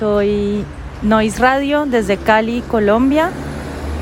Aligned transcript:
Soy 0.00 0.64
Noise 1.02 1.38
Radio 1.40 1.84
desde 1.84 2.16
Cali, 2.16 2.62
Colombia. 2.62 3.28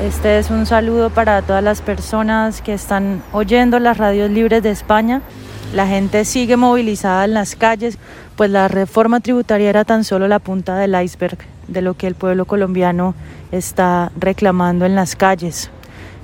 Este 0.01 0.39
es 0.39 0.49
un 0.49 0.65
saludo 0.65 1.09
para 1.09 1.41
todas 1.41 1.61
las 1.61 1.81
personas 1.81 2.61
que 2.61 2.73
están 2.73 3.21
oyendo 3.33 3.79
las 3.79 3.97
radios 3.97 4.31
libres 4.31 4.63
de 4.63 4.71
España. 4.71 5.21
La 5.73 5.87
gente 5.87 6.23
sigue 6.23 6.55
movilizada 6.55 7.25
en 7.25 7.33
las 7.33 7.57
calles, 7.57 7.97
pues 8.37 8.49
la 8.49 8.69
reforma 8.69 9.19
tributaria 9.19 9.69
era 9.69 9.83
tan 9.83 10.05
solo 10.05 10.29
la 10.29 10.39
punta 10.39 10.77
del 10.77 10.95
iceberg 11.03 11.37
de 11.67 11.81
lo 11.81 11.95
que 11.95 12.07
el 12.07 12.15
pueblo 12.15 12.45
colombiano 12.45 13.13
está 13.51 14.13
reclamando 14.17 14.85
en 14.85 14.95
las 14.95 15.17
calles. 15.17 15.69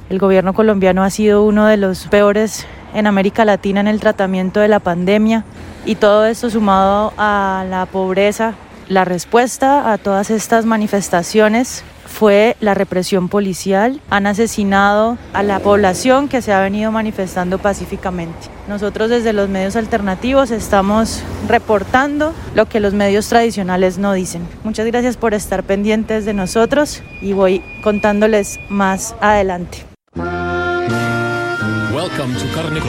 El 0.10 0.20
gobierno 0.20 0.54
colombiano 0.54 1.04
ha 1.04 1.10
sido 1.10 1.44
uno 1.44 1.66
de 1.66 1.76
los 1.76 2.08
peores 2.08 2.66
en 2.94 3.08
América 3.08 3.44
Latina 3.44 3.82
en 3.82 3.88
el 3.88 4.00
tratamiento 4.00 4.62
de 4.62 4.70
la 4.70 4.80
pandemia 4.80 5.44
y 5.86 5.96
todo 5.96 6.26
esto 6.28 6.50
sumado 6.50 7.12
a 7.18 7.66
la 7.70 7.86
pobreza. 7.88 8.54
La 8.88 9.04
respuesta 9.04 9.92
a 9.92 9.98
todas 9.98 10.30
estas 10.30 10.66
manifestaciones 10.66 11.84
fue 12.06 12.56
la 12.60 12.76
represión 12.76 13.30
policial. 13.30 14.00
Han 14.10 14.28
asesinado 14.28 15.18
a 15.34 15.42
la 15.42 15.60
población 15.60 16.28
que 16.28 16.42
se 16.42 16.54
ha 16.54 16.62
venido 16.62 16.92
manifestando 16.92 17.58
pacíficamente. 17.58 18.48
Nosotros 18.68 19.10
desde 19.10 19.34
los 19.34 19.50
medios 19.50 19.76
alternativos 19.76 20.52
estamos 20.52 21.24
reportando 21.48 22.34
lo 22.54 22.68
que 22.68 22.80
los 22.80 22.94
medios 22.94 23.28
tradicionales 23.28 23.98
no 23.98 24.14
dicen. 24.14 24.48
Muchas 24.64 24.86
gracias 24.86 25.18
por 25.18 25.34
estar 25.34 25.64
pendientes 25.64 26.26
de 26.26 26.34
nosotros 26.34 27.02
y 27.22 27.34
voy 27.34 27.64
contándoles 27.84 28.60
más 28.70 29.16
adelante. 29.20 29.84
Carne. 32.54 32.80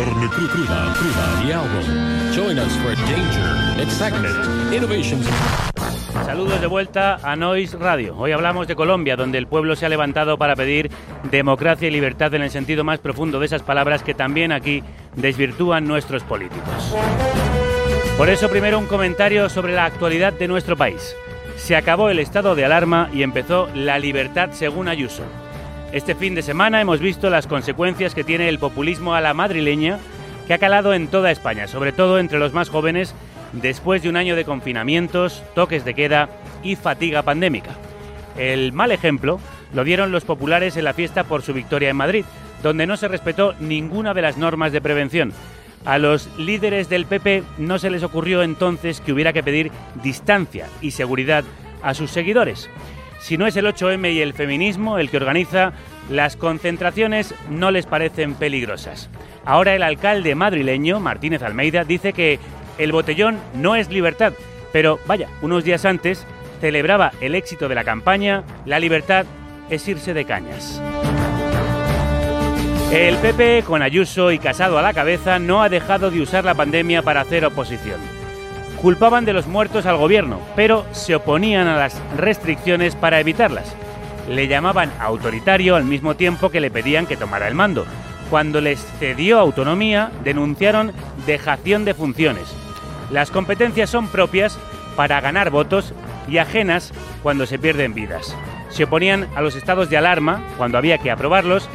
Join 2.47 2.61
us 2.61 2.77
for 2.77 2.95
danger, 2.95 3.83
excitement, 3.83 4.73
innovations. 4.73 5.27
Saludos 6.25 6.61
de 6.61 6.69
vuelta 6.69 7.19
a 7.21 7.35
Noise 7.35 7.77
Radio. 7.77 8.17
Hoy 8.17 8.31
hablamos 8.31 8.69
de 8.69 8.77
Colombia, 8.77 9.17
donde 9.17 9.39
el 9.39 9.49
pueblo 9.49 9.75
se 9.75 9.85
ha 9.85 9.89
levantado 9.89 10.39
para 10.39 10.55
pedir 10.55 10.89
democracia 11.29 11.89
y 11.89 11.91
libertad 11.91 12.33
en 12.35 12.43
el 12.43 12.51
sentido 12.53 12.85
más 12.85 13.01
profundo 13.01 13.41
de 13.41 13.47
esas 13.47 13.63
palabras 13.63 14.05
que 14.05 14.15
también 14.15 14.53
aquí 14.53 14.85
desvirtúan 15.17 15.89
nuestros 15.89 16.23
políticos. 16.23 16.95
Por 18.17 18.29
eso 18.29 18.49
primero 18.49 18.79
un 18.79 18.87
comentario 18.87 19.49
sobre 19.49 19.75
la 19.75 19.87
actualidad 19.87 20.33
de 20.33 20.47
nuestro 20.47 20.77
país. 20.77 21.17
Se 21.57 21.75
acabó 21.75 22.11
el 22.11 22.21
estado 22.21 22.55
de 22.55 22.65
alarma 22.65 23.11
y 23.13 23.25
empezó 23.25 23.69
la 23.75 23.99
libertad 23.99 24.51
según 24.53 24.87
Ayuso. 24.87 25.25
Este 25.91 26.15
fin 26.15 26.37
de 26.37 26.43
semana 26.43 26.81
hemos 26.81 27.01
visto 27.01 27.29
las 27.29 27.49
consecuencias 27.49 28.15
que 28.15 28.23
tiene 28.23 28.49
el 28.49 28.61
populismo 28.61 29.17
a 29.17 29.21
la 29.21 29.35
madrileña 29.35 29.99
que 30.47 30.55
ha 30.55 30.59
calado 30.59 30.95
en 30.95 31.09
toda 31.09 31.31
España, 31.31 31.67
sobre 31.67 31.93
todo 31.93 32.19
entre 32.19 32.39
los 32.39 32.53
más 32.53 32.69
jóvenes, 32.69 33.15
después 33.53 34.03
de 34.03 34.09
un 34.09 34.17
año 34.17 34.37
de 34.37 34.45
confinamientos, 34.45 35.43
toques 35.55 35.85
de 35.85 35.95
queda 35.95 36.29
y 36.63 36.77
fatiga 36.77 37.23
pandémica. 37.23 37.71
El 38.37 38.73
mal 38.73 38.93
ejemplo 38.93 39.41
lo 39.73 39.85
dieron 39.85 40.13
los 40.13 40.25
populares 40.25 40.77
en 40.77 40.85
la 40.85 40.95
fiesta 40.95 41.25
por 41.25 41.43
su 41.43 41.53
victoria 41.53 41.91
en 41.91 41.97
Madrid, 41.97 42.25
donde 42.63 42.87
no 42.87 42.97
se 42.97 43.09
respetó 43.09 43.55
ninguna 43.61 44.15
de 44.15 44.23
las 44.23 44.37
normas 44.37 44.73
de 44.73 44.81
prevención. 44.81 45.33
A 45.85 45.99
los 45.99 46.29
líderes 46.39 46.89
del 46.89 47.07
PP 47.07 47.45
no 47.59 47.79
se 47.79 47.91
les 47.91 48.03
ocurrió 48.03 48.43
entonces 48.43 49.01
que 49.01 49.13
hubiera 49.13 49.33
que 49.33 49.43
pedir 49.43 49.71
distancia 50.03 50.67
y 50.81 50.91
seguridad 50.93 51.45
a 51.83 51.95
sus 51.95 52.11
seguidores. 52.11 52.69
Si 53.21 53.37
no 53.37 53.47
es 53.47 53.57
el 53.57 53.67
8M 53.67 54.13
y 54.13 54.21
el 54.21 54.35
feminismo 54.35 54.99
el 54.99 55.11
que 55.11 55.17
organiza, 55.17 55.73
las 56.11 56.37
concentraciones 56.37 57.35
no 57.51 57.71
les 57.71 57.87
parecen 57.87 58.35
peligrosas. 58.35 59.09
Ahora 59.45 59.75
el 59.75 59.83
alcalde 59.83 60.35
madrileño, 60.35 61.01
Martínez 61.01 61.43
Almeida, 61.43 61.85
dice 61.85 62.13
que 62.13 62.39
el 62.79 62.93
botellón 62.93 63.39
no 63.55 63.77
es 63.77 63.89
libertad, 63.89 64.33
pero 64.73 64.99
vaya, 65.07 65.29
unos 65.43 65.65
días 65.65 65.85
antes 65.85 66.27
celebraba 66.61 67.13
el 67.21 67.35
éxito 67.35 67.69
de 67.69 67.75
la 67.75 67.85
campaña 67.85 68.43
La 68.65 68.79
libertad 68.79 69.27
es 69.71 69.87
irse 69.89 70.15
de 70.15 70.25
cañas. 70.25 70.81
El 72.93 73.17
PP, 73.17 73.65
con 73.67 73.83
Ayuso 73.83 74.31
y 74.31 74.39
Casado 74.39 74.79
a 74.79 74.83
la 74.83 74.95
cabeza, 74.95 75.41
no 75.41 75.63
ha 75.63 75.69
dejado 75.69 76.11
de 76.11 76.21
usar 76.21 76.45
la 76.45 76.55
pandemia 76.55 77.03
para 77.03 77.21
hacer 77.21 77.45
oposición. 77.45 78.01
Culpaban 78.81 79.25
de 79.25 79.33
los 79.33 79.49
muertos 79.49 79.87
al 79.87 79.97
gobierno, 79.97 80.41
pero 80.55 80.87
se 80.93 81.17
oponían 81.17 81.67
a 81.67 81.77
las 81.77 82.01
restricciones 82.17 82.95
para 82.95 83.19
evitarlas. 83.19 83.75
Le 84.29 84.49
llamaban 84.49 84.93
autoritario 84.99 85.77
al 85.77 85.85
mismo 85.85 86.17
tiempo 86.17 86.51
que 86.51 86.61
le 86.61 86.71
pedían 86.71 87.07
que 87.07 87.17
tomara 87.17 87.49
el 87.49 87.55
mando. 87.55 87.87
Cuando 88.31 88.61
les 88.61 88.85
cedió 88.99 89.39
autonomía, 89.39 90.11
denunciaron 90.25 90.93
dejación 91.27 91.85
de 91.85 91.95
funciones. 91.95 92.53
Las 93.11 93.31
competencias 93.31 93.89
son 93.89 94.09
propias 94.09 94.59
para 94.97 95.21
ganar 95.21 95.51
votos 95.51 95.93
y 96.29 96.39
ajenas 96.39 96.93
cuando 97.23 97.47
se 97.47 97.59
pierden 97.59 97.95
vidas. 97.95 98.37
Se 98.71 98.85
oponían 98.85 99.29
a 99.37 99.43
los 99.43 99.55
estados 99.55 99.89
de 99.91 99.97
alarma 99.97 100.43
cuando 100.57 100.77
había 100.77 100.99
que 100.99 101.11
aprobarlos 101.11 101.69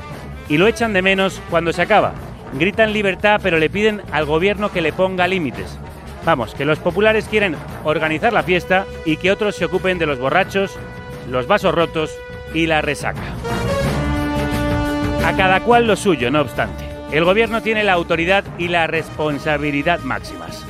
y 0.50 0.58
lo 0.58 0.68
echan 0.68 0.92
de 0.92 1.02
menos 1.02 1.42
cuando 1.50 1.72
se 1.72 1.82
acaba. 1.82 2.14
Gritan 2.60 2.92
libertad 2.92 3.40
pero 3.42 3.60
le 3.60 3.70
piden 3.70 4.02
al 4.12 4.26
gobierno 4.26 4.72
que 4.72 4.82
le 4.82 4.92
ponga 4.92 5.28
límites. 5.28 5.78
Vamos, 6.26 6.54
que 6.54 6.66
los 6.66 6.80
populares 6.80 7.28
quieren 7.30 7.56
organizar 7.86 8.34
la 8.34 8.44
fiesta 8.44 8.86
y 9.06 9.18
que 9.18 9.32
otros 9.32 9.56
se 9.56 9.66
ocupen 9.66 9.98
de 9.98 10.06
los 10.06 10.20
borrachos, 10.20 10.78
los 11.30 11.48
vasos 11.48 11.74
rotos 11.74 12.12
y 12.54 12.68
la 12.68 12.82
resaca. 12.82 13.22
A 15.26 15.34
cada 15.36 15.62
cual 15.62 15.88
lo 15.88 15.96
suyo, 15.96 16.32
no 16.32 16.42
obstante. 16.42 16.86
El 17.12 17.26
gobierno 17.26 17.62
tiene 17.62 17.84
la 17.84 17.94
autoridad 17.94 18.44
y 18.58 18.70
la 18.70 18.88
responsabilidad 18.88 20.00
máximas. 20.00 20.66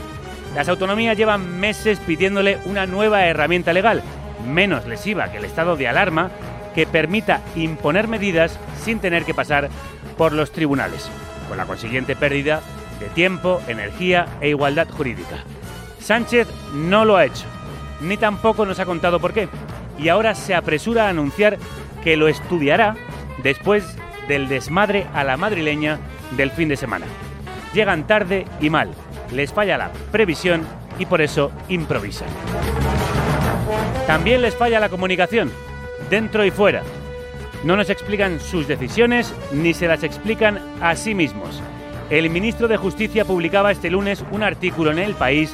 Las 0.56 0.68
autonomías 0.68 1.16
llevan 1.16 1.60
meses 1.60 2.00
pidiéndole 2.00 2.58
una 2.66 2.86
nueva 2.86 3.26
herramienta 3.26 3.74
legal, 3.74 4.02
menos 4.46 4.86
lesiva 4.86 5.32
que 5.32 5.38
el 5.38 5.46
estado 5.46 5.78
de 5.78 5.88
alarma, 5.88 6.32
que 6.76 6.88
permita 6.88 7.42
imponer 7.56 8.08
medidas 8.08 8.60
sin 8.84 9.00
tener 9.00 9.24
que 9.24 9.34
pasar 9.34 9.70
por 10.18 10.34
los 10.34 10.52
tribunales, 10.52 11.10
con 11.48 11.58
la 11.58 11.66
consiguiente 11.66 12.16
pérdida 12.16 12.62
de 13.00 13.08
tiempo, 13.10 13.62
energía 13.68 14.26
e 14.42 14.50
igualdad 14.50 14.90
jurídica. 14.90 15.38
Sánchez 16.00 16.48
no 16.74 17.06
lo 17.06 17.18
ha 17.18 17.26
hecho, 17.26 17.46
ni 18.02 18.18
tampoco 18.18 18.66
nos 18.66 18.80
ha 18.80 18.86
contado 18.86 19.20
por 19.20 19.34
qué, 19.34 19.48
y 20.00 20.10
ahora 20.10 20.36
se 20.36 20.56
apresura 20.56 21.06
a 21.06 21.10
anunciar 21.10 21.58
que 22.04 22.18
lo 22.18 22.28
estudiará 22.28 22.96
después 23.44 23.84
del 24.28 24.48
desmadre 24.48 25.08
a 25.14 25.24
la 25.24 25.38
madrileña 25.38 26.00
del 26.32 26.52
fin 26.52 26.70
de 26.70 26.78
semana. 26.78 27.06
Llegan 27.74 28.08
tarde 28.08 28.46
y 28.60 28.70
mal, 28.70 28.90
les 29.32 29.54
falla 29.54 29.78
la 29.78 29.92
previsión 30.12 30.66
y 31.00 31.06
por 31.06 31.22
eso 31.22 31.52
improvisan. 31.70 32.28
También 34.08 34.42
les 34.42 34.56
falla 34.56 34.80
la 34.80 34.90
comunicación, 34.90 35.52
dentro 36.10 36.46
y 36.46 36.52
fuera. 36.52 36.84
No 37.64 37.78
nos 37.78 37.90
explican 37.90 38.40
sus 38.40 38.68
decisiones 38.68 39.34
ni 39.52 39.74
se 39.74 39.88
las 39.88 40.04
explican 40.04 40.60
a 40.82 40.96
sí 40.96 41.14
mismos. 41.14 41.62
El 42.10 42.30
ministro 42.30 42.68
de 42.68 42.78
Justicia 42.78 43.24
publicaba 43.24 43.72
este 43.72 43.90
lunes 43.90 44.26
un 44.32 44.44
artículo 44.44 44.92
en 44.92 45.00
El 45.00 45.14
País 45.14 45.54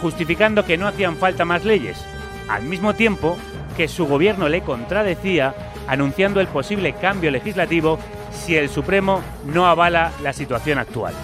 justificando 0.00 0.64
que 0.64 0.76
no 0.76 0.88
hacían 0.88 1.16
falta 1.16 1.44
más 1.44 1.64
leyes, 1.64 2.04
al 2.48 2.64
mismo 2.64 2.94
tiempo 2.94 3.38
que 3.76 3.88
su 3.88 4.06
gobierno 4.06 4.48
le 4.48 4.62
contradecía 4.62 5.54
anunciando 5.86 6.40
el 6.40 6.46
posible 6.46 6.92
cambio 6.94 7.30
legislativo 7.30 7.98
si 8.32 8.56
el 8.56 8.68
Supremo 8.68 9.22
no 9.44 9.66
avala 9.66 10.12
la 10.22 10.32
situación 10.32 10.78
actual. 10.78 11.14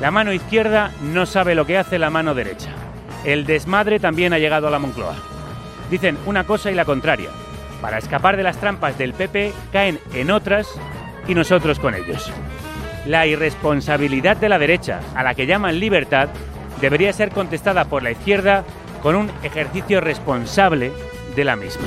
La 0.00 0.10
mano 0.10 0.32
izquierda 0.32 0.92
no 1.02 1.26
sabe 1.26 1.54
lo 1.54 1.66
que 1.66 1.78
hace 1.78 1.98
la 1.98 2.10
mano 2.10 2.34
derecha. 2.34 2.70
El 3.24 3.44
desmadre 3.46 3.98
también 3.98 4.32
ha 4.32 4.38
llegado 4.38 4.68
a 4.68 4.70
la 4.70 4.78
Moncloa. 4.78 5.16
Dicen 5.90 6.16
una 6.26 6.44
cosa 6.44 6.70
y 6.70 6.74
la 6.74 6.84
contraria. 6.84 7.30
Para 7.80 7.98
escapar 7.98 8.36
de 8.36 8.42
las 8.42 8.58
trampas 8.58 8.96
del 8.98 9.12
PP 9.12 9.52
caen 9.72 9.98
en 10.14 10.30
otras 10.30 10.68
y 11.26 11.34
nosotros 11.34 11.78
con 11.78 11.94
ellos. 11.94 12.30
La 13.06 13.26
irresponsabilidad 13.26 14.36
de 14.36 14.48
la 14.48 14.58
derecha, 14.58 15.00
a 15.14 15.22
la 15.22 15.34
que 15.34 15.46
llaman 15.46 15.80
libertad, 15.80 16.28
debería 16.80 17.12
ser 17.12 17.30
contestada 17.30 17.84
por 17.86 18.02
la 18.02 18.10
izquierda 18.10 18.64
con 19.02 19.16
un 19.16 19.30
ejercicio 19.42 20.00
responsable 20.00 20.92
de 21.34 21.44
la 21.44 21.56
misma. 21.56 21.86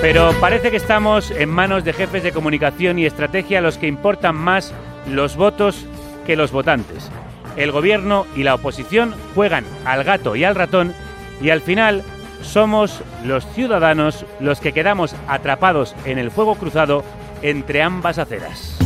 Pero 0.00 0.32
parece 0.40 0.70
que 0.70 0.76
estamos 0.76 1.30
en 1.30 1.48
manos 1.48 1.84
de 1.84 1.92
jefes 1.92 2.22
de 2.22 2.32
comunicación 2.32 2.98
y 2.98 3.06
estrategia 3.06 3.60
los 3.60 3.78
que 3.78 3.86
importan 3.86 4.34
más 4.34 4.72
los 5.08 5.36
votos 5.36 5.86
que 6.26 6.34
los 6.36 6.50
votantes. 6.50 7.10
El 7.56 7.70
gobierno 7.70 8.26
y 8.34 8.42
la 8.42 8.54
oposición 8.54 9.14
juegan 9.34 9.64
al 9.84 10.02
gato 10.04 10.34
y 10.34 10.44
al 10.44 10.54
ratón 10.54 10.94
y 11.40 11.50
al 11.50 11.60
final 11.60 12.02
somos 12.42 13.02
los 13.24 13.46
ciudadanos 13.54 14.26
los 14.40 14.60
que 14.60 14.72
quedamos 14.72 15.14
atrapados 15.28 15.94
en 16.04 16.18
el 16.18 16.30
fuego 16.30 16.56
cruzado 16.56 17.04
entre 17.42 17.82
ambas 17.82 18.18
aceras. 18.18 18.78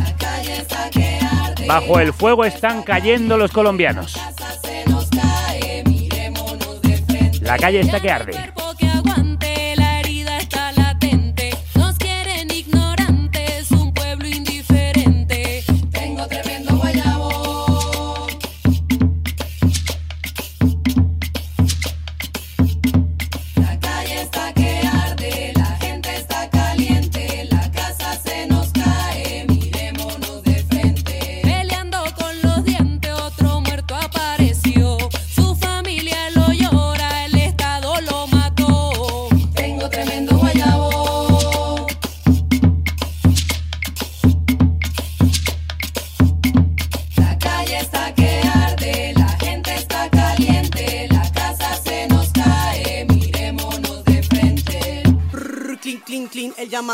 Bajo 1.67 1.99
el 1.99 2.13
fuego 2.13 2.45
están 2.45 2.83
cayendo 2.83 3.37
los 3.37 3.51
colombianos. 3.51 4.21
La 7.41 7.57
calle 7.57 7.81
está 7.81 8.01
que 8.01 8.11
arde. 8.11 8.53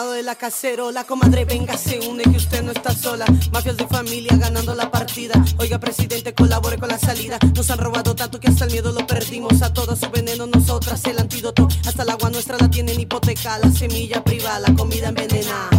Llamado 0.02 0.12
de 0.12 0.22
la 0.22 0.34
cacerola. 0.34 1.04
Comadre, 1.04 1.44
venga, 1.44 1.76
se 1.76 2.00
une 2.00 2.22
que 2.24 2.36
usted 2.36 2.62
no 2.62 2.72
está 2.72 2.94
sola. 2.94 3.24
Mafias 3.52 3.76
de 3.76 3.86
familia 3.86 4.36
ganando 4.36 4.74
la 4.74 4.90
partida. 4.90 5.34
Oiga, 5.58 5.78
presidente, 5.78 6.34
colabore 6.34 6.78
con 6.78 6.88
la 6.88 6.98
salida. 6.98 7.38
Nos 7.54 7.70
han 7.70 7.78
robado 7.78 8.14
tanto 8.14 8.40
que 8.40 8.48
hasta 8.48 8.64
el 8.64 8.72
miedo 8.72 8.92
lo 8.92 9.06
perdimos. 9.06 9.62
A 9.62 9.72
todo 9.72 9.94
su 9.96 10.10
veneno, 10.10 10.46
nosotras 10.46 11.04
el 11.04 11.18
antídoto. 11.18 11.68
Hasta 11.86 12.02
el 12.02 12.10
agua 12.10 12.30
nuestra 12.30 12.56
la 12.58 12.68
tienen 12.68 12.98
hipoteca. 12.98 13.58
La 13.58 13.70
semilla 13.70 14.22
privada, 14.24 14.60
la 14.60 14.74
comida 14.74 15.08
envenenada. 15.08 15.70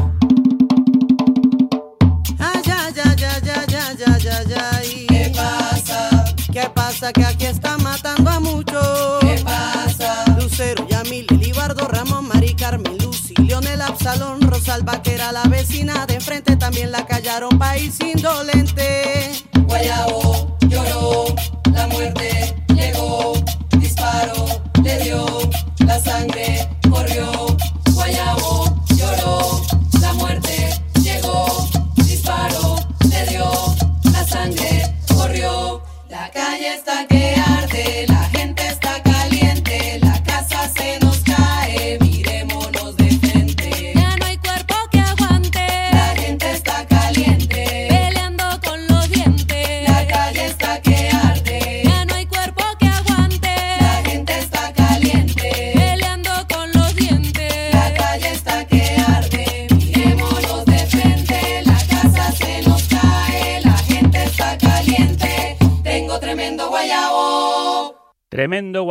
Ay, 2.40 2.62
ay, 2.66 2.94
ay, 3.04 3.24
ay, 3.24 3.50
ay, 3.50 4.04
ay, 4.08 4.28
ay, 4.28 4.54
ay. 4.74 5.06
¿Qué 5.08 5.32
pasa? 5.36 6.26
¿Qué 6.52 6.70
pasa? 6.74 7.14
Que 7.14 7.26
aquí 7.26 7.46
está 7.46 7.78
matando 7.78 8.30
a 8.30 8.40
muchos. 8.40 9.20
¿Qué 9.22 9.42
pasa? 9.44 9.93
Absalón, 13.94 14.42
Rosalba, 14.42 15.04
que 15.04 15.14
era 15.14 15.32
la 15.32 15.44
vecina 15.44 16.08
de 16.08 16.16
enfrente, 16.16 16.56
también 16.56 16.92
la 16.92 17.06
callaron, 17.06 17.60
país 17.60 18.00
indolente. 18.00 19.32
Guayabo 19.68 20.53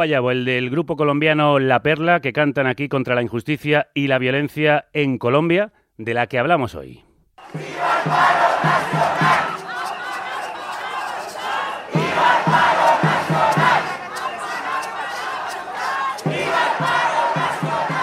guayabo, 0.03 0.33
el 0.33 0.45
del 0.45 0.69
grupo 0.69 0.97
colombiano 0.97 1.61
La 1.61 1.81
Perla, 1.81 2.19
que 2.19 2.33
cantan 2.33 2.67
aquí 2.67 2.89
contra 2.89 3.15
la 3.15 3.23
injusticia 3.23 3.87
y 3.95 4.09
la 4.09 4.19
violencia 4.19 4.87
en 4.93 5.17
Colombia, 5.17 5.73
de 5.97 6.13
la 6.13 6.27
que 6.27 6.41
hablamos 6.41 6.75
hoy. 6.75 7.05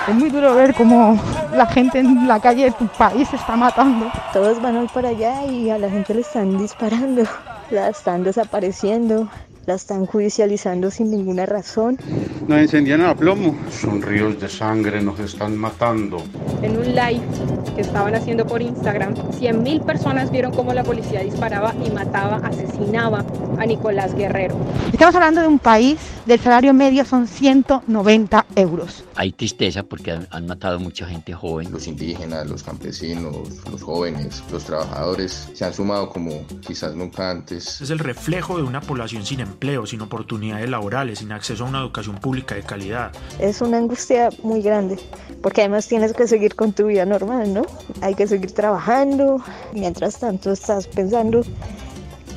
Es 0.08 0.16
muy 0.16 0.30
duro 0.30 0.56
ver 0.56 0.74
cómo 0.74 1.22
la 1.54 1.66
gente 1.66 2.00
en 2.00 2.30
la 2.30 2.40
calle 2.40 2.64
de 2.64 2.72
tu 2.72 2.88
país 2.88 3.28
se 3.28 3.36
está 3.36 3.58
matando. 3.58 4.10
Todos 4.32 4.62
van 4.62 4.78
hoy 4.78 4.88
para 4.94 5.10
allá 5.10 5.44
y 5.44 5.70
a 5.70 5.78
la 5.78 5.90
gente 5.90 6.14
le 6.14 6.22
están 6.22 6.58
disparando, 6.58 7.24
la 7.72 7.90
están 7.90 8.24
desapareciendo, 8.24 9.28
la 9.66 9.76
están 9.76 10.06
judicializando 10.06 10.92
sin 10.92 11.12
ninguna 11.12 11.46
razón. 11.46 11.98
Nos 12.48 12.60
encendían 12.60 13.02
a 13.02 13.16
plomo. 13.16 13.56
Son 13.72 14.02
ríos 14.02 14.40
de 14.40 14.50
sangre, 14.50 15.02
nos 15.02 15.20
están 15.20 15.56
matando. 15.58 16.24
En 16.62 16.78
un 16.78 16.88
live 16.88 17.22
que 17.76 17.82
estaban 17.82 18.16
haciendo 18.16 18.46
por 18.46 18.62
Instagram, 18.62 19.14
100.000 19.16 19.86
personas 19.86 20.32
vieron 20.32 20.52
cómo 20.54 20.74
la 20.74 20.84
policía 20.84 21.22
disparaba 21.22 21.74
y 21.86 21.92
mataba, 21.92 22.38
asesinaba 22.38 23.26
a 23.58 23.66
Nicolás 23.66 24.16
Guerrero. 24.16 24.56
Estamos 24.92 25.16
hablando 25.16 25.42
de 25.42 25.48
un 25.48 25.60
país, 25.60 26.00
del 26.26 26.40
salario 26.40 26.74
medio 26.74 27.06
son 27.06 27.28
190 27.28 28.46
euros. 28.56 29.04
Hay 29.16 29.32
tristeza 29.32 29.84
porque 29.84 30.12
han, 30.12 30.28
han 30.32 30.48
matado 30.48 30.80
mucha 30.80 31.06
gente 31.06 31.34
joven. 31.34 31.72
Los 31.72 31.88
indígenas, 31.88 32.48
los 32.48 32.64
campesinos, 32.64 33.36
los 33.70 33.84
jóvenes, 33.84 34.44
los 34.52 34.64
trabajadores 34.64 35.50
se 35.54 35.66
han 35.66 35.74
sumado 35.74 36.10
como 36.10 36.46
quizás 36.62 36.96
nunca 36.96 37.30
antes. 37.30 37.82
Es 37.82 37.90
el 37.90 38.00
reflejo 38.00 38.58
de 38.58 38.64
una 38.64 38.82
población 38.82 39.26
sin 39.26 39.42
empleo, 39.50 39.86
sin 39.86 40.02
oportunidades 40.02 40.70
laborales, 40.70 41.20
sin 41.20 41.32
acceso 41.32 41.66
a 41.66 41.68
una 41.68 41.80
educación 41.80 42.18
pública 42.18 42.56
de 42.56 42.64
calidad. 42.64 43.12
Es 43.40 43.62
una 43.62 43.78
angustia 43.78 44.30
muy 44.44 44.62
grande, 44.62 44.98
porque 45.42 45.62
además 45.62 45.88
tienes 45.88 46.14
que 46.14 46.28
seguir 46.28 46.56
con 46.56 46.74
tu 46.74 46.88
vida 46.88 47.06
normal, 47.06 47.54
¿no? 47.54 47.64
Hay 48.02 48.16
que 48.16 48.28
seguir 48.28 48.52
trabajando, 48.54 49.44
mientras 49.74 50.20
tanto 50.20 50.52
estás 50.52 50.88
pensando 50.88 51.44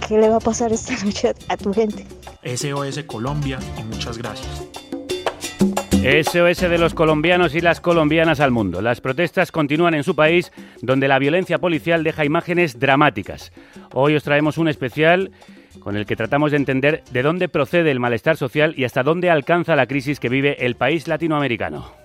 qué 0.09 0.19
le 0.19 0.29
va 0.29 0.37
a 0.37 0.41
pasar 0.41 0.73
esta 0.73 0.95
noche 1.05 1.35
a 1.49 1.57
tu 1.57 1.73
gente. 1.73 2.07
SOS 2.45 3.05
Colombia 3.05 3.59
y 3.79 3.85
muchas 3.85 4.19
gracias. 4.19 4.63
SOS 6.03 6.63
de 6.63 6.79
los 6.79 6.95
colombianos 6.95 7.55
y 7.55 7.61
las 7.61 7.81
colombianas 7.81 8.41
al 8.41 8.51
mundo. 8.51 8.83
Las 8.83 9.01
protestas 9.01 9.53
continúan 9.53 9.95
en 9.95 10.03
su 10.03 10.17
país, 10.17 10.51
donde 10.81 11.07
la 11.07 11.21
violencia 11.21 11.59
policial 11.61 12.03
deja 12.03 12.25
imágenes 12.25 12.81
dramáticas. 12.81 13.53
Hoy 13.93 14.17
os 14.17 14.25
traemos 14.25 14.59
un 14.59 14.67
especial 14.67 15.31
con 15.83 15.97
el 15.97 16.07
que 16.07 16.17
tratamos 16.17 16.51
de 16.51 16.59
entender 16.59 17.03
de 17.11 17.23
dónde 17.23 17.49
procede 17.49 17.91
el 17.91 18.01
malestar 18.01 18.37
social 18.37 18.75
y 18.77 18.85
hasta 18.85 19.03
dónde 19.03 19.31
alcanza 19.31 19.77
la 19.77 19.87
crisis 19.87 20.21
que 20.21 20.29
vive 20.29 20.65
el 20.65 20.77
país 20.77 21.09
latinoamericano. 21.09 22.03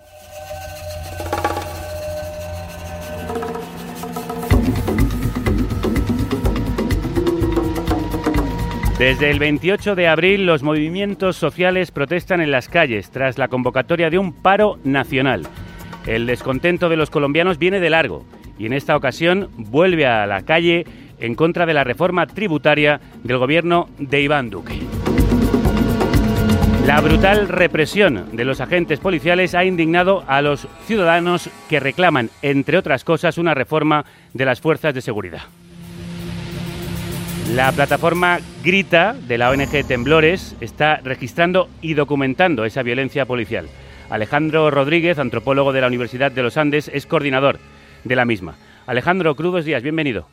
Desde 8.97 9.29
el 9.29 9.37
28 9.37 9.93
de 9.93 10.07
abril 10.07 10.47
los 10.47 10.63
movimientos 10.63 11.35
sociales 11.35 11.91
protestan 11.91 12.41
en 12.41 12.49
las 12.49 12.67
calles 12.67 13.11
tras 13.11 13.37
la 13.37 13.47
convocatoria 13.47 14.09
de 14.09 14.17
un 14.17 14.33
paro 14.33 14.79
nacional. 14.83 15.43
El 16.07 16.25
descontento 16.25 16.89
de 16.89 16.97
los 16.97 17.11
colombianos 17.11 17.59
viene 17.59 17.79
de 17.79 17.91
largo 17.91 18.25
y 18.57 18.65
en 18.65 18.73
esta 18.73 18.95
ocasión 18.95 19.49
vuelve 19.55 20.07
a 20.07 20.25
la 20.25 20.41
calle 20.41 20.85
en 21.19 21.35
contra 21.35 21.65
de 21.65 21.73
la 21.73 21.83
reforma 21.83 22.27
tributaria 22.27 22.99
del 23.23 23.37
gobierno 23.37 23.89
de 23.97 24.21
Iván 24.21 24.49
Duque. 24.49 24.79
La 26.85 27.01
brutal 27.01 27.49
represión 27.49 28.29
de 28.31 28.45
los 28.45 28.61
agentes 28.61 28.99
policiales 29.01 29.53
ha 29.55 29.65
indignado 29.65 30.23
a 30.25 30.41
los 30.41 30.69
ciudadanos 30.85 31.49
que 31.67 31.81
reclaman, 31.81 32.29
entre 32.41 32.77
otras 32.77 33.03
cosas, 33.03 33.37
una 33.37 33.53
reforma 33.53 34.05
de 34.33 34.45
las 34.45 34.61
fuerzas 34.61 34.93
de 34.93 35.01
seguridad. 35.01 35.41
La 37.53 37.73
plataforma 37.73 38.39
Grita 38.63 39.13
de 39.13 39.37
la 39.37 39.49
ONG 39.49 39.85
Temblores 39.85 40.55
está 40.61 41.01
registrando 41.03 41.69
y 41.81 41.93
documentando 41.93 42.63
esa 42.63 42.83
violencia 42.83 43.25
policial. 43.25 43.67
Alejandro 44.09 44.71
Rodríguez, 44.71 45.19
antropólogo 45.19 45.73
de 45.73 45.81
la 45.81 45.87
Universidad 45.87 46.31
de 46.31 46.43
los 46.43 46.55
Andes, 46.55 46.89
es 46.93 47.05
coordinador 47.05 47.59
de 48.05 48.15
la 48.15 48.23
misma. 48.23 48.55
Alejandro, 48.85 49.35
crudos 49.35 49.65
días, 49.65 49.83
bienvenido. 49.83 50.27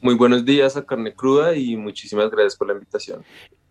Muy 0.00 0.14
buenos 0.14 0.44
días 0.44 0.76
a 0.76 0.84
Carne 0.84 1.14
Cruda 1.14 1.54
y 1.54 1.76
muchísimas 1.76 2.30
gracias 2.30 2.56
por 2.56 2.68
la 2.68 2.74
invitación. 2.74 3.22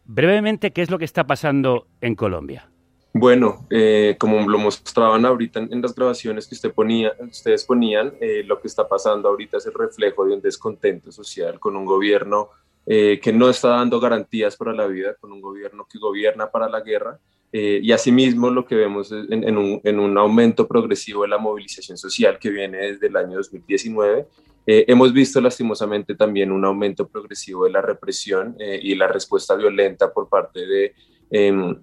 Brevemente, 0.06 0.72
¿qué 0.72 0.82
es 0.82 0.90
lo 0.90 0.98
que 0.98 1.06
está 1.06 1.26
pasando 1.26 1.88
en 2.02 2.16
Colombia? 2.16 2.70
Bueno, 3.14 3.66
eh, 3.72 4.16
como 4.20 4.48
lo 4.48 4.60
mostraban 4.60 5.26
ahorita 5.26 5.60
en, 5.60 5.74
en, 5.74 5.82
las 5.82 5.96
grabaciones 5.96 6.48
que 6.48 6.56
usted 6.56 6.72
ponía, 6.72 7.14
ustedes 7.20 7.66
ponían, 7.66 8.14
eh, 8.22 8.44
lo 8.46 8.62
que 8.62 8.68
está 8.68 8.88
pasando 8.88 9.30
ahorita 9.30 9.58
es 9.58 9.66
el 9.66 9.74
reflejo 9.74 10.26
de 10.26 10.36
un 10.36 10.42
descontento 10.42 11.12
social 11.12 11.60
con 11.60 11.76
un 11.76 11.86
gobierno 11.86 12.50
eh, 12.92 13.20
que 13.22 13.32
no 13.32 13.50
está 13.50 13.70
dando 13.70 14.00
garantías 14.00 14.56
para 14.56 14.74
la 14.74 14.88
vida, 14.88 15.14
con 15.20 15.32
un 15.32 15.42
gobierno 15.42 15.86
que 15.88 16.00
gobierna 16.00 16.50
para 16.50 16.68
la 16.68 16.82
guerra. 16.82 17.20
Eh, 17.52 17.80
y 17.84 17.92
asimismo 17.92 18.50
lo 18.50 18.66
que 18.66 18.74
vemos 18.74 19.12
en, 19.12 19.44
en, 19.44 19.58
un, 19.58 19.82
en, 19.84 20.00
un, 20.00 20.18
aumento 20.18 20.68
progresivo 20.68 21.22
de 21.22 21.30
la 21.30 21.38
movilización 21.38 22.00
social 22.00 22.40
que 22.40 22.50
viene 22.50 22.78
desde 22.78 23.06
el 23.06 23.16
año 23.16 23.38
2019. 23.38 24.26
Eh, 24.72 24.86
hemos 24.88 25.12
visto 25.12 25.42
lastimosamente 25.42 26.14
también 26.14 26.52
un 26.52 26.64
aumento 26.64 27.08
progresivo 27.08 27.66
de 27.66 27.72
la 27.72 27.82
represión 27.82 28.56
eh, 28.60 28.80
y 28.80 28.94
la 28.94 29.08
respuesta 29.08 29.56
violenta 29.56 30.14
por 30.14 30.30
parte 30.30 30.64
de, 30.64 30.94
em, 31.32 31.76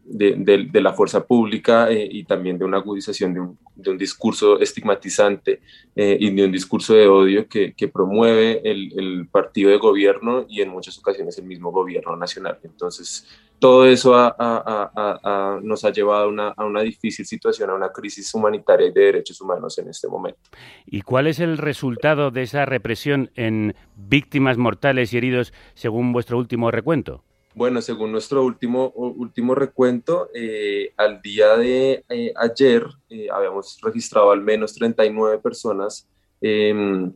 la 0.72 0.92
fuerza 0.92 1.26
pública 1.26 1.90
eh, 1.90 2.08
y 2.08 2.22
también 2.22 2.56
de 2.56 2.64
una 2.64 2.76
agudización 2.76 3.34
de 3.34 3.90
un, 3.90 3.98
discurso 3.98 4.60
estigmatizante 4.60 5.60
y 5.96 6.30
de 6.30 6.44
un 6.44 6.52
discurso 6.52 6.94
de 6.94 7.08
odio 7.08 7.48
que, 7.48 7.90
promueve 7.92 8.60
el, 8.64 9.26
partido 9.32 9.70
de 9.70 9.78
gobierno 9.78 10.46
y 10.48 10.62
en 10.62 10.68
muchas 10.68 10.96
ocasiones 10.96 11.36
el 11.38 11.46
mismo 11.46 11.72
gobierno 11.72 12.14
nacional. 12.16 12.60
Entonces, 12.62 13.26
todo 13.58 13.86
eso 13.86 14.14
a, 14.14 14.34
a, 14.38 14.90
a, 14.94 15.60
nos 15.62 15.84
ha 15.84 15.90
llevado 15.90 16.24
a 16.24 16.28
una, 16.28 16.48
a 16.48 16.64
una 16.64 16.82
difícil 16.82 17.26
situación, 17.26 17.70
a 17.70 17.74
una 17.74 17.90
crisis 17.90 18.32
humanitaria 18.34 18.88
y 18.88 18.92
de 18.92 19.00
derechos 19.00 19.40
humanos 19.40 19.78
en 19.78 19.88
este 19.88 20.08
momento. 20.08 20.40
¿Y 20.84 21.02
cuál 21.02 21.26
es 21.26 21.40
el 21.40 21.58
resultado 21.58 22.30
de 22.30 22.42
esa 22.42 22.66
represión 22.66 23.30
en 23.34 23.74
víctimas 23.96 24.58
mortales 24.58 25.12
y 25.12 25.18
heridos 25.18 25.52
según 25.74 26.12
vuestro 26.12 26.38
último 26.38 26.70
recuento? 26.70 27.24
Bueno, 27.56 27.80
según 27.80 28.12
nuestro 28.12 28.44
último, 28.44 28.90
último 28.90 29.54
recuento, 29.54 30.28
eh, 30.34 30.92
al 30.98 31.22
día 31.22 31.56
de 31.56 32.04
eh, 32.06 32.30
ayer 32.36 32.86
eh, 33.08 33.28
habíamos 33.32 33.78
registrado 33.80 34.30
al 34.30 34.42
menos 34.42 34.74
39 34.74 35.38
personas 35.38 36.06
em, 36.42 37.14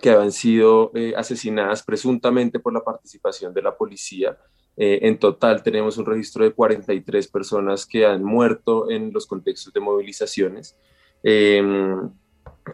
que 0.00 0.08
habían 0.08 0.32
sido 0.32 0.90
asesinadas 1.18 1.82
presuntamente 1.82 2.60
por 2.60 2.72
la 2.72 2.82
participación 2.82 3.52
de 3.52 3.60
la 3.60 3.76
policía. 3.76 4.38
En 4.76 5.18
total 5.18 5.62
tenemos 5.62 5.98
un 5.98 6.06
registro 6.06 6.44
de 6.44 6.52
43 6.52 7.28
personas 7.28 7.86
que 7.86 8.04
han 8.04 8.24
muerto 8.24 8.90
en 8.90 9.12
los 9.12 9.26
contextos 9.26 9.72
de 9.72 9.80
movilizaciones. 9.80 10.76
Em, 11.22 12.10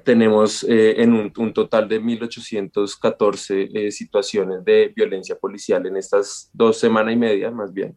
tenemos 0.05 0.65
eh, 0.65 1.03
en 1.03 1.13
un, 1.13 1.53
total 1.53 1.89
de 1.89 2.01
1.814 2.01 3.71
eh, 3.75 3.91
situaciones 3.91 4.65
de 4.65 4.93
violencia 4.95 5.37
policial 5.37 5.87
en 5.87 5.97
estas 5.97 6.51
dos 6.53 6.79
semanas 6.79 7.15
y 7.15 7.17
media, 7.17 7.51
más 7.51 7.73
bien. 7.73 7.97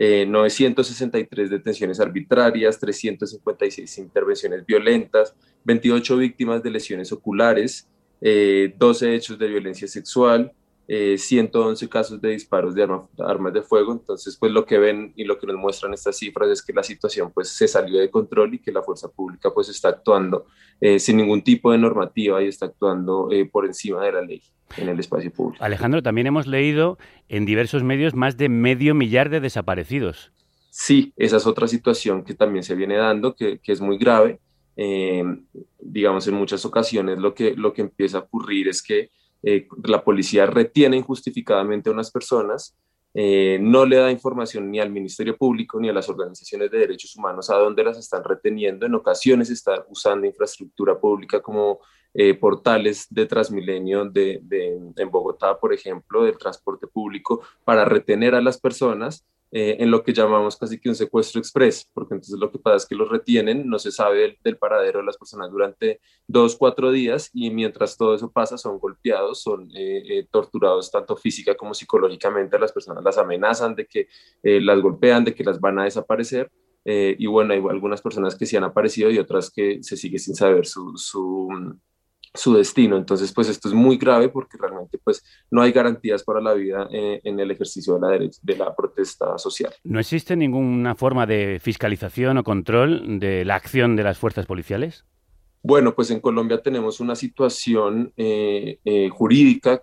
963 0.00 1.50
eh, 1.50 1.50
detenciones 1.50 1.98
arbitrarias, 1.98 2.78
356 2.78 3.98
intervenciones 3.98 4.64
violentas, 4.64 5.34
28 5.64 6.16
víctimas 6.16 6.62
de 6.62 6.70
lesiones 6.70 7.10
oculares, 7.10 7.88
12 8.20 9.14
hechos 9.14 9.38
de 9.38 9.48
violencia 9.48 9.88
sexual, 9.88 10.52
111 10.88 11.84
eh, 11.84 11.88
casos 11.88 12.20
de 12.20 12.30
disparos 12.30 12.74
de 12.74 12.88
armas 13.18 13.52
de 13.52 13.60
fuego. 13.60 13.92
Entonces, 13.92 14.36
pues 14.38 14.50
lo 14.50 14.64
que 14.64 14.78
ven 14.78 15.12
y 15.16 15.24
lo 15.24 15.38
que 15.38 15.46
nos 15.46 15.56
muestran 15.56 15.92
estas 15.92 16.16
cifras 16.16 16.48
es 16.48 16.62
que 16.62 16.72
la 16.72 16.82
situación 16.82 17.30
pues 17.30 17.50
se 17.50 17.68
salió 17.68 18.00
de 18.00 18.10
control 18.10 18.54
y 18.54 18.58
que 18.58 18.72
la 18.72 18.82
fuerza 18.82 19.08
pública 19.08 19.50
pues 19.52 19.68
está 19.68 19.90
actuando 19.90 20.46
eh, 20.80 20.98
sin 20.98 21.18
ningún 21.18 21.42
tipo 21.42 21.72
de 21.72 21.78
normativa 21.78 22.42
y 22.42 22.48
está 22.48 22.66
actuando 22.66 23.28
eh, 23.30 23.44
por 23.44 23.66
encima 23.66 24.02
de 24.02 24.12
la 24.12 24.22
ley 24.22 24.42
en 24.78 24.88
el 24.88 24.98
espacio 24.98 25.30
público. 25.30 25.62
Alejandro, 25.62 26.02
también 26.02 26.26
hemos 26.26 26.46
leído 26.46 26.98
en 27.28 27.44
diversos 27.44 27.82
medios 27.82 28.14
más 28.14 28.38
de 28.38 28.48
medio 28.48 28.94
millar 28.94 29.28
de 29.28 29.40
desaparecidos. 29.40 30.32
Sí, 30.70 31.12
esa 31.16 31.36
es 31.36 31.46
otra 31.46 31.68
situación 31.68 32.24
que 32.24 32.32
también 32.32 32.62
se 32.62 32.74
viene 32.74 32.96
dando, 32.96 33.34
que, 33.34 33.58
que 33.58 33.72
es 33.72 33.80
muy 33.82 33.98
grave. 33.98 34.40
digamos, 35.80 36.26
en 36.28 36.34
muchas 36.34 36.64
ocasiones 36.64 37.18
lo 37.18 37.34
que, 37.34 37.54
lo 37.56 37.72
que 37.74 37.82
empieza 37.82 38.18
a 38.18 38.20
ocurrir 38.20 38.68
es 38.68 38.80
que 38.80 39.10
eh, 39.42 39.66
la 39.84 40.02
policía 40.02 40.46
retiene 40.46 40.96
injustificadamente 40.96 41.90
a 41.90 41.92
unas 41.92 42.10
personas, 42.10 42.76
eh, 43.14 43.58
no 43.60 43.86
le 43.86 43.96
da 43.96 44.10
información 44.10 44.70
ni 44.70 44.80
al 44.80 44.90
Ministerio 44.90 45.36
Público 45.36 45.80
ni 45.80 45.88
a 45.88 45.92
las 45.92 46.08
organizaciones 46.08 46.70
de 46.70 46.78
derechos 46.78 47.16
humanos 47.16 47.50
a 47.50 47.56
dónde 47.56 47.82
las 47.82 47.98
están 47.98 48.22
reteniendo. 48.22 48.86
En 48.86 48.94
ocasiones 48.94 49.50
están 49.50 49.80
usando 49.88 50.26
infraestructura 50.26 50.98
pública 50.98 51.40
como 51.40 51.80
eh, 52.14 52.34
portales 52.34 53.06
de 53.10 53.26
Transmilenio 53.26 54.04
de, 54.04 54.40
en 54.96 55.10
Bogotá, 55.10 55.58
por 55.58 55.72
ejemplo, 55.72 56.24
del 56.24 56.38
transporte 56.38 56.86
público, 56.86 57.42
para 57.64 57.84
retener 57.84 58.34
a 58.34 58.40
las 58.40 58.58
personas 58.60 59.24
eh, 59.50 59.76
en 59.80 59.90
lo 59.90 60.02
que 60.02 60.12
llamamos 60.12 60.56
casi 60.56 60.78
que 60.78 60.90
un 60.90 60.94
secuestro 60.94 61.40
express, 61.40 61.88
porque 61.94 62.14
entonces 62.14 62.38
lo 62.38 62.52
que 62.52 62.58
pasa 62.58 62.76
es 62.76 62.86
que 62.86 62.94
los 62.94 63.08
retienen, 63.08 63.66
no 63.68 63.78
se 63.78 63.90
sabe 63.90 64.36
del, 64.44 64.58
paradero 64.58 64.98
de 64.98 65.06
las 65.06 65.16
personas 65.16 65.50
durante 65.50 66.00
dos, 66.26 66.54
cuatro 66.54 66.90
días 66.90 67.30
y 67.32 67.50
mientras 67.50 67.96
todo 67.96 68.14
eso 68.14 68.30
pasa 68.30 68.58
son 68.58 68.78
golpeados, 68.78 69.40
son 69.40 69.70
eh, 69.74 70.02
eh, 70.06 70.26
torturados 70.30 70.90
tanto 70.90 71.16
física 71.16 71.56
como 71.56 71.72
psicológicamente, 71.72 72.58
las 72.58 72.72
personas 72.72 73.02
las 73.02 73.16
amenazan 73.16 73.74
de 73.74 73.86
que 73.86 74.08
las 74.42 74.80
golpean, 74.80 75.24
de 75.24 75.34
que 75.34 75.44
las 75.44 75.60
van 75.60 75.78
a 75.78 75.84
desaparecer. 75.84 76.50
y 76.84 77.26
bueno, 77.26 77.52
hay 77.54 77.62
algunas 77.70 78.00
personas 78.02 78.36
que 78.36 78.46
sí 78.46 78.56
han 78.56 78.64
aparecido 78.64 79.10
y 79.10 79.18
otras 79.18 79.50
que 79.50 79.82
se 79.82 79.96
sigue 79.96 80.18
sin 80.18 80.34
saber 80.34 80.66
su, 80.66 80.96
su 80.96 81.48
su 82.38 82.54
destino. 82.54 82.96
Entonces, 82.96 83.32
pues 83.32 83.48
esto 83.48 83.68
es 83.68 83.74
muy 83.74 83.96
grave 83.96 84.28
porque 84.28 84.56
realmente 84.58 84.98
pues 84.98 85.22
no 85.50 85.62
hay 85.62 85.72
garantías 85.72 86.22
para 86.22 86.40
la 86.40 86.54
vida 86.54 86.88
eh, 86.92 87.20
en 87.24 87.38
el 87.40 87.50
ejercicio 87.50 87.98
de 87.98 88.00
la, 88.00 88.30
de 88.42 88.56
la 88.56 88.74
protesta 88.74 89.36
social. 89.38 89.72
¿No 89.84 90.00
existe 90.00 90.36
ninguna 90.36 90.94
forma 90.94 91.26
de 91.26 91.58
fiscalización 91.60 92.38
o 92.38 92.44
control 92.44 93.18
de 93.18 93.44
la 93.44 93.56
acción 93.56 93.96
de 93.96 94.04
las 94.04 94.18
fuerzas 94.18 94.46
policiales? 94.46 95.04
Bueno, 95.62 95.94
pues 95.94 96.10
en 96.10 96.20
Colombia 96.20 96.62
tenemos 96.62 97.00
una 97.00 97.16
situación 97.16 98.12
eh, 98.16 98.78
eh, 98.84 99.08
jurídica 99.08 99.82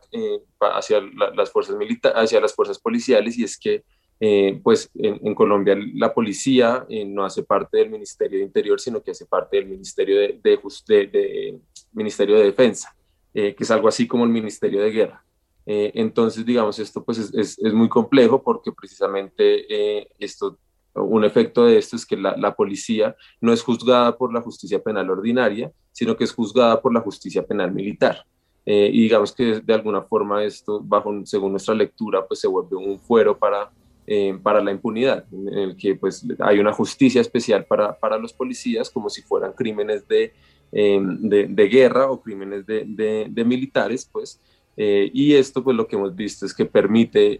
hacia 0.61 1.01
las 1.35 1.51
fuerzas 1.51 1.75
hacia 2.15 2.39
las 2.39 2.55
fuerzas 2.55 2.79
policiales 2.79 3.37
y 3.37 3.43
es 3.43 3.57
que 3.57 3.83
eh, 4.21 4.61
pues 4.63 4.89
en, 4.95 5.35
Colombia 5.35 5.77
la 5.93 6.13
policía 6.13 6.85
eh, 6.89 7.03
no 7.03 7.25
hace 7.25 7.43
parte 7.43 7.79
del 7.79 7.89
Ministerio 7.89 8.39
de 8.39 8.45
Interior, 8.45 8.79
sino 8.79 9.03
que 9.03 9.11
hace 9.11 9.25
parte 9.25 9.57
del 9.57 9.67
Ministerio 9.67 10.17
de, 10.17 10.39
de, 10.41 11.59
Ministerio 11.95 12.37
de 12.37 12.45
Defensa, 12.45 12.95
eh, 13.33 13.55
que 13.55 13.63
es 13.63 13.71
algo 13.71 13.87
así 13.87 14.07
como 14.07 14.23
el 14.23 14.29
Ministerio 14.29 14.81
de 14.81 14.91
Guerra. 14.91 15.23
entonces, 15.65 16.45
digamos, 16.45 16.77
esto 16.77 17.03
pues 17.03 17.17
es, 17.17 17.57
muy 17.73 17.89
complejo 17.89 18.43
porque 18.43 18.71
precisamente 18.71 20.05
esto, 20.23 20.59
un 20.93 21.23
efecto 21.25 21.65
de 21.65 21.79
esto 21.79 21.95
es 21.95 22.05
que 22.05 22.17
la, 22.17 22.55
policía 22.55 23.15
no 23.41 23.51
es 23.51 23.63
juzgada 23.63 24.15
por 24.15 24.31
la 24.31 24.41
justicia 24.41 24.77
penal 24.77 25.09
ordinaria, 25.09 25.71
sino 25.91 26.15
que 26.15 26.23
es 26.23 26.31
juzgada 26.31 26.79
por 26.79 26.93
la 26.93 27.01
justicia 27.01 27.41
penal 27.41 27.71
militar. 27.71 28.25
y 28.63 29.01
digamos 29.01 29.33
que 29.33 29.59
de 29.59 29.73
alguna 29.73 30.03
forma 30.03 30.43
esto, 30.43 30.85
según 31.23 31.51
nuestra 31.51 31.73
lectura, 31.73 32.27
pues 32.27 32.39
se 32.39 32.47
vuelve 32.47 32.75
un 32.75 32.99
fuero 32.99 33.35
para 33.35 33.71
eh, 34.07 34.37
para 34.43 34.61
la 34.61 34.69
impunidad, 34.69 35.25
en 35.31 35.57
el 35.57 35.75
que 35.75 35.95
pues 35.95 36.23
hay 36.37 36.59
una 36.59 36.71
justicia 36.71 37.21
especial 37.21 37.65
para, 37.65 37.97
para 37.97 38.19
los 38.19 38.33
policías 38.33 38.87
como 38.91 39.09
si 39.09 39.23
fueran 39.23 39.53
crímenes 39.53 40.07
de, 40.07 40.31
eh, 40.71 40.99
de, 41.01 41.67
guerra 41.67 42.09
o 42.09 42.21
crímenes 42.21 42.65
de, 42.65 42.85
de, 43.29 43.45
militares, 43.45 44.09
pues, 44.11 44.41
eh, 44.77 45.09
y 45.13 45.33
esto 45.33 45.63
pues 45.63 45.75
lo 45.75 45.87
que 45.87 45.95
hemos 45.95 46.15
visto 46.15 46.45
es 46.45 46.53
que 46.53 46.65
permite 46.65 47.39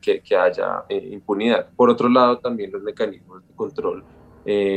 que, 0.00 0.22
que, 0.22 0.36
haya 0.36 0.84
impunidad. 0.88 1.68
Por 1.74 1.90
otro 1.90 2.08
lado, 2.08 2.38
también 2.38 2.70
los 2.70 2.82
mecanismos 2.82 3.46
de 3.46 3.54
control 3.54 4.04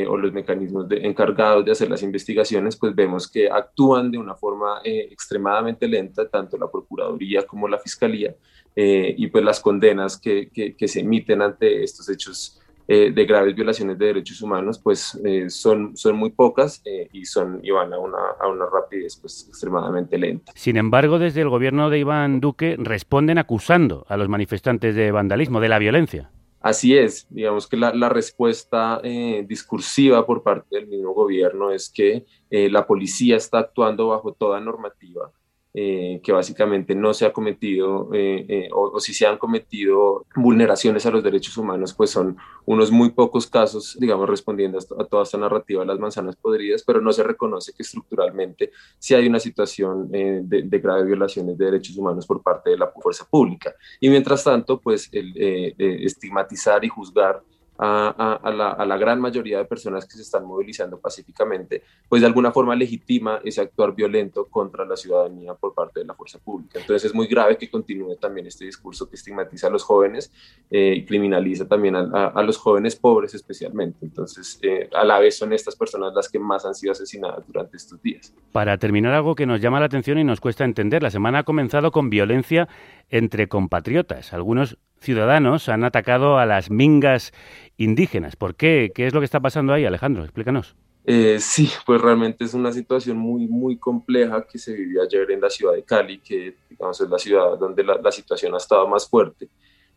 o 0.08 0.18
los 0.18 0.34
mecanismos 0.34 0.88
de, 0.88 1.06
encargados 1.06 1.66
de 1.66 1.72
hacer 1.72 1.90
las 1.90 2.04
investigaciones, 2.04 2.76
pues 2.76 2.94
vemos 2.94 3.30
que 3.30 3.50
actúan 3.50 4.12
de 4.12 4.18
una 4.18 4.36
forma 4.36 4.82
extremadamente 4.84 5.88
lenta, 5.88 6.28
tanto 6.28 6.58
la 6.58 6.70
Procuraduría 6.70 7.46
como 7.46 7.68
la 7.68 7.80
Fiscalía, 7.80 8.36
eh, 8.76 9.14
y 9.18 9.28
pues 9.28 9.44
las 9.44 9.60
condenas 9.60 10.20
que, 10.20 10.50
que, 10.50 10.88
se 10.88 11.02
emiten 11.02 11.44
ante 11.44 11.84
estos 11.84 12.10
hechos 12.10 12.60
eh, 12.88 13.12
de 13.12 13.26
graves 13.26 13.56
violaciones 13.56 13.98
de 13.98 14.08
derechos 14.08 14.42
humanos 14.42 14.80
pues 14.80 15.20
eh, 15.24 15.50
son, 15.50 15.96
son 15.96 16.16
muy 16.16 16.32
pocas 16.32 16.82
y, 17.12 17.26
son, 17.26 17.60
y 17.64 17.72
van 17.72 17.94
a 17.94 18.00
una, 18.00 18.18
a 18.40 18.48
una 18.48 18.66
rapidez 18.66 19.18
pues 19.18 19.46
extremadamente 19.48 20.18
lenta. 20.18 20.52
Sin 20.56 20.78
embargo, 20.78 21.20
desde 21.20 21.42
el 21.42 21.50
gobierno 21.50 21.90
de 21.90 22.00
Iván 22.00 22.40
Duque 22.40 22.76
responden 22.78 23.38
acusando 23.38 24.06
a 24.10 24.18
los 24.18 24.30
manifestantes 24.30 24.96
de 24.96 25.12
vandalismo, 25.12 25.60
de 25.60 25.70
la 25.70 25.80
violencia. 25.80 26.30
Así 26.60 26.98
es, 26.98 27.28
digamos 27.30 27.68
que 27.68 27.76
la, 27.76 27.94
la 27.94 28.08
respuesta 28.08 29.02
discursiva 29.46 30.26
por 30.26 30.44
parte 30.44 30.78
del 30.78 30.88
mismo 30.88 31.14
gobierno 31.14 31.72
es 31.72 31.90
que 31.90 32.26
la 32.50 32.88
policía 32.88 33.36
está 33.36 33.60
actuando 33.60 34.08
bajo 34.08 34.32
toda 34.34 34.62
normativa 34.62 35.32
eh, 35.76 36.22
que 36.24 36.32
básicamente 36.32 36.94
no 36.94 37.16
se 37.16 37.26
ha 37.26 37.34
cometido 37.34 38.14
eh, 38.14 38.46
eh, 38.48 38.70
o, 38.72 39.00
si 39.00 39.12
se 39.12 39.26
han 39.26 39.40
cometido 39.40 40.24
vulneraciones 40.36 41.04
a 41.08 41.10
los 41.10 41.24
derechos 41.24 41.58
humanos, 41.58 41.96
pues 41.96 42.12
son 42.12 42.38
unos 42.66 42.92
muy 42.92 43.10
pocos 43.10 43.48
casos, 43.48 43.98
digamos, 44.00 44.30
respondiendo 44.30 44.78
a, 44.78 45.06
toda 45.06 45.24
esta 45.24 45.40
narrativa 45.40 45.82
de 45.82 45.88
las 45.88 45.98
manzanas 45.98 46.36
podridas, 46.36 46.84
pero 46.84 47.02
no 47.02 47.12
se 47.12 47.24
reconoce 47.24 47.74
que 47.74 47.82
estructuralmente 47.82 48.70
sí 49.00 49.16
hay 49.16 49.26
una 49.26 49.40
situación 49.40 50.12
de, 50.12 50.80
graves 50.80 51.08
violaciones 51.08 51.58
de 51.58 51.66
derechos 51.66 51.98
humanos 51.98 52.28
por 52.28 52.44
parte 52.44 52.70
de 52.70 52.78
la 52.78 52.92
fuerza 52.92 53.26
pública. 53.28 53.74
Y 54.00 54.10
mientras 54.10 54.44
tanto, 54.44 54.80
pues 54.80 55.10
estigmatizar 55.12 56.86
y 56.86 56.90
juzgar 56.90 57.42
a, 57.86 58.86
la, 58.86 58.98
gran 58.98 59.20
mayoría 59.20 59.58
de 59.58 59.66
personas 59.66 60.06
que 60.06 60.16
se 60.16 60.22
están 60.22 60.46
movilizando 60.46 61.00
pacíficamente, 61.00 61.84
pues 62.08 62.22
de 62.22 62.28
alguna 62.28 62.52
forma 62.52 62.76
legitima 62.76 63.42
ese 63.44 63.62
actuar 63.62 63.94
violento 63.94 64.46
contra 64.46 64.86
la 64.86 64.96
ciudadanía 64.96 65.54
por 65.54 65.74
parte 65.74 66.00
de 66.00 66.06
la 66.06 66.14
fuerza 66.14 66.40
pública. 66.40 66.80
Entonces 66.80 67.10
es 67.10 67.16
muy 67.16 67.28
grave 67.28 67.58
que 67.58 67.70
continúe 67.70 68.16
también 68.16 68.48
este 68.48 68.66
discurso 68.66 69.10
que 69.10 69.16
estigmatiza 69.16 69.68
a 69.68 69.70
los 69.70 69.84
jóvenes 69.84 70.32
eh, 70.72 70.94
y 70.98 71.06
criminaliza 71.06 71.68
también 71.68 71.96
a, 71.96 72.44
los 72.44 72.58
jóvenes 72.58 72.96
pobres 72.96 73.34
especialmente. 73.34 74.00
Entonces 74.02 74.60
eh, 74.62 74.90
a 74.94 75.04
la 75.04 75.20
vez 75.20 75.38
son 75.38 75.52
estas 75.52 75.76
personas 75.76 76.14
las 76.14 76.30
que 76.30 76.40
más 76.40 76.66
han 76.66 76.76
sido 76.76 76.94
asesinadas 76.94 77.46
durante 77.46 77.78
estos 77.78 78.02
días. 78.02 78.34
Para 78.52 78.78
terminar, 78.78 79.14
algo 79.14 79.36
que 79.36 79.46
nos 79.46 79.60
llama 79.60 79.80
la 79.80 79.88
atención 79.88 80.18
y 80.20 80.24
nos 80.24 80.40
cuesta 80.40 80.64
entender, 80.64 81.04
la 81.04 81.12
semana 81.12 81.40
ha 81.40 81.44
comenzado 81.44 81.92
con 81.92 82.10
violencia 82.10 82.70
entre 83.10 83.48
compatriotas. 83.48 84.34
Algunos 84.34 84.78
ciudadanos 85.04 85.70
han 85.70 85.84
atacado 85.84 86.40
a 86.40 86.46
las 86.46 86.72
mingas 86.72 87.34
indígenas. 87.78 88.36
¿Por 88.36 88.56
qué? 88.56 88.92
¿Qué 88.94 89.08
es 89.08 89.14
lo 89.14 89.20
que 89.20 89.26
está 89.26 89.40
pasando 89.40 89.74
ahí, 89.74 89.86
Alejandro? 89.86 90.24
Explícanos. 90.24 90.76
Eh, 91.06 91.38
sí, 91.40 91.70
pues 91.86 92.02
realmente 92.02 92.46
es 92.46 92.54
una 92.54 92.72
situación 92.72 93.18
muy, 93.18 93.48
muy 93.48 93.78
compleja 93.78 94.46
que 94.46 94.58
se 94.58 94.74
vivió 94.74 95.02
ayer 95.02 95.32
en 95.32 95.42
la 95.42 95.50
ciudad 95.50 95.74
de 95.74 95.84
Cali, 95.84 96.20
que 96.20 96.56
digamos, 96.70 97.00
es 97.02 97.10
la 97.10 97.20
ciudad 97.20 97.58
donde 97.58 97.84
la, 97.84 98.12
situación 98.12 98.54
ha 98.54 98.58
estado 98.58 98.88
más 98.88 99.08
fuerte. 99.10 99.50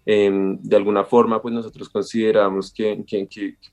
Em, 0.05 0.59
de 0.61 0.77
alguna 0.77 1.05
forma, 1.05 1.41
pues 1.41 1.55
nosotros 1.55 1.89
consideramos 1.89 2.73
que, 2.73 3.05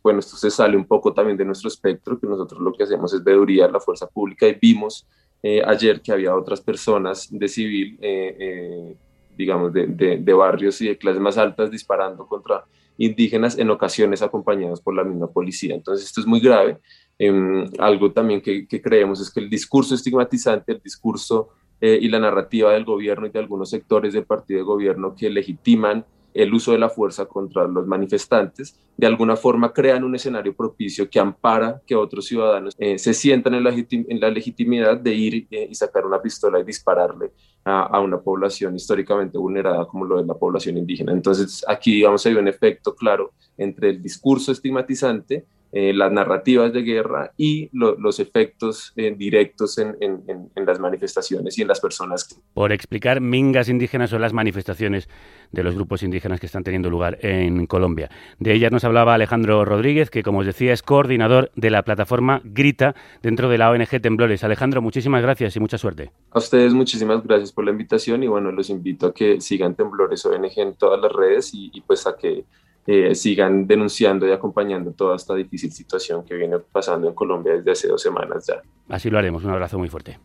bueno, 0.02 0.20
esto 0.20 0.36
se 0.36 0.50
sale 0.52 0.76
un 0.78 0.86
poco 0.86 1.14
también 1.14 1.38
de 1.38 1.46
nuestro 1.46 1.68
espectro, 1.68 2.20
que 2.20 2.28
nosotros 2.28 2.62
lo 2.62 2.74
que 2.74 2.84
hacemos 2.84 3.14
es 3.14 3.24
veduría 3.24 3.68
la 3.68 3.80
fuerza 3.80 4.08
pública 4.08 4.48
y 4.48 4.58
vimos 4.60 5.08
eh, 5.42 5.62
ayer 5.66 6.02
que 6.02 6.12
había 6.12 6.36
otras 6.36 6.62
personas 6.62 7.28
de 7.32 7.48
civil 7.48 7.98
eh, 8.02 8.96
digamos, 9.36 9.74
de, 9.74 9.88
de, 9.88 10.18
de 10.18 10.34
barrios 10.34 10.80
y 10.82 10.88
de 10.88 10.98
clases 10.98 11.22
más 11.22 11.38
altas 11.38 11.72
disparando 11.72 12.28
contra 12.28 12.66
indígenas, 12.98 13.58
en 13.58 13.70
ocasiones 13.70 14.22
acompañados 14.22 14.82
por 14.82 14.96
la 14.96 15.04
misma 15.04 15.28
policía. 15.28 15.76
Entonces, 15.76 16.06
esto 16.06 16.22
es 16.22 16.28
muy 16.28 16.40
grave. 16.40 16.78
Eh, 17.20 17.66
algo 17.80 18.12
también 18.12 18.42
que, 18.42 18.68
creemos 18.82 19.22
es 19.22 19.32
que 19.32 19.40
el 19.40 19.50
discurso 19.50 19.96
estigmatizante, 19.96 20.74
el 20.74 20.82
discurso 20.82 21.50
eh, 21.82 21.98
y 22.02 22.08
la 22.08 22.20
narrativa 22.20 22.72
del 22.72 22.86
gobierno 22.86 23.28
y 23.28 23.30
de 23.30 23.40
algunos 23.40 23.70
sectores 23.70 24.14
del 24.14 24.26
partido 24.26 24.60
de 24.60 24.66
gobierno 24.66 25.16
que 25.16 25.30
legitiman 25.30 26.06
el 26.34 26.54
uso 26.54 26.72
de 26.72 26.80
la 26.80 26.90
fuerza 26.90 27.26
contra 27.26 27.68
los 27.68 27.86
manifestantes, 27.86 28.80
de 28.98 29.08
alguna 29.08 29.36
forma 29.36 29.72
crean 29.72 30.04
un 30.04 30.16
escenario 30.16 30.56
propicio 30.56 31.10
que 31.10 31.20
ampara 31.20 31.82
que 31.86 31.96
otros 31.96 32.26
ciudadanos 32.26 32.74
eh, 32.78 32.98
se 32.98 33.14
sientan 33.14 33.54
en 33.54 33.64
la, 33.64 33.72
en 33.72 34.20
la, 34.20 34.30
legitimidad 34.30 34.98
de 34.98 35.14
ir 35.14 35.48
eh, 35.52 35.68
y 35.70 35.76
sacar 35.76 36.06
una 36.06 36.22
pistola 36.22 36.60
y 36.60 36.64
dispararle 36.64 37.32
a, 37.66 38.00
una 38.00 38.20
población 38.20 38.76
históricamente 38.76 39.38
vulnerada 39.38 39.86
como 39.88 40.06
lo 40.06 40.20
es 40.20 40.28
la 40.28 40.34
población 40.34 40.78
indígena. 40.78 41.12
Entonces 41.12 41.64
aquí, 41.68 41.96
digamos, 41.96 42.26
hay 42.26 42.34
un 42.34 42.48
efecto 42.48 42.96
claro 42.96 43.32
entre 43.58 43.90
el 43.90 44.02
discurso 44.02 44.52
estigmatizante 44.52 45.46
eh, 45.76 45.92
las 45.92 46.12
narrativas 46.12 46.72
de 46.72 46.84
guerra 46.84 47.34
y 47.36 47.68
lo, 47.74 47.96
los 47.96 48.20
efectos 48.20 48.94
eh, 48.96 49.12
directos 49.18 49.80
en, 49.80 49.98
en, 50.02 50.22
en, 50.56 50.66
las 50.68 50.80
manifestaciones 50.80 51.58
y 51.58 51.64
en 51.64 51.68
las 51.68 51.80
personas. 51.80 52.40
Por 52.54 52.72
explicar 52.72 53.22
mingas 53.22 53.70
indígenas 53.70 54.14
o 54.14 54.20
las 54.20 54.34
manifestaciones 54.34 55.10
de 55.52 55.64
los 55.64 55.74
grupos 55.74 56.04
indígenas 56.04 56.40
que 56.40 56.46
están 56.46 56.64
teniendo 56.64 56.92
lugar 56.92 57.18
en 57.22 57.66
Colombia. 57.66 58.12
De 58.38 58.54
ellas 58.54 58.72
nos 58.72 58.84
hablaba 58.84 59.16
Alejandro 59.16 59.66
Rodríguez, 59.66 60.12
que 60.12 60.22
como 60.22 60.40
os 60.40 60.46
decía 60.46 60.74
es 60.74 60.84
coordinador 60.84 61.52
de 61.56 61.72
la 61.72 61.82
plataforma 61.82 62.42
Grita 62.44 62.94
dentro 63.24 63.50
de 63.50 63.58
la 63.58 63.72
ONG 63.72 64.00
Temblores. 64.00 64.44
Alejandro, 64.44 64.80
muchísimas 64.80 65.24
gracias 65.24 65.56
y 65.56 65.60
mucha 65.60 65.80
suerte. 65.80 66.12
A 66.30 66.38
ustedes 66.38 66.76
muchísimas 66.76 67.24
gracias 67.24 67.52
por 67.52 67.66
la 67.66 67.72
invitación 67.72 68.22
y 68.22 68.28
bueno, 68.28 68.52
los 68.52 68.70
invito 68.70 69.08
a 69.08 69.14
que 69.14 69.42
sigan 69.42 69.74
Temblores 69.74 70.24
ONG 70.24 70.52
en 70.58 70.76
todas 70.76 71.02
las 71.02 71.12
redes 71.12 71.52
y, 71.56 71.72
y 71.74 71.82
pues 71.82 72.06
a 72.06 72.16
que 72.16 72.46
eh, 72.86 73.16
sigan 73.16 73.66
denunciando 73.66 74.28
y 74.28 74.32
acompañando 74.32 74.92
toda 74.92 75.16
esta 75.16 75.36
difícil 75.36 75.72
situación 75.72 76.26
que 76.26 76.36
viene 76.36 76.60
pasando 76.60 77.08
en 77.08 77.14
Colombia 77.14 77.54
desde 77.54 77.72
hace 77.72 77.88
dos 77.88 78.02
semanas 78.02 78.46
ya. 78.48 78.62
Así 78.90 79.10
lo 79.10 79.18
haremos. 79.18 79.44
Un 79.44 79.52
abrazo 79.52 79.78
muy 79.78 79.90
fuerte. 79.90 80.20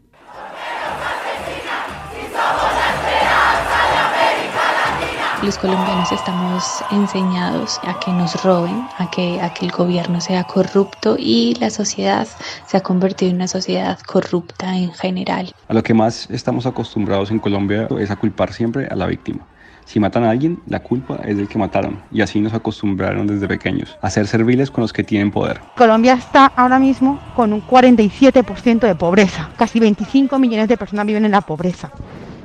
Los 5.44 5.56
colombianos 5.56 6.10
estamos 6.10 6.82
enseñados 6.90 7.78
a 7.84 8.00
que 8.00 8.10
nos 8.10 8.42
roben, 8.42 8.88
a 8.98 9.08
que, 9.08 9.40
a 9.40 9.54
que 9.54 9.66
el 9.66 9.70
gobierno 9.70 10.20
sea 10.20 10.42
corrupto 10.42 11.14
y 11.16 11.54
la 11.60 11.70
sociedad 11.70 12.26
se 12.66 12.76
ha 12.76 12.80
convertido 12.80 13.30
en 13.30 13.36
una 13.36 13.46
sociedad 13.46 14.00
corrupta 14.00 14.76
en 14.76 14.92
general. 14.94 15.52
A 15.68 15.74
lo 15.74 15.82
que 15.84 15.94
más 15.94 16.28
estamos 16.28 16.66
acostumbrados 16.66 17.30
en 17.30 17.38
Colombia 17.38 17.86
es 18.00 18.10
a 18.10 18.16
culpar 18.16 18.52
siempre 18.52 18.88
a 18.88 18.96
la 18.96 19.06
víctima. 19.06 19.46
Si 19.88 19.98
matan 19.98 20.24
a 20.24 20.30
alguien, 20.30 20.60
la 20.66 20.80
culpa 20.80 21.18
es 21.24 21.38
del 21.38 21.48
que 21.48 21.56
mataron. 21.56 22.02
Y 22.12 22.20
así 22.20 22.40
nos 22.40 22.52
acostumbraron 22.52 23.26
desde 23.26 23.48
pequeños 23.48 23.96
a 24.02 24.10
ser 24.10 24.26
serviles 24.26 24.70
con 24.70 24.82
los 24.82 24.92
que 24.92 25.02
tienen 25.02 25.30
poder. 25.30 25.62
Colombia 25.78 26.12
está 26.12 26.44
ahora 26.44 26.78
mismo 26.78 27.18
con 27.34 27.54
un 27.54 27.66
47% 27.66 28.80
de 28.80 28.94
pobreza. 28.94 29.48
Casi 29.56 29.80
25 29.80 30.38
millones 30.38 30.68
de 30.68 30.76
personas 30.76 31.06
viven 31.06 31.24
en 31.24 31.30
la 31.30 31.40
pobreza. 31.40 31.90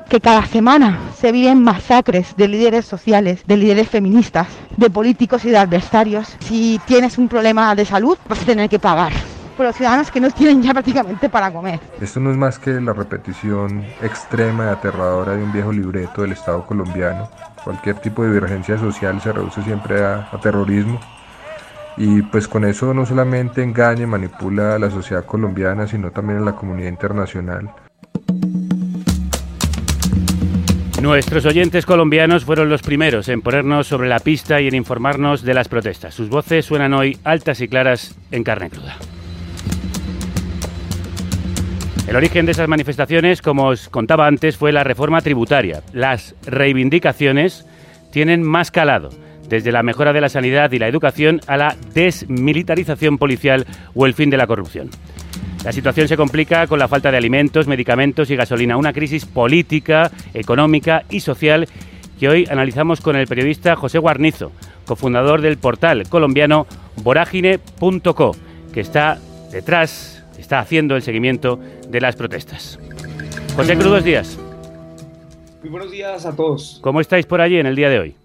Que 0.10 0.22
cada 0.22 0.46
semana 0.46 1.00
se 1.18 1.34
viven 1.34 1.62
masacres 1.62 2.34
de 2.38 2.48
líderes 2.48 2.86
sociales, 2.86 3.44
de 3.46 3.58
líderes 3.58 3.90
feministas, 3.90 4.48
de 4.78 4.90
políticos 4.90 5.44
y 5.44 5.50
de 5.50 5.58
adversarios. 5.58 6.38
Si 6.40 6.80
tienes 6.86 7.18
un 7.18 7.28
problema 7.28 7.76
de 7.76 7.84
salud, 7.84 8.18
vas 8.30 8.42
a 8.42 8.46
tener 8.46 8.70
que 8.70 8.80
pagar 8.80 9.12
por 9.54 9.66
los 9.66 9.76
ciudadanos 9.76 10.12
que 10.12 10.20
no 10.20 10.30
tienen 10.32 10.62
ya 10.62 10.74
prácticamente 10.74 11.30
para 11.30 11.52
comer. 11.52 11.80
Esto 12.02 12.20
no 12.20 12.32
es 12.32 12.38
más 12.38 12.60
que 12.60 12.82
la 12.82 12.94
repetición 12.94 13.84
extrema 14.02 14.66
y 14.66 14.70
aterradora 14.70 15.36
de 15.36 15.44
un 15.44 15.52
viejo 15.52 15.72
libreto 15.72 16.22
del 16.24 16.34
Estado 16.34 16.66
colombiano. 16.66 17.30
Cualquier 17.64 17.96
tipo 17.96 18.24
de 18.24 18.34
divergencia 18.34 18.78
social 18.78 19.22
se 19.22 19.32
reduce 19.32 19.62
siempre 19.64 20.04
a, 20.04 20.30
a 20.32 20.40
terrorismo. 20.40 21.00
Y 21.96 22.24
pues 22.24 22.48
con 22.48 22.66
eso 22.66 22.94
no 22.94 23.06
solamente 23.06 23.62
engaña 23.62 24.04
y 24.04 24.08
manipula 24.08 24.76
a 24.76 24.80
la 24.80 24.90
sociedad 24.90 25.26
colombiana, 25.26 25.88
sino 25.88 26.12
también 26.12 26.40
a 26.40 26.46
la 26.46 26.56
comunidad 26.56 26.90
internacional. 26.90 27.70
Nuestros 31.04 31.46
oyentes 31.46 31.86
colombianos 31.86 32.46
fueron 32.46 32.70
los 32.70 32.82
primeros 32.82 33.28
en 33.28 33.42
ponernos 33.42 33.88
sobre 33.88 34.08
la 34.08 34.20
pista 34.20 34.62
y 34.62 34.70
en 34.70 34.76
informarnos 34.76 35.44
de 35.44 35.54
las 35.54 35.68
protestas. 35.68 36.14
Sus 36.14 36.30
voces 36.30 36.66
suenan 36.66 36.94
hoy 36.94 37.18
altas 37.26 37.60
y 37.60 37.68
claras 37.68 38.16
en 38.32 38.46
carne 38.46 38.70
cruda. 38.70 38.96
El 42.08 42.18
origen 42.18 42.46
de 42.46 42.52
esas 42.52 42.68
manifestaciones, 42.68 43.42
como 43.42 43.68
os 43.68 43.88
contaba 43.88 44.28
antes, 44.28 44.58
fue 44.58 44.74
la 44.74 44.84
reforma 44.84 45.22
tributaria. 45.22 45.82
Las 45.94 46.36
reivindicaciones 46.46 47.66
tienen 48.12 48.44
más 48.44 48.72
calado, 48.72 49.10
desde 49.48 49.72
la 49.72 49.84
mejora 49.84 50.14
de 50.14 50.22
la 50.22 50.30
sanidad 50.30 50.72
y 50.74 50.80
la 50.80 50.88
educación 50.88 51.40
a 51.48 51.58
la 51.58 51.76
desmilitarización 51.94 53.18
policial 53.18 53.66
o 53.96 54.06
el 54.06 54.14
fin 54.14 54.30
de 54.30 54.38
la 54.38 54.48
corrupción. 54.48 54.90
La 55.64 55.72
situación 55.72 56.10
se 56.10 56.18
complica 56.18 56.68
con 56.68 56.78
la 56.78 56.90
falta 56.90 57.10
de 57.10 57.18
alimentos, 57.18 57.68
medicamentos 57.68 58.30
y 58.30 58.36
gasolina, 58.36 58.76
una 58.76 58.92
crisis 58.92 59.26
política, 59.26 60.12
económica 60.34 61.04
y 61.10 61.22
social 61.22 61.68
que 62.20 62.28
hoy 62.28 62.46
analizamos 62.50 63.00
con 63.00 63.16
el 63.16 63.28
periodista 63.28 63.78
José 63.78 63.98
Guarnizo, 63.98 64.52
cofundador 64.86 65.42
del 65.42 65.58
portal 65.58 66.04
colombiano 66.10 66.68
vorágine.co, 66.98 68.36
que 68.74 68.82
está 68.82 69.20
detrás 69.52 70.23
está 70.44 70.60
haciendo 70.60 70.98
el 70.98 71.02
seguimiento 71.02 71.58
de 71.88 72.02
las 72.02 72.18
protestas. 72.18 72.78
José 73.56 73.74
Cruz, 73.76 73.88
buenos 73.88 74.04
días. 74.04 74.38
Muy 75.62 75.70
buenos 75.70 75.90
días 75.90 76.26
a 76.26 76.36
todos. 76.36 76.80
¿Cómo 76.82 77.00
estáis 77.00 77.26
por 77.26 77.40
allí 77.40 77.58
en 77.58 77.66
el 77.66 77.78
día 77.78 77.90
de 77.90 78.00
hoy? 78.00 78.16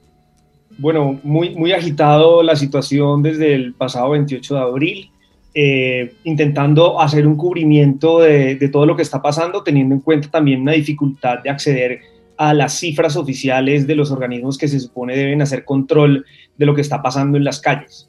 Bueno, 0.79 1.21
muy, 1.23 1.55
muy 1.55 1.73
agitado 1.73 2.43
la 2.43 2.57
situación 2.57 3.23
desde 3.23 3.55
el 3.55 3.73
pasado 3.73 4.11
28 4.11 4.55
de 4.55 4.61
abril, 4.61 5.11
eh, 5.55 6.13
intentando 6.25 7.01
hacer 7.01 7.25
un 7.25 7.37
cubrimiento 7.37 8.19
de, 8.19 8.57
de 8.57 8.69
todo 8.69 8.85
lo 8.85 8.97
que 8.97 9.03
está 9.03 9.23
pasando, 9.23 9.63
teniendo 9.63 9.95
en 9.95 10.01
cuenta 10.01 10.29
también 10.29 10.63
una 10.63 10.73
dificultad 10.73 11.39
de 11.45 11.51
acceder 11.51 12.01
a 12.37 12.53
las 12.53 12.79
cifras 12.79 13.17
oficiales 13.17 13.87
de 13.87 13.95
los 13.95 14.11
organismos 14.11 14.59
que 14.59 14.67
se 14.67 14.81
supone 14.81 15.17
deben 15.17 15.41
hacer 15.41 15.65
control 15.65 16.27
de 16.57 16.67
lo 16.67 16.75
que 16.75 16.81
está 16.81 17.01
pasando 17.01 17.39
en 17.39 17.45
las 17.45 17.61
calles. 17.61 18.09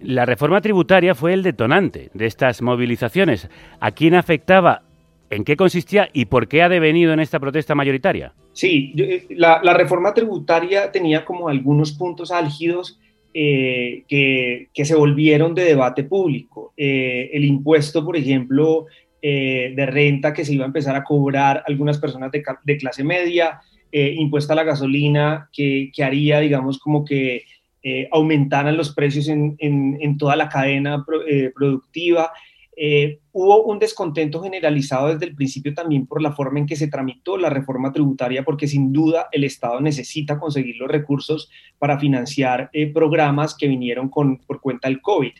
La 0.00 0.24
reforma 0.26 0.60
tributaria 0.60 1.14
fue 1.14 1.34
el 1.34 1.42
detonante 1.42 2.10
de 2.14 2.26
estas 2.26 2.62
movilizaciones. 2.62 3.48
¿A 3.80 3.90
quién 3.90 4.14
afectaba? 4.14 4.82
¿En 5.28 5.44
qué 5.44 5.56
consistía 5.56 6.08
y 6.12 6.24
por 6.24 6.48
qué 6.48 6.62
ha 6.62 6.68
devenido 6.68 7.12
en 7.12 7.20
esta 7.20 7.38
protesta 7.38 7.74
mayoritaria? 7.74 8.32
Sí, 8.52 8.94
la, 9.30 9.60
la 9.62 9.74
reforma 9.74 10.12
tributaria 10.12 10.90
tenía 10.90 11.24
como 11.24 11.48
algunos 11.48 11.92
puntos 11.92 12.32
álgidos 12.32 12.98
eh, 13.32 14.02
que, 14.08 14.84
se 14.84 14.96
volvieron 14.96 15.54
de 15.54 15.64
debate 15.64 16.02
público. 16.02 16.72
Eh, 16.76 17.30
el 17.32 17.44
impuesto, 17.44 18.04
por 18.04 18.16
ejemplo, 18.16 18.86
eh, 19.22 19.72
de 19.76 19.86
renta 19.86 20.32
que 20.32 20.44
se 20.44 20.54
iba 20.54 20.64
a 20.64 20.66
empezar 20.66 20.96
a 20.96 21.04
cobrar 21.04 21.62
algunas 21.66 21.98
personas 21.98 22.32
de, 22.32 22.76
clase 22.76 23.04
media, 23.04 23.60
impuesta 23.92 24.52
a 24.52 24.56
la 24.56 24.64
gasolina 24.64 25.48
que, 25.52 25.90
que 25.94 26.02
haría, 26.02 26.40
digamos, 26.40 26.78
como 26.78 27.04
que 27.04 27.44
eh, 27.82 28.08
aumentaran 28.12 28.76
los 28.76 28.94
precios 28.94 29.28
en, 29.28 29.56
en, 29.58 30.18
toda 30.18 30.36
la 30.36 30.48
cadena 30.48 31.04
eh, 31.26 31.50
productiva. 31.54 32.32
Eh, 32.76 33.18
hubo 33.32 33.64
un 33.64 33.78
descontento 33.78 34.42
generalizado 34.42 35.08
desde 35.08 35.26
el 35.26 35.34
principio 35.34 35.74
también 35.74 36.06
por 36.06 36.22
la 36.22 36.32
forma 36.32 36.58
en 36.58 36.66
que 36.66 36.76
se 36.76 36.88
tramitó 36.88 37.36
la 37.36 37.50
reforma 37.50 37.92
tributaria, 37.92 38.42
porque 38.42 38.66
sin 38.66 38.92
duda 38.92 39.28
el 39.32 39.44
Estado 39.44 39.80
necesita 39.80 40.38
conseguir 40.38 40.76
los 40.76 40.90
recursos 40.90 41.50
para 41.78 41.98
financiar 41.98 42.70
eh, 42.72 42.86
programas 42.86 43.54
que 43.54 43.68
vinieron 43.68 44.08
con, 44.08 44.38
por 44.38 44.60
cuenta 44.60 44.88
del 44.88 45.00
COVID. 45.00 45.32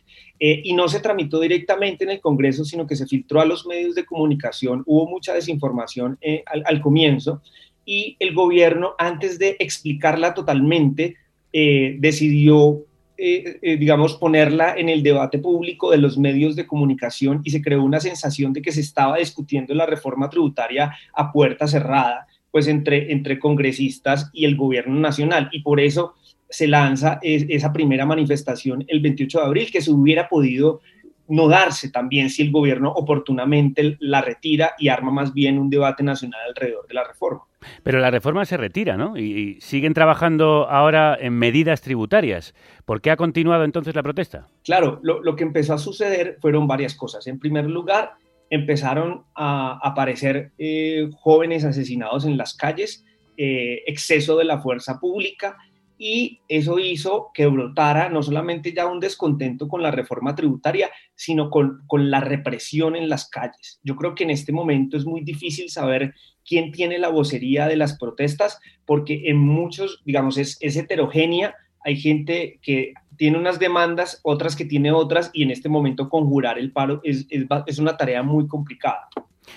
Y 0.43 0.73
no 0.73 0.89
se 0.89 1.01
tramitó 1.01 1.39
directamente 1.39 2.05
en 2.05 2.11
el 2.13 2.21
Congreso, 2.21 2.65
sino 2.65 2.87
que 2.87 2.97
se 2.97 3.07
filtró 3.07 3.43
a 3.43 3.45
los 3.45 3.67
medios 3.67 3.95
de 3.95 4.07
comunicación. 4.07 4.83
Hubo 4.87 5.07
mucha 5.07 5.35
desinformación 5.35 6.19
al 6.47 6.81
comienzo 6.81 7.43
y 7.85 8.17
el 8.21 8.35
gobierno, 8.35 8.95
antes 8.99 9.39
de 9.39 9.57
explicarla 9.59 10.33
totalmente, 10.33 11.17
eh, 11.53 11.97
decidió, 11.99 12.85
eh, 13.17 13.59
eh, 13.61 13.77
digamos, 13.77 14.15
ponerla 14.15 14.75
en 14.77 14.89
el 14.89 15.03
debate 15.03 15.39
público 15.39 15.91
de 15.91 15.99
los 15.99 16.17
medios 16.17 16.57
de 16.57 16.67
comunicación 16.67 17.41
y 17.45 17.51
se 17.51 17.61
creó 17.61 17.83
una 17.83 18.01
sensación 18.01 18.53
de 18.53 18.63
que 18.63 18.73
se 18.73 18.81
estaba 18.81 19.19
discutiendo 19.19 19.75
la 19.75 19.87
reforma 19.87 20.31
tributaria 20.31 20.93
a 21.13 21.33
puerta 21.33 21.67
cerrada, 21.67 22.27
pues 22.51 22.69
entre, 22.69 23.13
entre 23.13 23.39
congresistas 23.39 24.31
y 24.33 24.45
el 24.45 24.57
gobierno 24.57 24.99
nacional. 24.99 25.49
Y 25.53 25.63
por 25.63 25.81
eso 25.81 26.15
se 26.49 26.67
lanza 26.67 27.19
es, 27.23 27.47
esa 27.49 27.73
primera 27.73 28.07
manifestación 28.07 28.85
el 28.89 29.01
28 29.01 29.41
de 29.41 29.45
abril, 29.45 29.71
que 29.71 29.83
se 29.83 29.91
hubiera 29.91 30.29
podido 30.29 30.81
no 31.29 31.49
darse 31.49 31.91
también 31.91 32.29
si 32.29 32.43
el 32.43 32.51
gobierno 32.51 32.93
oportunamente 32.93 33.97
la 34.01 34.21
retira 34.21 34.75
y 34.79 34.89
arma 34.89 35.13
más 35.13 35.33
bien 35.33 35.59
un 35.59 35.71
debate 35.71 36.03
nacional 36.03 36.41
alrededor 36.49 36.87
de 36.87 36.95
la 36.95 37.05
reforma. 37.05 37.43
Pero 37.83 38.01
la 38.01 38.11
reforma 38.11 38.45
se 38.45 38.57
retira, 38.57 38.97
¿no? 38.97 39.17
Y, 39.17 39.59
siguen 39.61 39.95
trabajando 39.95 40.69
ahora 40.69 41.17
en 41.21 41.35
medidas 41.35 41.81
tributarias. 41.81 42.55
¿Por 42.85 43.01
qué 43.01 43.11
ha 43.11 43.17
continuado 43.17 43.65
entonces 43.65 43.95
la 43.95 44.03
protesta? 44.03 44.49
Claro, 44.65 45.01
lo, 45.03 45.37
que 45.37 45.45
empezó 45.45 45.75
a 45.75 45.79
suceder 45.79 46.39
fueron 46.41 46.67
varias 46.67 46.95
cosas. 46.95 47.27
En 47.27 47.39
primer 47.39 47.67
lugar, 47.67 48.13
empezaron 48.49 49.25
a 49.35 49.79
aparecer 49.83 50.53
eh, 50.59 51.09
jóvenes 51.21 51.65
asesinados 51.65 52.25
en 52.25 52.37
las 52.37 52.55
calles. 52.55 53.05
eh, 53.37 53.85
exceso 53.87 54.37
de 54.37 54.45
la 54.45 54.61
fuerza 54.61 54.99
pública 55.01 55.57
y 56.03 56.41
eso 56.49 56.79
hizo 56.79 57.31
que 57.35 57.47
brotara 57.47 58.09
no 58.09 58.23
solamente 58.23 58.73
ya 58.73 58.87
un 58.87 59.01
descontento 59.01 59.69
con 59.69 59.83
la 59.83 59.91
reforma 59.91 60.35
tributaria, 60.35 60.89
sino 61.15 61.51
con, 61.51 61.83
con, 61.87 62.11
la 62.11 62.21
represión 62.21 62.97
en 62.97 63.11
las 63.11 63.29
calles. 63.29 63.81
Yo 63.85 63.97
creo 63.97 64.15
que 64.15 64.25
en 64.25 64.31
este 64.31 64.51
momento 64.51 64.97
es 64.97 65.05
muy 65.05 65.21
difícil 65.21 65.69
saber 65.69 66.15
quién 66.43 66.73
tiene 66.73 66.99
la 66.99 67.11
vocería 67.11 67.69
de 67.69 67.77
las 67.77 67.99
protestas, 67.99 68.59
porque 68.87 69.25
en 69.27 69.37
muchos, 69.37 70.01
digamos, 70.07 70.39
es, 70.39 70.57
es 70.63 70.75
heterogénea, 70.79 71.55
hay 71.85 71.97
gente 71.97 72.59
que 72.63 72.95
tiene 73.19 73.37
unas 73.37 73.59
demandas, 73.59 74.21
otras 74.23 74.57
que 74.57 74.65
tiene 74.65 74.93
otras, 74.93 75.31
y 75.35 75.43
en 75.43 75.51
este 75.51 75.69
momento 75.69 76.09
conjurar 76.09 76.59
el 76.59 76.73
paro 76.73 77.03
es, 77.05 77.27
es, 77.29 77.45
es 77.67 77.79
una 77.79 77.99
tarea 77.99 78.23
muy 78.23 78.49
complicada. 78.49 79.07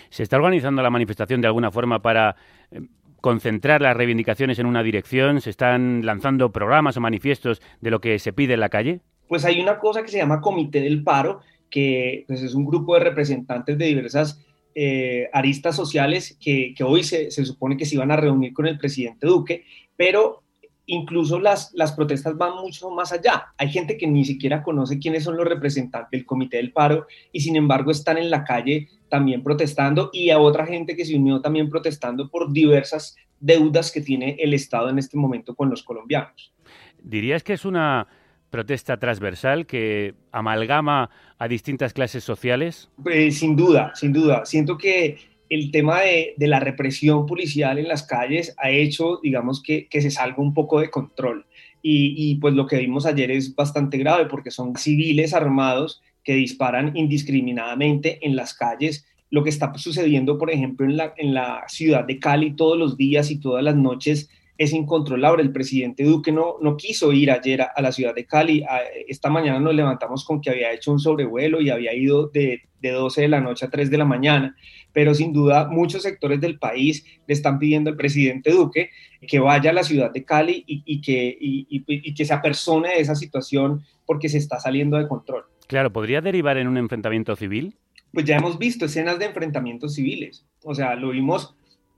¿Se 0.10 0.24
está 0.24 0.36
organizando 0.36 0.82
la 0.82 0.90
manifestación 0.90 1.40
de 1.40 1.48
alguna 1.48 1.72
forma 1.72 2.02
para 2.02 2.36
eh, 2.70 2.82
concentrar 3.24 3.82
las 3.82 3.96
reivindicaciones 3.96 4.60
en 4.60 4.66
una 4.66 4.84
dirección? 4.84 5.40
¿Se 5.40 5.50
están 5.50 6.06
lanzando 6.06 6.52
programas 6.52 6.98
o 6.98 7.00
manifiestos 7.00 7.62
de 7.80 7.90
lo 7.90 8.02
que 8.02 8.20
se 8.20 8.34
pide 8.34 8.56
en 8.56 8.60
la 8.60 8.68
calle? 8.68 9.00
Pues 9.30 9.46
hay 9.46 9.62
una 9.62 9.80
cosa 9.80 10.04
que 10.04 10.10
se 10.10 10.18
llama 10.18 10.42
Comité 10.42 10.82
del 10.82 11.06
Paro, 11.06 11.40
que 11.70 12.26
pues, 12.28 12.44
es 12.44 12.54
un 12.54 12.66
grupo 12.66 12.96
de 12.96 13.00
representantes 13.00 13.78
de 13.78 13.86
diversas 13.86 14.44
eh, 14.76 15.30
aristas 15.32 15.74
sociales 15.74 16.38
que, 16.38 16.76
hoy 16.84 17.06
se, 17.06 17.32
se, 17.32 17.46
supone 17.46 17.78
que 17.78 17.86
se 17.86 17.96
iban 17.96 18.12
a 18.12 18.18
reunir 18.18 18.52
con 18.52 18.68
el 18.68 18.78
presidente 18.78 19.26
Duque, 19.26 19.64
pero 19.96 20.43
incluso 20.86 21.40
las, 21.40 21.72
las 21.74 21.94
protestas 21.94 22.38
van 22.38 22.56
mucho 22.58 22.90
más 22.90 23.12
allá. 23.12 23.54
Hay 23.58 23.70
gente 23.70 23.98
que 23.98 24.08
ni 24.08 24.26
siquiera 24.26 24.64
conoce 24.64 25.00
quiénes 25.00 25.24
son 25.24 25.38
los 25.38 25.48
representantes 25.48 26.12
del 26.12 26.26
Comité 26.26 26.58
del 26.58 26.72
Paro 26.72 27.08
y 27.32 27.40
sin 27.40 27.56
embargo 27.56 27.92
están 27.92 28.18
en 28.18 28.30
la 28.30 28.44
calle 28.44 28.90
también 29.10 29.44
protestando 29.44 30.10
y 30.12 30.30
a 30.30 30.40
otra 30.40 30.66
gente 30.66 30.96
que 30.96 31.06
se 31.06 31.16
unió 31.16 31.42
también 31.42 31.70
protestando 31.70 32.30
por 32.30 32.52
diversas 32.52 33.16
deudas 33.40 33.92
que 33.92 34.02
tiene 34.02 34.38
el 34.40 34.54
Estado 34.54 34.90
en 34.90 35.00
este 35.00 35.18
momento 35.18 35.56
con 35.56 35.70
los 35.70 35.84
colombianos. 35.84 36.54
¿Dirías 37.02 37.44
que 37.44 37.54
es 37.54 37.66
una 37.66 38.08
protesta 38.50 38.98
transversal 38.98 39.66
que 39.66 40.14
amalgama 40.32 41.10
a 41.38 41.48
distintas 41.48 41.92
clases 41.94 42.24
sociales? 42.24 42.90
Pues, 43.02 43.40
sin 43.40 43.56
duda, 43.56 43.92
sin 43.96 44.14
duda. 44.14 44.46
Siento 44.46 44.78
que 44.78 45.18
el 45.50 45.72
tema 45.72 46.02
de, 46.02 46.36
la 46.38 46.60
represión 46.60 47.26
policial 47.26 47.78
en 47.78 47.88
las 47.88 48.04
calles 48.04 48.56
ha 48.58 48.70
hecho, 48.70 49.20
digamos, 49.22 49.62
que, 49.62 49.88
se 49.92 50.12
salga 50.12 50.38
un 50.38 50.54
poco 50.54 50.80
de 50.80 50.90
control. 50.90 51.46
Y, 51.82 52.36
pues 52.36 52.54
lo 52.54 52.66
que 52.66 52.78
vimos 52.78 53.06
ayer 53.06 53.30
es 53.32 53.56
bastante 53.56 53.98
grave 53.98 54.26
porque 54.26 54.52
son 54.52 54.76
civiles 54.78 55.34
armados 55.34 56.02
que 56.24 56.34
disparan 56.34 56.96
indiscriminadamente 56.96 58.26
en 58.26 58.36
las 58.36 58.54
calles. 58.54 59.06
Lo 59.30 59.44
que 59.44 59.50
está 59.50 59.74
sucediendo, 59.76 60.38
por 60.38 60.50
ejemplo, 60.50 60.88
en 61.18 61.34
la 61.34 61.64
ciudad 61.68 62.06
de 62.06 62.20
Cali 62.20 62.56
todos 62.56 62.78
los 62.78 62.96
días 62.96 63.32
y 63.32 63.40
todas 63.40 63.64
las 63.64 63.76
noches 63.76 64.30
es 64.58 64.74
incontrolable. 64.74 65.44
El 65.44 65.52
presidente 65.52 66.04
Duque 66.04 66.32
no, 66.32 66.56
no 66.62 66.78
quiso 66.78 67.12
ir 67.12 67.32
ayer 67.32 67.62
a, 67.62 67.72
a 67.76 67.82
la 67.82 67.92
ciudad 67.92 68.14
de 68.14 68.26
Cali. 68.26 68.64
A, 68.64 68.82
esta 69.08 69.30
mañana 69.30 69.60
nos 69.60 69.74
levantamos 69.74 70.24
con 70.26 70.42
que 70.42 70.50
había 70.50 70.72
hecho 70.72 70.92
un 70.92 71.00
sobrevuelo 71.00 71.62
y 71.62 71.70
había 71.70 71.94
ido 71.94 72.28
de, 72.28 72.62
de 72.82 72.92
12 72.92 73.22
de 73.22 73.28
la 73.28 73.42
noche 73.42 73.66
a 73.66 73.70
3 73.70 73.90
de 73.90 73.98
la 73.98 74.06
mañana. 74.06 74.56
Pero 74.92 75.14
sin 75.16 75.34
duda 75.34 75.68
muchos 75.70 76.04
sectores 76.04 76.40
del 76.40 76.60
país 76.60 77.06
le 77.28 77.34
están 77.34 77.58
pidiendo 77.58 77.90
al 77.90 77.98
presidente 77.98 78.52
Duque 78.52 78.92
que 79.28 79.40
vaya 79.40 79.72
a 79.72 79.74
la 79.74 79.84
ciudad 79.84 80.12
de 80.12 80.24
Cali 80.24 80.64
y, 80.68 80.84
y 80.86 81.02
que, 81.02 81.36
y, 81.40 81.66
y 81.88 82.14
que 82.14 82.26
se 82.26 82.34
apersone 82.34 82.90
de 82.90 83.00
esa 83.00 83.16
situación 83.16 83.84
porque 84.06 84.30
se 84.30 84.38
está 84.38 84.60
saliendo 84.60 84.98
de 84.98 85.08
control. 85.08 85.46
Claro, 85.68 85.92
¿podría 85.92 86.22
derivar 86.22 86.58
en 86.58 86.68
un 86.68 86.78
enfrentamiento 86.78 87.36
civil? 87.36 87.76
Pues 88.12 88.26
ya 88.26 88.38
hemos 88.38 88.60
visto 88.60 88.86
escenas 88.86 89.18
de 89.18 89.26
enfrentamientos 89.26 89.96
civiles. 89.96 90.46
O 90.64 90.76
sea, 90.76 90.96
lo 90.96 91.10
vimos 91.10 91.56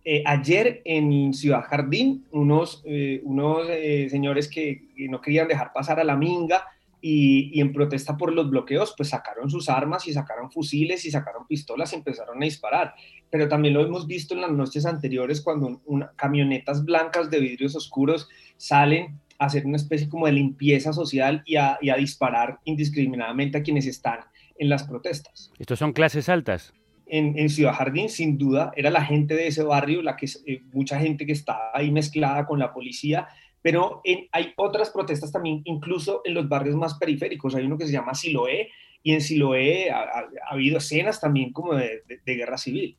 eh, 0.08 0.22
ayer 0.24 0.84
en 0.86 1.34
Ciudad 1.34 1.64
Jardín, 1.64 2.28
unos, 2.30 2.84
eh, 2.86 3.22
unos 3.24 3.68
eh, 3.72 4.08
señores 4.12 4.48
que, 4.48 4.84
no 5.10 5.20
querían 5.20 5.48
dejar 5.48 5.74
pasar 5.74 6.00
a 6.00 6.04
la 6.04 6.16
minga 6.16 6.64
y, 7.02 7.60
en 7.60 7.74
protesta 7.74 8.16
por 8.16 8.32
los 8.32 8.48
bloqueos, 8.48 8.94
pues 8.96 9.10
sacaron 9.10 9.50
sus 9.50 9.68
armas 9.68 10.08
y 10.08 10.14
sacaron 10.14 10.52
fusiles 10.52 11.06
y 11.06 11.12
sacaron 11.12 11.48
pistolas 11.48 11.92
y 11.92 11.96
empezaron 11.96 12.38
a 12.40 12.46
disparar. 12.46 12.94
Pero 13.32 13.48
también 13.50 13.74
lo 13.74 13.84
hemos 13.84 14.06
visto 14.06 14.36
en 14.36 14.42
las 14.42 14.52
noches 14.52 14.86
anteriores 14.86 15.42
cuando 15.42 15.82
camionetas 16.16 16.86
blancas 16.86 17.32
de 17.32 17.40
vidrios 17.40 17.76
oscuros 17.76 18.30
salen 18.58 19.20
a 19.40 19.46
hacer 19.46 19.66
una 19.66 19.78
especie 19.78 20.08
como 20.08 20.28
de 20.28 20.34
limpieza 20.34 20.94
social 20.94 21.42
y 21.48 21.56
a, 21.56 21.80
y 21.82 21.90
a 21.90 21.96
disparar 21.96 22.60
indiscriminadamente 22.64 23.58
a 23.58 23.64
quienes 23.64 23.88
están 23.88 24.20
en 24.60 24.70
las 24.70 24.84
protestas. 24.84 25.52
¿Estos 25.58 25.80
son 25.80 25.94
clases 25.94 26.30
altas? 26.30 26.74
En, 27.08 27.38
en, 27.38 27.50
Ciudad 27.50 27.74
Jardín, 27.74 28.10
sin 28.10 28.38
duda, 28.38 28.72
era 28.76 28.90
la 28.90 29.06
gente 29.06 29.36
de 29.36 29.48
ese 29.48 29.64
barrio, 29.64 30.02
la 30.02 30.16
que 30.16 30.28
eh, 30.48 30.64
mucha 30.74 31.00
gente 31.00 31.26
que 31.26 31.34
está 31.34 31.72
ahí 31.74 31.92
mezclada 31.92 32.46
con 32.46 32.60
la 32.60 32.74
policía, 32.74 33.28
pero 33.62 34.02
hay 34.32 34.54
otras 34.58 34.90
protestas 34.90 35.32
también, 35.32 35.62
incluso 35.66 36.22
en 36.24 36.34
los 36.34 36.48
barrios 36.48 36.76
más 36.76 36.96
periféricos. 36.96 37.56
Hay 37.56 37.66
uno 37.66 37.78
que 37.78 37.88
se 37.88 37.94
llama 37.94 38.14
Siloé, 38.14 38.70
y 39.02 39.14
en 39.14 39.22
Siloé 39.22 39.90
ha, 39.92 40.00
ha, 40.00 40.20
ha 40.50 40.54
habido 40.54 40.78
escenas 40.78 41.20
también 41.20 41.52
como 41.52 41.74
de 41.76 42.04
guerra 42.26 42.58
civil. 42.58 42.98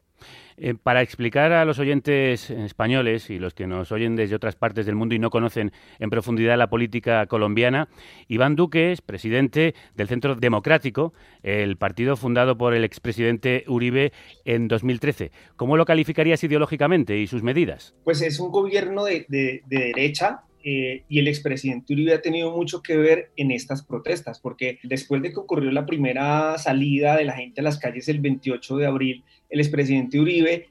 Eh, 0.58 0.74
para 0.74 1.02
explicar 1.02 1.52
a 1.52 1.64
los 1.64 1.78
oyentes 1.78 2.50
españoles 2.50 3.28
y 3.28 3.38
los 3.38 3.52
que 3.52 3.66
nos 3.66 3.92
oyen 3.92 4.16
desde 4.16 4.36
otras 4.36 4.56
partes 4.56 4.86
del 4.86 4.94
mundo 4.94 5.14
y 5.14 5.18
no 5.18 5.28
conocen 5.28 5.72
en 5.98 6.10
profundidad 6.10 6.56
la 6.56 6.70
política 6.70 7.26
colombiana, 7.26 7.88
Iván 8.28 8.56
Duque 8.56 8.92
es 8.92 9.02
presidente 9.02 9.74
del 9.94 10.08
Centro 10.08 10.34
Democrático, 10.34 11.12
el 11.42 11.76
partido 11.76 12.16
fundado 12.16 12.56
por 12.56 12.74
el 12.74 12.84
expresidente 12.84 13.64
Uribe 13.66 14.12
en 14.44 14.68
2013. 14.68 15.30
¿Cómo 15.56 15.76
lo 15.76 15.84
calificarías 15.84 16.42
ideológicamente 16.42 17.18
y 17.18 17.26
sus 17.26 17.42
medidas? 17.42 17.94
Pues 18.04 18.22
es 18.22 18.40
un 18.40 18.50
gobierno 18.50 19.04
de, 19.04 19.26
de, 19.28 19.62
de 19.66 19.78
derecha 19.94 20.42
eh, 20.68 21.04
y 21.08 21.20
el 21.20 21.28
expresidente 21.28 21.92
Uribe 21.92 22.12
ha 22.12 22.20
tenido 22.20 22.50
mucho 22.50 22.82
que 22.82 22.96
ver 22.96 23.30
en 23.36 23.52
estas 23.52 23.84
protestas, 23.84 24.40
porque 24.40 24.80
después 24.82 25.22
de 25.22 25.30
que 25.30 25.38
ocurrió 25.38 25.70
la 25.70 25.86
primera 25.86 26.58
salida 26.58 27.16
de 27.16 27.24
la 27.24 27.34
gente 27.34 27.60
a 27.60 27.64
las 27.64 27.78
calles 27.78 28.08
el 28.08 28.18
28 28.18 28.76
de 28.78 28.86
abril, 28.86 29.24
el 29.48 29.60
expresidente 29.60 30.18
Uribe 30.18 30.66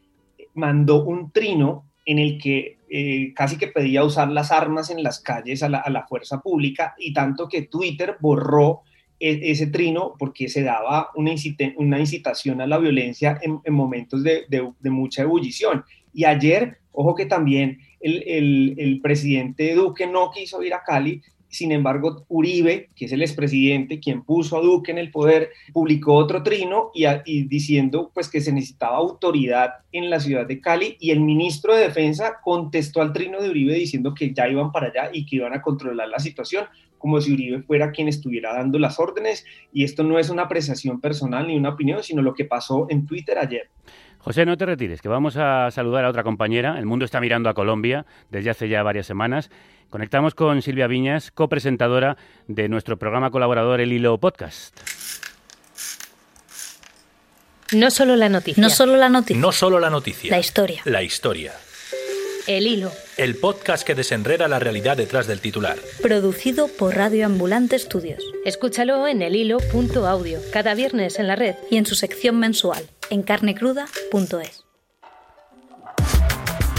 mandó 0.53 1.05
un 1.05 1.31
trino 1.31 1.89
en 2.05 2.19
el 2.19 2.37
que 2.37 2.77
eh, 2.89 3.31
casi 3.33 3.57
que 3.57 3.67
pedía 3.67 4.03
usar 4.03 4.29
las 4.29 4.51
armas 4.51 4.89
en 4.89 5.01
las 5.01 5.21
calles 5.21 5.63
a 5.63 5.69
la, 5.69 6.05
fuerza 6.09 6.41
pública 6.41 6.93
y 6.97 7.13
tanto 7.13 7.47
que 7.47 7.61
Twitter 7.61 8.17
borró 8.19 8.81
e, 9.17 9.49
ese 9.49 9.67
trino 9.67 10.15
porque 10.19 10.49
se 10.49 10.63
daba 10.63 11.11
una, 11.15 11.31
incita 11.31 11.71
una 11.77 12.01
incitación 12.01 12.59
a 12.59 12.67
la 12.67 12.79
violencia 12.79 13.39
en, 13.41 13.61
en 13.63 13.73
momentos 13.73 14.23
de, 14.23 14.43
de, 14.49 14.89
mucha 14.89 15.21
ebullición. 15.21 15.85
Y 16.13 16.25
ayer, 16.25 16.79
ojo 16.95 17.15
que 17.15 17.25
también 17.25 17.79
el, 17.99 18.75
el, 18.77 19.01
presidente 19.01 19.73
Duque 19.73 20.07
no 20.07 20.31
quiso 20.31 20.61
ir 20.63 20.73
a 20.73 20.83
Cali, 20.83 21.21
sin 21.47 21.71
embargo, 21.71 22.25
Uribe, 22.27 22.89
que 22.95 23.05
es 23.05 23.11
el 23.13 23.21
expresidente, 23.21 23.99
quien 23.99 24.23
puso 24.23 24.57
a 24.57 24.61
Duque 24.61 24.91
en 24.91 24.97
el 24.97 25.09
poder, 25.09 25.51
publicó 25.71 26.13
otro 26.15 26.43
trino 26.43 26.91
y, 26.93 27.05
y, 27.25 27.43
diciendo 27.43 28.11
pues, 28.13 28.27
que 28.27 28.41
se 28.41 28.51
necesitaba 28.51 28.97
autoridad 28.97 29.75
en 29.91 30.09
la 30.09 30.19
ciudad 30.19 30.45
de 30.45 30.59
Cali 30.59 30.97
y 30.99 31.11
el 31.11 31.21
ministro 31.21 31.73
de 31.73 31.83
Defensa 31.83 32.39
contestó 32.43 33.01
al 33.01 33.13
trino 33.13 33.41
de 33.41 33.49
Uribe 33.49 33.73
diciendo 33.73 34.13
que 34.13 34.33
ya 34.33 34.49
iban 34.49 34.71
para 34.71 34.87
allá 34.87 35.09
y 35.13 35.25
que 35.25 35.37
iban 35.37 35.53
a 35.53 35.61
controlar 35.61 36.09
la 36.09 36.19
situación, 36.19 36.65
como 36.97 37.21
si 37.21 37.33
Uribe 37.33 37.61
fuera 37.61 37.91
quien 37.91 38.07
estuviera 38.07 38.53
dando 38.53 38.77
las 38.77 38.99
órdenes. 38.99 39.45
Y 39.71 39.83
esto 39.83 40.03
no 40.03 40.19
es 40.19 40.29
una 40.29 40.43
apreciación 40.43 40.99
personal 40.99 41.47
ni 41.47 41.55
una 41.55 41.69
opinión, 41.69 42.03
sino 42.03 42.21
lo 42.21 42.33
que 42.33 42.45
pasó 42.45 42.87
en 42.89 43.05
Twitter 43.05 43.37
ayer. 43.37 43.69
José, 44.25 44.43
no 44.43 44.57
te 44.57 44.65
retires, 44.65 45.03
que 45.03 45.07
vamos 45.07 45.37
a 45.37 45.69
saludar 45.69 46.03
a 46.03 46.09
otra 46.09 46.23
compañera. 46.23 46.79
El 46.79 46.87
mundo 46.87 47.05
está 47.05 47.21
mirando 47.21 47.47
a 47.47 47.53
Colombia 47.53 48.07
desde 48.31 48.49
hace 48.49 48.67
ya 48.67 48.81
varias 48.81 49.05
semanas. 49.05 49.51
Conectamos 49.91 50.33
con 50.33 50.63
Silvia 50.63 50.87
Viñas, 50.87 51.29
copresentadora 51.29 52.17
de 52.47 52.67
nuestro 52.67 52.97
programa 52.97 53.29
colaborador 53.29 53.81
El 53.81 53.93
Hilo 53.93 54.17
Podcast. 54.17 54.79
No 57.71 57.91
solo 57.91 58.15
la 58.15 58.27
noticia. 58.27 58.59
No 58.59 58.71
solo 58.71 58.97
la 58.97 59.09
noticia. 59.09 59.39
No 59.39 59.51
solo 59.51 59.79
la 59.79 59.91
noticia. 59.91 60.31
La 60.31 60.39
historia. 60.39 60.81
La 60.85 61.03
historia. 61.03 61.53
El 62.47 62.65
Hilo. 62.65 62.91
El 63.17 63.35
podcast 63.35 63.85
que 63.85 63.93
desenreda 63.93 64.47
la 64.47 64.57
realidad 64.57 64.97
detrás 64.97 65.27
del 65.27 65.39
titular. 65.39 65.77
Producido 66.01 66.67
por 66.67 66.95
Radio 66.95 67.27
Ambulante 67.27 67.75
Estudios. 67.75 68.23
Escúchalo 68.43 69.07
en 69.07 69.21
elhilo.audio, 69.21 70.39
cada 70.51 70.73
viernes 70.73 71.19
en 71.19 71.27
la 71.27 71.35
red 71.35 71.53
y 71.69 71.77
en 71.77 71.85
su 71.85 71.93
sección 71.93 72.39
mensual 72.39 72.87
en 73.09 73.23
carnecruda.es. 73.23 74.65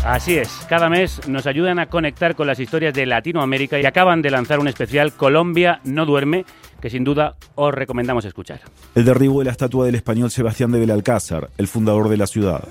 Así 0.07 0.37
es, 0.37 0.49
cada 0.69 0.89
mes 0.89 1.27
nos 1.27 1.49
ayudan 1.49 1.81
a 1.81 1.87
conectar 1.87 2.37
con 2.37 2.47
las 2.47 2.61
historias 2.61 2.95
de 2.95 3.07
Latinoamérica 3.07 3.81
y 3.81 3.85
acaban 3.87 4.23
de 4.23 4.31
lanzar 4.31 4.61
un 4.61 4.69
especial 4.69 5.13
Colombia 5.13 5.81
no 5.83 6.07
duerme, 6.07 6.45
que 6.81 6.91
sin 6.91 7.03
duda 7.03 7.35
os 7.57 7.75
recomendamos 7.75 8.25
escuchar. 8.25 8.61
El 8.95 9.05
derribo 9.05 9.41
de 9.41 9.47
la 9.47 9.51
estatua 9.51 9.85
del 9.85 9.97
español 9.97 10.31
Sebastián 10.31 10.71
de 10.71 10.79
Belalcázar, 10.79 11.51
el 11.59 11.67
fundador 11.67 12.09
de 12.09 12.17
la 12.19 12.29
ciudad. 12.29 12.63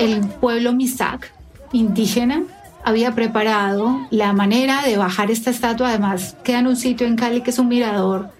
El 0.00 0.20
pueblo 0.40 0.72
Misak, 0.72 1.34
indígena, 1.72 2.44
había 2.82 3.14
preparado 3.14 4.06
la 4.10 4.32
manera 4.32 4.80
de 4.82 4.96
bajar 4.96 5.30
esta 5.30 5.50
estatua. 5.50 5.90
Además, 5.90 6.34
queda 6.42 6.60
en 6.60 6.66
un 6.66 6.76
sitio 6.76 7.06
en 7.06 7.16
Cali 7.16 7.42
que 7.42 7.50
es 7.50 7.58
un 7.58 7.68
mirador 7.68 8.30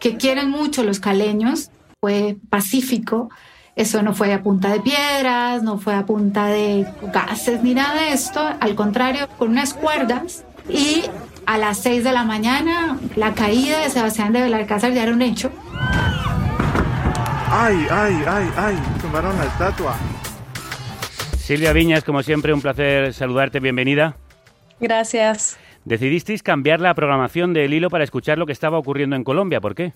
que 0.00 0.16
quieren 0.16 0.50
mucho 0.50 0.82
los 0.82 0.98
caleños, 0.98 1.70
fue 2.00 2.36
pacífico 2.48 3.28
Eso 3.76 4.02
no 4.02 4.14
fue 4.14 4.32
a 4.32 4.42
punta 4.42 4.72
de 4.72 4.80
piedras, 4.80 5.62
no 5.62 5.78
fue 5.78 5.94
a 5.94 6.04
punta 6.06 6.46
de 6.46 6.86
gases 7.12 7.62
ni 7.62 7.74
nada 7.74 8.00
de 8.00 8.12
esto, 8.12 8.40
al 8.58 8.74
contrario, 8.74 9.28
con 9.38 9.50
unas 9.50 9.74
cuerdas 9.74 10.44
y 10.68 11.02
a 11.46 11.58
las 11.58 11.78
6 11.78 12.04
de 12.04 12.12
la 12.12 12.24
mañana 12.24 12.98
la 13.16 13.34
caída 13.34 13.80
de 13.80 13.90
Sebastián 13.90 14.32
de 14.32 14.42
Belalcázar 14.42 14.92
ya 14.92 15.02
era 15.02 15.12
un 15.12 15.22
hecho. 15.22 15.50
¡Ay, 17.52 17.86
ay, 17.90 18.22
ay, 18.26 18.48
ay! 18.56 18.78
Tumbaron 19.00 19.36
la 19.36 19.44
estatua. 19.44 19.96
Silvia 21.36 21.72
Viñas, 21.72 22.04
como 22.04 22.22
siempre, 22.22 22.52
un 22.52 22.60
placer 22.60 23.12
saludarte, 23.12 23.58
bienvenida. 23.58 24.16
Gracias. 24.78 25.58
Decidisteis 25.84 26.42
cambiar 26.42 26.80
la 26.80 26.94
programación 26.94 27.52
del 27.52 27.72
hilo 27.72 27.90
para 27.90 28.04
escuchar 28.04 28.38
lo 28.38 28.46
que 28.46 28.52
estaba 28.52 28.78
ocurriendo 28.78 29.16
en 29.16 29.24
Colombia, 29.24 29.60
¿por 29.60 29.74
qué? 29.74 29.92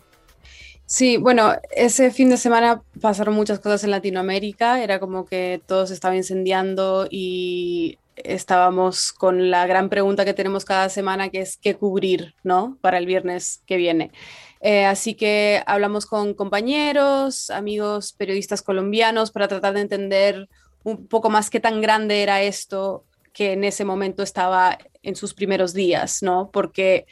Sí, 0.86 1.16
bueno, 1.16 1.54
ese 1.74 2.10
fin 2.10 2.28
de 2.28 2.36
semana 2.36 2.82
pasaron 3.00 3.34
muchas 3.34 3.58
cosas 3.58 3.84
en 3.84 3.90
Latinoamérica, 3.90 4.82
era 4.82 5.00
como 5.00 5.24
que 5.24 5.62
todo 5.66 5.86
se 5.86 5.94
estaba 5.94 6.14
incendiando 6.14 7.06
y 7.10 7.98
estábamos 8.16 9.12
con 9.12 9.50
la 9.50 9.66
gran 9.66 9.88
pregunta 9.88 10.24
que 10.24 10.34
tenemos 10.34 10.64
cada 10.64 10.88
semana, 10.88 11.30
que 11.30 11.40
es 11.40 11.56
qué 11.56 11.74
cubrir, 11.74 12.34
¿no? 12.44 12.76
Para 12.82 12.98
el 12.98 13.06
viernes 13.06 13.62
que 13.66 13.76
viene. 13.76 14.12
Eh, 14.60 14.84
así 14.84 15.14
que 15.14 15.62
hablamos 15.66 16.06
con 16.06 16.34
compañeros, 16.34 17.50
amigos 17.50 18.12
periodistas 18.12 18.62
colombianos 18.62 19.30
para 19.30 19.48
tratar 19.48 19.74
de 19.74 19.80
entender 19.80 20.48
un 20.84 21.06
poco 21.06 21.30
más 21.30 21.50
qué 21.50 21.60
tan 21.60 21.80
grande 21.80 22.22
era 22.22 22.42
esto 22.42 23.04
que 23.34 23.52
en 23.52 23.64
ese 23.64 23.84
momento 23.84 24.22
estaba 24.22 24.78
en 25.02 25.16
sus 25.16 25.34
primeros 25.34 25.74
días, 25.74 26.22
¿no? 26.22 26.48
Porque 26.50 27.04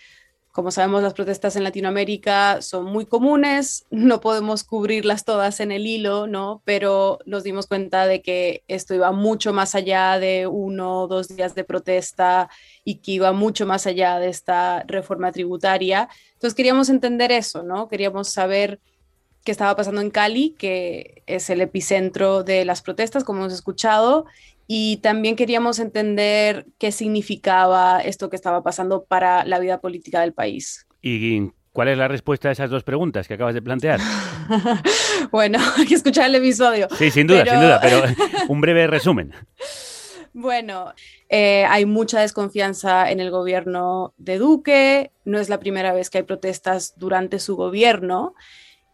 como 0.52 0.70
sabemos, 0.70 1.02
las 1.02 1.14
protestas 1.14 1.56
en 1.56 1.64
Latinoamérica 1.64 2.60
son 2.60 2.84
muy 2.84 3.06
comunes, 3.06 3.86
no 3.90 4.20
podemos 4.20 4.64
cubrirlas 4.64 5.24
todas 5.24 5.60
en 5.60 5.72
el 5.72 5.86
hilo, 5.86 6.26
¿no? 6.26 6.62
Pero 6.64 7.18
nos 7.24 7.42
dimos 7.42 7.66
cuenta 7.66 8.06
de 8.06 8.20
que 8.20 8.62
esto 8.68 8.94
iba 8.94 9.12
mucho 9.12 9.54
más 9.54 9.74
allá 9.74 10.18
de 10.18 10.46
uno 10.46 11.00
o 11.00 11.08
dos 11.08 11.28
días 11.28 11.54
de 11.54 11.64
protesta 11.64 12.50
y 12.84 12.96
que 12.96 13.12
iba 13.12 13.32
mucho 13.32 13.66
más 13.66 13.86
allá 13.86 14.18
de 14.18 14.28
esta 14.28 14.84
reforma 14.86 15.32
tributaria. 15.32 16.08
Entonces 16.34 16.54
queríamos 16.54 16.90
entender 16.90 17.32
eso, 17.32 17.62
¿no? 17.62 17.88
Queríamos 17.88 18.28
saber 18.28 18.78
qué 19.44 19.52
estaba 19.52 19.74
pasando 19.74 20.02
en 20.02 20.10
Cali, 20.10 20.50
que 20.50 21.22
es 21.26 21.48
el 21.48 21.62
epicentro 21.62 22.44
de 22.44 22.66
las 22.66 22.82
protestas, 22.82 23.24
como 23.24 23.40
hemos 23.40 23.54
escuchado, 23.54 24.26
y 24.74 24.96
también 25.02 25.36
queríamos 25.36 25.78
entender 25.80 26.64
qué 26.78 26.92
significaba 26.92 28.00
esto 28.00 28.30
que 28.30 28.36
estaba 28.36 28.62
pasando 28.62 29.04
para 29.04 29.44
la 29.44 29.58
vida 29.58 29.82
política 29.82 30.22
del 30.22 30.32
país. 30.32 30.86
¿Y 31.02 31.50
cuál 31.72 31.88
es 31.88 31.98
la 31.98 32.08
respuesta 32.08 32.48
a 32.48 32.52
esas 32.52 32.70
dos 32.70 32.82
preguntas 32.82 33.28
que 33.28 33.34
acabas 33.34 33.52
de 33.52 33.60
plantear? 33.60 34.00
bueno, 35.30 35.58
hay 35.76 35.84
que 35.84 35.94
escuchar 35.94 36.30
el 36.30 36.36
episodio. 36.36 36.88
Sí, 36.96 37.10
sin 37.10 37.26
duda, 37.26 37.44
sin 37.44 37.60
duda, 37.60 37.80
pero 37.82 38.02
un 38.48 38.62
breve 38.62 38.86
resumen. 38.86 39.34
Bueno, 40.32 40.94
eh, 41.28 41.66
hay 41.68 41.84
mucha 41.84 42.20
desconfianza 42.20 43.10
en 43.10 43.20
el 43.20 43.30
gobierno 43.30 44.14
de 44.16 44.38
Duque, 44.38 45.12
no 45.26 45.38
es 45.38 45.50
la 45.50 45.60
primera 45.60 45.92
vez 45.92 46.08
que 46.08 46.16
hay 46.16 46.24
protestas 46.24 46.94
durante 46.96 47.40
su 47.40 47.56
gobierno 47.56 48.34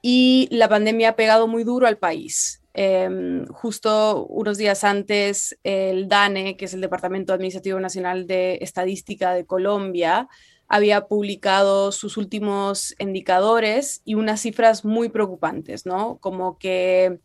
y 0.02 0.48
la 0.50 0.68
pandemia 0.68 1.10
ha 1.10 1.16
pegado 1.16 1.46
muy 1.46 1.62
duro 1.62 1.86
al 1.86 1.98
país. 1.98 2.64
Em, 2.80 3.44
justo 3.46 4.24
unos 4.26 4.56
días 4.56 4.84
antes, 4.84 5.58
el 5.64 6.08
DANE, 6.08 6.56
que 6.56 6.66
es 6.66 6.74
el 6.74 6.80
Departamento 6.80 7.32
Administrativo 7.32 7.80
Nacional 7.80 8.28
de 8.28 8.58
Estadística 8.60 9.34
de 9.34 9.44
Colombia, 9.44 10.28
había 10.68 11.08
publicado 11.08 11.90
sus 11.90 12.16
últimos 12.16 12.94
indicadores 13.00 14.00
y 14.04 14.14
unas 14.14 14.42
cifras 14.42 14.84
muy 14.84 15.08
preocupantes, 15.08 15.86
¿no? 15.86 16.18
Como 16.18 16.56
que 16.56 17.18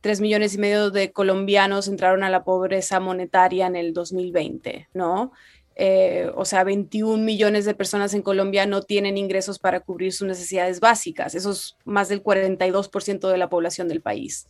tres 0.00 0.20
millones 0.20 0.56
y 0.56 0.58
medio 0.58 0.90
de 0.90 1.12
colombianos 1.12 1.86
entraron 1.86 2.24
a 2.24 2.30
la 2.30 2.42
pobreza 2.42 2.98
monetaria 2.98 3.68
en 3.68 3.76
el 3.76 3.92
2020, 3.92 4.88
¿no? 4.92 5.30
Eh, 5.78 6.32
o 6.34 6.46
sea, 6.46 6.64
21 6.64 7.22
millones 7.22 7.66
de 7.66 7.74
personas 7.74 8.14
en 8.14 8.22
Colombia 8.22 8.64
no 8.64 8.82
tienen 8.82 9.18
ingresos 9.18 9.58
para 9.58 9.80
cubrir 9.80 10.12
sus 10.12 10.26
necesidades 10.26 10.80
básicas. 10.80 11.34
Eso 11.34 11.52
es 11.52 11.76
más 11.84 12.08
del 12.08 12.24
42% 12.24 13.28
de 13.28 13.36
la 13.36 13.50
población 13.50 13.86
del 13.86 14.00
país. 14.00 14.48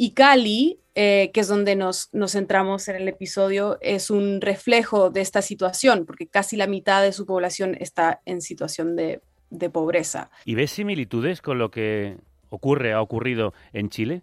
Y 0.00 0.12
Cali, 0.12 0.78
eh, 0.94 1.32
que 1.34 1.40
es 1.40 1.48
donde 1.48 1.74
nos, 1.74 2.08
nos 2.12 2.32
centramos 2.32 2.86
en 2.86 2.96
el 2.96 3.08
episodio, 3.08 3.78
es 3.80 4.10
un 4.10 4.40
reflejo 4.40 5.10
de 5.10 5.20
esta 5.20 5.42
situación, 5.42 6.06
porque 6.06 6.28
casi 6.28 6.56
la 6.56 6.68
mitad 6.68 7.02
de 7.02 7.12
su 7.12 7.26
población 7.26 7.76
está 7.80 8.22
en 8.24 8.40
situación 8.40 8.94
de, 8.94 9.20
de 9.50 9.70
pobreza. 9.70 10.30
¿Y 10.44 10.54
ves 10.54 10.70
similitudes 10.70 11.42
con 11.42 11.58
lo 11.58 11.72
que 11.72 12.16
ocurre, 12.48 12.92
ha 12.92 13.02
ocurrido 13.02 13.54
en 13.72 13.90
Chile? 13.90 14.22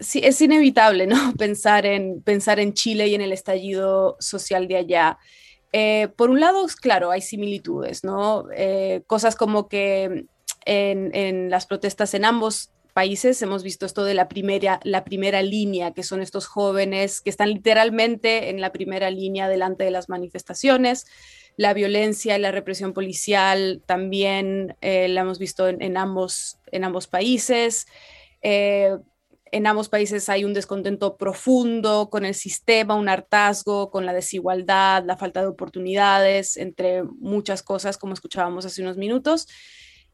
Sí, 0.00 0.20
es 0.24 0.40
inevitable, 0.40 1.06
¿no? 1.06 1.32
Pensar 1.38 1.86
en, 1.86 2.20
pensar 2.20 2.58
en 2.58 2.74
Chile 2.74 3.06
y 3.06 3.14
en 3.14 3.20
el 3.20 3.32
estallido 3.32 4.16
social 4.18 4.66
de 4.66 4.78
allá. 4.78 5.18
Eh, 5.72 6.08
por 6.16 6.30
un 6.30 6.40
lado, 6.40 6.66
claro, 6.80 7.12
hay 7.12 7.20
similitudes, 7.20 8.02
¿no? 8.02 8.46
Eh, 8.52 9.02
cosas 9.06 9.36
como 9.36 9.68
que 9.68 10.26
en, 10.64 11.14
en, 11.14 11.50
las 11.50 11.66
protestas 11.66 12.14
en 12.14 12.24
ambos 12.24 12.70
países 12.98 13.40
hemos 13.42 13.62
visto 13.62 13.86
esto 13.86 14.02
de 14.02 14.14
la 14.14 14.26
primera, 14.26 14.80
la 14.82 15.04
primera 15.04 15.40
línea, 15.40 15.94
que 15.94 16.02
son 16.02 16.20
estos 16.20 16.48
jóvenes 16.48 17.20
que 17.20 17.30
están 17.30 17.50
literalmente 17.50 18.50
en 18.50 18.60
la 18.60 18.72
primera 18.72 19.08
línea 19.08 19.48
delante 19.48 19.84
de 19.84 19.92
las 19.92 20.08
manifestaciones. 20.08 21.06
La 21.56 21.74
violencia 21.74 22.36
y 22.36 22.40
la 22.40 22.50
represión 22.50 22.94
policial 22.94 23.84
también 23.86 24.76
eh, 24.80 25.06
la 25.06 25.20
hemos 25.20 25.38
visto 25.38 25.68
en, 25.68 25.80
en, 25.80 25.96
ambos, 25.96 26.58
en 26.72 26.82
ambos 26.82 27.06
países. 27.06 27.86
Eh, 28.42 28.96
en 29.52 29.68
ambos 29.68 29.88
países 29.88 30.28
hay 30.28 30.44
un 30.44 30.52
descontento 30.52 31.16
profundo 31.16 32.10
con 32.10 32.24
el 32.24 32.34
sistema, 32.34 32.96
un 32.96 33.08
hartazgo 33.08 33.92
con 33.92 34.06
la 34.06 34.12
desigualdad, 34.12 35.04
la 35.04 35.16
falta 35.16 35.40
de 35.40 35.46
oportunidades, 35.46 36.56
entre 36.56 37.04
muchas 37.04 37.62
cosas, 37.62 37.96
como 37.96 38.14
escuchábamos 38.14 38.66
hace 38.66 38.82
unos 38.82 38.96
minutos. 38.96 39.46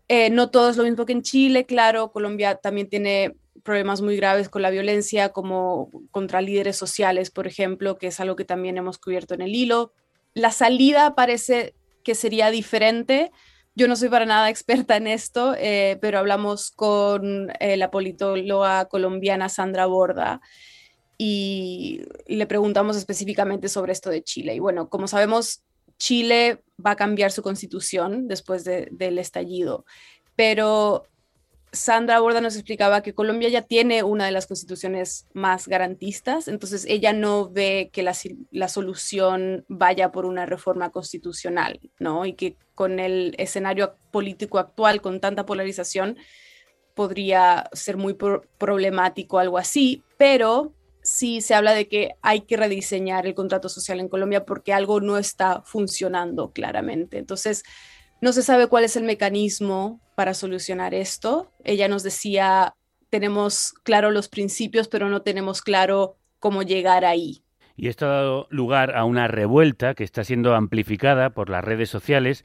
Eh, 0.08 0.30
no 0.30 0.50
todo 0.50 0.70
es 0.70 0.76
lo 0.76 0.84
mismo 0.84 1.06
que 1.06 1.12
en 1.12 1.22
Chile, 1.22 1.64
claro, 1.64 2.12
Colombia 2.12 2.56
también 2.56 2.88
tiene 2.88 3.36
problemas 3.62 4.02
muy 4.02 4.16
graves 4.16 4.48
con 4.48 4.62
la 4.62 4.70
violencia, 4.70 5.30
como 5.30 5.90
contra 6.10 6.42
líderes 6.42 6.76
sociales, 6.76 7.30
por 7.30 7.46
ejemplo, 7.46 7.96
que 7.96 8.08
es 8.08 8.20
algo 8.20 8.36
que 8.36 8.44
también 8.44 8.76
hemos 8.76 8.98
cubierto 8.98 9.34
en 9.34 9.40
el 9.40 9.54
hilo. 9.54 9.92
La 10.34 10.50
salida 10.50 11.14
parece 11.14 11.74
que 12.02 12.14
sería 12.14 12.50
diferente. 12.50 13.32
Yo 13.74 13.88
no 13.88 13.96
soy 13.96 14.10
para 14.10 14.26
nada 14.26 14.50
experta 14.50 14.96
en 14.96 15.06
esto, 15.06 15.54
eh, 15.58 15.98
pero 16.00 16.18
hablamos 16.18 16.70
con 16.70 17.50
eh, 17.58 17.76
la 17.76 17.90
politóloga 17.90 18.84
colombiana 18.86 19.48
Sandra 19.48 19.86
Borda 19.86 20.40
y 21.16 22.02
le 22.26 22.46
preguntamos 22.46 22.96
específicamente 22.96 23.68
sobre 23.68 23.92
esto 23.92 24.10
de 24.10 24.22
Chile. 24.22 24.54
Y 24.54 24.58
bueno, 24.58 24.88
como 24.88 25.08
sabemos, 25.08 25.63
Chile 25.98 26.62
va 26.84 26.92
a 26.92 26.96
cambiar 26.96 27.30
su 27.30 27.42
constitución 27.42 28.28
después 28.28 28.64
de, 28.64 28.88
del 28.90 29.18
estallido, 29.18 29.84
pero 30.36 31.04
Sandra 31.74 32.20
Borda 32.20 32.40
nos 32.40 32.54
explicaba 32.54 33.02
que 33.02 33.14
Colombia 33.14 33.48
ya 33.48 33.62
tiene 33.62 34.04
una 34.04 34.26
de 34.26 34.30
las 34.30 34.46
constituciones 34.46 35.26
más 35.32 35.66
garantistas, 35.66 36.46
entonces 36.46 36.86
ella 36.88 37.12
no 37.12 37.50
ve 37.50 37.90
que 37.92 38.04
la, 38.04 38.14
la, 38.52 38.68
solución 38.68 39.64
vaya 39.68 40.12
por 40.12 40.24
una 40.24 40.46
reforma 40.46 40.90
constitucional, 40.90 41.80
¿no? 41.98 42.26
Y 42.26 42.34
que 42.34 42.56
con 42.76 43.00
el 43.00 43.34
escenario 43.38 43.96
político 44.12 44.58
actual, 44.58 45.02
con 45.02 45.20
tanta 45.20 45.46
polarización, 45.46 46.16
podría 46.94 47.68
ser 47.72 47.96
muy 47.96 48.14
pro 48.14 48.42
problemático 48.58 49.40
algo 49.40 49.58
así, 49.58 50.04
pero 50.16 50.72
sí 51.04 51.42
se 51.42 51.54
habla 51.54 51.72
de 51.72 51.86
que 51.86 52.16
hay 52.22 52.40
que 52.40 52.56
rediseñar 52.56 53.26
el 53.26 53.34
contrato 53.34 53.68
social 53.68 54.00
en 54.00 54.08
Colombia 54.08 54.44
porque 54.44 54.72
algo 54.72 55.00
no 55.00 55.18
está 55.18 55.62
funcionando 55.62 56.50
claramente. 56.52 57.18
Entonces, 57.18 57.62
no 58.20 58.32
se 58.32 58.42
sabe 58.42 58.66
cuál 58.68 58.84
es 58.84 58.96
el 58.96 59.04
mecanismo 59.04 60.00
para 60.16 60.34
solucionar 60.34 60.94
esto. 60.94 61.52
Ella 61.62 61.88
nos 61.88 62.02
decía, 62.02 62.74
tenemos 63.10 63.74
claro 63.84 64.10
los 64.10 64.28
principios, 64.28 64.88
pero 64.88 65.08
no 65.08 65.22
tenemos 65.22 65.60
claro 65.60 66.16
cómo 66.40 66.62
llegar 66.62 67.04
ahí. 67.04 67.44
Y 67.76 67.88
esto 67.88 68.06
ha 68.06 68.10
dado 68.10 68.46
lugar 68.50 68.96
a 68.96 69.04
una 69.04 69.28
revuelta 69.28 69.94
que 69.94 70.04
está 70.04 70.24
siendo 70.24 70.54
amplificada 70.54 71.30
por 71.30 71.50
las 71.50 71.62
redes 71.62 71.90
sociales, 71.90 72.44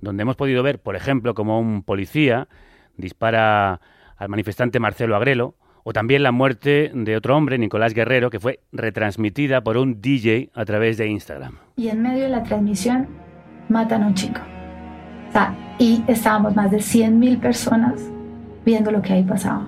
donde 0.00 0.22
hemos 0.22 0.36
podido 0.36 0.62
ver, 0.62 0.80
por 0.80 0.96
ejemplo, 0.96 1.34
como 1.34 1.60
un 1.60 1.82
policía 1.82 2.48
dispara 2.96 3.80
al 4.16 4.28
manifestante 4.28 4.80
Marcelo 4.80 5.14
Agrelo, 5.14 5.56
o 5.88 5.92
también 5.94 6.22
la 6.22 6.32
muerte 6.32 6.92
de 6.92 7.16
otro 7.16 7.34
hombre, 7.34 7.56
Nicolás 7.56 7.94
Guerrero, 7.94 8.28
que 8.28 8.38
fue 8.38 8.60
retransmitida 8.72 9.62
por 9.62 9.78
un 9.78 10.02
DJ 10.02 10.50
a 10.52 10.66
través 10.66 10.98
de 10.98 11.08
Instagram. 11.08 11.54
Y 11.76 11.88
en 11.88 12.02
medio 12.02 12.24
de 12.24 12.28
la 12.28 12.42
transmisión 12.42 13.08
matan 13.70 14.02
a 14.02 14.08
un 14.08 14.14
chico. 14.14 14.42
Y 15.78 16.04
estábamos 16.06 16.54
más 16.54 16.70
de 16.70 16.76
100.000 16.76 17.40
personas 17.40 18.06
viendo 18.66 18.90
lo 18.90 19.00
que 19.00 19.14
ahí 19.14 19.22
pasaba. 19.22 19.66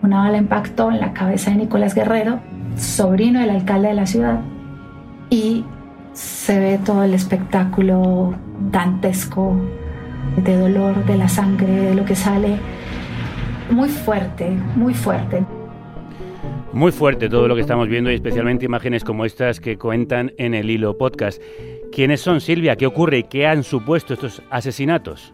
Una 0.00 0.20
bala 0.20 0.38
impactó 0.38 0.90
en 0.90 1.00
la 1.00 1.12
cabeza 1.12 1.50
de 1.50 1.58
Nicolás 1.58 1.94
Guerrero, 1.94 2.40
sobrino 2.76 3.40
del 3.40 3.50
alcalde 3.50 3.88
de 3.88 3.94
la 3.94 4.06
ciudad, 4.06 4.40
y 5.28 5.66
se 6.14 6.58
ve 6.60 6.80
todo 6.82 7.04
el 7.04 7.12
espectáculo 7.12 8.34
dantesco 8.70 9.54
de 10.42 10.56
dolor, 10.56 11.04
de 11.04 11.18
la 11.18 11.28
sangre, 11.28 11.66
de 11.66 11.94
lo 11.94 12.06
que 12.06 12.14
sale 12.14 12.58
muy 13.72 13.88
fuerte, 13.88 14.50
muy 14.76 14.94
fuerte. 14.94 15.44
Muy 16.72 16.92
fuerte 16.92 17.28
todo 17.28 17.48
lo 17.48 17.54
que 17.54 17.62
estamos 17.62 17.88
viendo 17.88 18.10
y 18.10 18.14
especialmente 18.14 18.66
imágenes 18.66 19.02
como 19.02 19.24
estas 19.24 19.60
que 19.60 19.78
cuentan 19.78 20.32
en 20.38 20.54
el 20.54 20.70
hilo 20.70 20.96
podcast. 20.96 21.40
¿Quiénes 21.90 22.20
son, 22.20 22.40
Silvia? 22.40 22.76
¿Qué 22.76 22.86
ocurre 22.86 23.18
y 23.18 23.22
qué 23.24 23.46
han 23.46 23.64
supuesto 23.64 24.14
estos 24.14 24.42
asesinatos? 24.50 25.32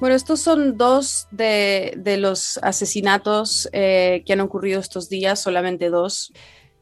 Bueno, 0.00 0.16
estos 0.16 0.40
son 0.40 0.76
dos 0.76 1.28
de, 1.30 1.94
los 2.18 2.58
asesinatos 2.58 3.68
eh, 3.72 4.22
que 4.26 4.32
han 4.32 4.40
ocurrido 4.40 4.80
estos 4.80 5.08
días, 5.08 5.40
solamente 5.40 5.90
dos. 5.90 6.32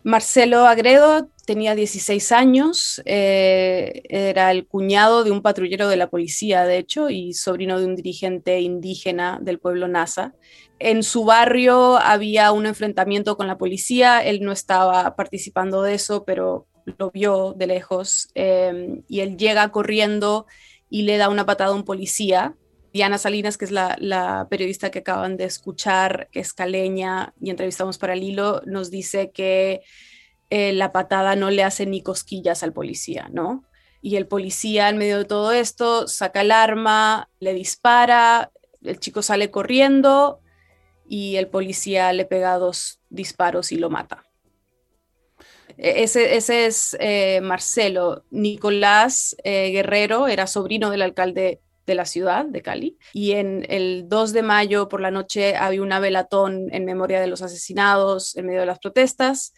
Marcelo 0.02 0.66
Agredo 0.66 1.28
tenía 1.44 1.74
16 1.74 2.32
años, 2.32 3.02
eh, 3.04 4.02
era 4.08 4.50
el 4.50 4.66
cuñado 4.66 5.24
de 5.24 5.30
un 5.30 5.42
patrullero 5.42 5.88
de 5.88 5.96
la 5.96 6.08
policía, 6.08 6.64
de 6.64 6.78
hecho, 6.78 7.10
y 7.10 7.34
sobrino 7.34 7.78
de 7.78 7.84
un 7.84 7.96
dirigente 7.96 8.60
indígena 8.60 9.38
del 9.42 9.58
pueblo 9.58 9.88
Nasa. 9.88 10.32
En 10.78 11.02
su 11.02 11.24
barrio 11.24 11.98
había 11.98 12.52
un 12.52 12.64
enfrentamiento 12.64 13.36
con 13.36 13.46
la 13.46 13.58
policía, 13.58 14.24
él 14.24 14.40
no 14.42 14.52
estaba 14.52 15.16
participando 15.16 15.82
de 15.82 15.94
eso, 15.94 16.24
pero 16.24 16.66
lo 16.98 17.10
vio 17.10 17.52
de 17.54 17.66
lejos, 17.66 18.30
eh, 18.34 19.02
y 19.06 19.20
él 19.20 19.36
llega 19.36 19.70
corriendo 19.70 20.46
y 20.88 21.02
le 21.02 21.18
da 21.18 21.28
una 21.28 21.44
patada 21.44 21.72
a 21.72 21.74
un 21.74 21.84
policía 21.84 22.54
Diana 22.92 23.18
Salinas, 23.18 23.56
que 23.56 23.64
es 23.64 23.70
la, 23.70 24.46
periodista 24.50 24.90
que 24.90 25.00
acaban 25.00 25.36
de 25.36 25.44
escuchar, 25.44 26.28
que 26.32 26.40
es 26.40 26.52
caleña 26.52 27.34
y 27.40 27.50
entrevistamos 27.50 27.98
para 27.98 28.14
el 28.14 28.22
hilo, 28.22 28.62
nos 28.66 28.90
dice 28.90 29.30
que 29.30 29.82
eh, 30.50 30.72
la 30.72 30.92
patada 30.92 31.36
no 31.36 31.50
le 31.50 31.62
hace 31.62 31.86
ni 31.86 32.02
cosquillas 32.02 32.62
al 32.62 32.72
policía, 32.72 33.28
¿no? 33.32 33.64
Y 34.02 34.16
el 34.16 34.26
policía, 34.26 34.88
en 34.88 34.98
medio 34.98 35.18
de 35.18 35.24
todo 35.24 35.52
esto, 35.52 36.08
saca 36.08 36.40
el 36.40 36.50
arma, 36.50 37.28
le 37.38 37.54
dispara, 37.54 38.50
el 38.82 38.98
chico 38.98 39.22
sale 39.22 39.50
corriendo 39.50 40.40
y 41.08 41.36
el 41.36 41.48
policía 41.48 42.12
le 42.12 42.24
pega 42.24 42.58
dos 42.58 43.00
disparos 43.10 43.72
y 43.72 43.76
lo 43.76 43.90
mata. 43.90 44.24
E-, 45.76 46.02
ese, 46.02 46.36
ese 46.36 46.66
es 46.66 46.96
eh, 46.98 47.40
Marcelo. 47.42 48.24
Nicolás 48.30 49.36
eh, 49.44 49.70
Guerrero 49.70 50.28
era 50.28 50.46
sobrino 50.46 50.90
del 50.90 51.02
alcalde 51.02 51.60
de 51.86 51.94
la 51.94 52.04
ciudad 52.04 52.44
de 52.44 52.62
Cali. 52.62 52.98
Y 53.12 53.32
en 53.32 53.66
el 53.68 54.08
2 54.08 54.32
de 54.32 54.42
mayo 54.42 54.88
por 54.88 55.00
la 55.00 55.10
noche 55.10 55.56
había 55.56 55.82
una 55.82 56.00
velatón 56.00 56.68
en 56.72 56.84
memoria 56.84 57.20
de 57.20 57.26
los 57.26 57.42
asesinados 57.42 58.36
en 58.36 58.46
medio 58.46 58.60
de 58.60 58.66
las 58.66 58.78
protestas 58.78 59.52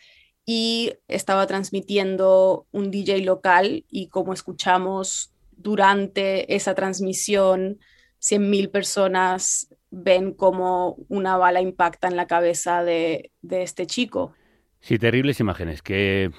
y 0.44 0.94
estaba 1.08 1.46
transmitiendo 1.46 2.66
un 2.72 2.90
DJ 2.90 3.20
local 3.20 3.84
y 3.88 4.08
como 4.08 4.32
escuchamos 4.32 5.32
durante 5.56 6.54
esa 6.54 6.74
transmisión, 6.74 7.78
100.000 8.20 8.70
personas 8.70 9.68
ven 9.90 10.32
como 10.32 10.96
una 11.08 11.36
bala 11.36 11.60
impacta 11.60 12.08
en 12.08 12.16
la 12.16 12.26
cabeza 12.26 12.82
de, 12.82 13.30
de 13.42 13.62
este 13.62 13.86
chico. 13.86 14.32
Sí, 14.80 14.98
terribles 14.98 15.38
imágenes 15.38 15.82
que 15.82 16.32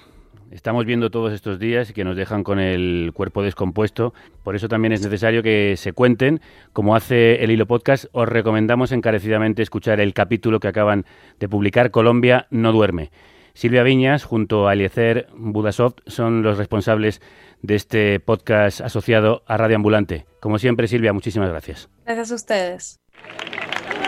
estamos 0.51 0.85
viendo 0.85 1.09
todos 1.09 1.33
estos 1.33 1.59
días 1.59 1.89
y 1.89 1.93
que 1.93 2.03
nos 2.03 2.15
dejan 2.15 2.43
con 2.43 2.59
el 2.59 3.11
cuerpo 3.13 3.41
descompuesto. 3.41 4.13
Por 4.43 4.55
eso 4.55 4.67
también 4.67 4.93
es 4.93 5.01
necesario 5.01 5.43
que 5.43 5.75
se 5.77 5.93
cuenten. 5.93 6.41
Como 6.73 6.95
hace 6.95 7.43
el 7.43 7.51
Hilo 7.51 7.65
Podcast, 7.65 8.05
os 8.11 8.27
recomendamos 8.29 8.91
encarecidamente 8.91 9.61
escuchar 9.61 9.99
el 9.99 10.13
capítulo 10.13 10.59
que 10.59 10.67
acaban 10.67 11.05
de 11.39 11.49
publicar, 11.49 11.91
Colombia 11.91 12.47
no 12.49 12.71
duerme. 12.71 13.11
Silvia 13.53 13.83
Viñas, 13.83 14.23
junto 14.23 14.67
a 14.67 14.73
Eliezer 14.73 15.27
Budasoft, 15.35 15.99
son 16.07 16.41
los 16.41 16.57
responsables 16.57 17.21
de 17.61 17.75
este 17.75 18.19
podcast 18.19 18.81
asociado 18.81 19.43
a 19.47 19.57
Radio 19.57 19.75
Ambulante. 19.75 20.25
Como 20.39 20.57
siempre, 20.59 20.87
Silvia, 20.87 21.13
muchísimas 21.13 21.49
gracias. 21.49 21.89
Gracias 22.05 22.31
a 22.31 22.35
ustedes. 22.35 22.99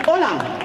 Hola, 0.06 0.58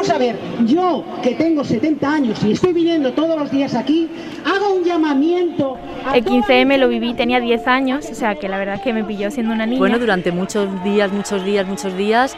Vamos 0.00 0.14
a 0.14 0.18
ver, 0.18 0.38
yo 0.64 1.04
que 1.22 1.34
tengo 1.34 1.62
70 1.62 2.10
años 2.10 2.42
y 2.42 2.52
estoy 2.52 2.72
viniendo 2.72 3.12
todos 3.12 3.38
los 3.38 3.50
días 3.50 3.74
aquí, 3.74 4.08
hago 4.46 4.72
un 4.72 4.82
llamamiento. 4.82 5.76
el 6.14 6.24
15M 6.24 6.78
lo 6.78 6.88
viví, 6.88 7.12
tenía 7.12 7.38
10 7.38 7.66
años, 7.66 8.08
o 8.10 8.14
sea 8.14 8.34
que 8.36 8.48
la 8.48 8.56
verdad 8.56 8.76
es 8.76 8.80
que 8.80 8.94
me 8.94 9.04
pilló 9.04 9.30
siendo 9.30 9.52
una 9.52 9.66
niña. 9.66 9.78
Bueno, 9.78 9.98
durante 9.98 10.32
muchos 10.32 10.82
días, 10.84 11.12
muchos 11.12 11.44
días, 11.44 11.66
muchos 11.66 11.94
días 11.98 12.34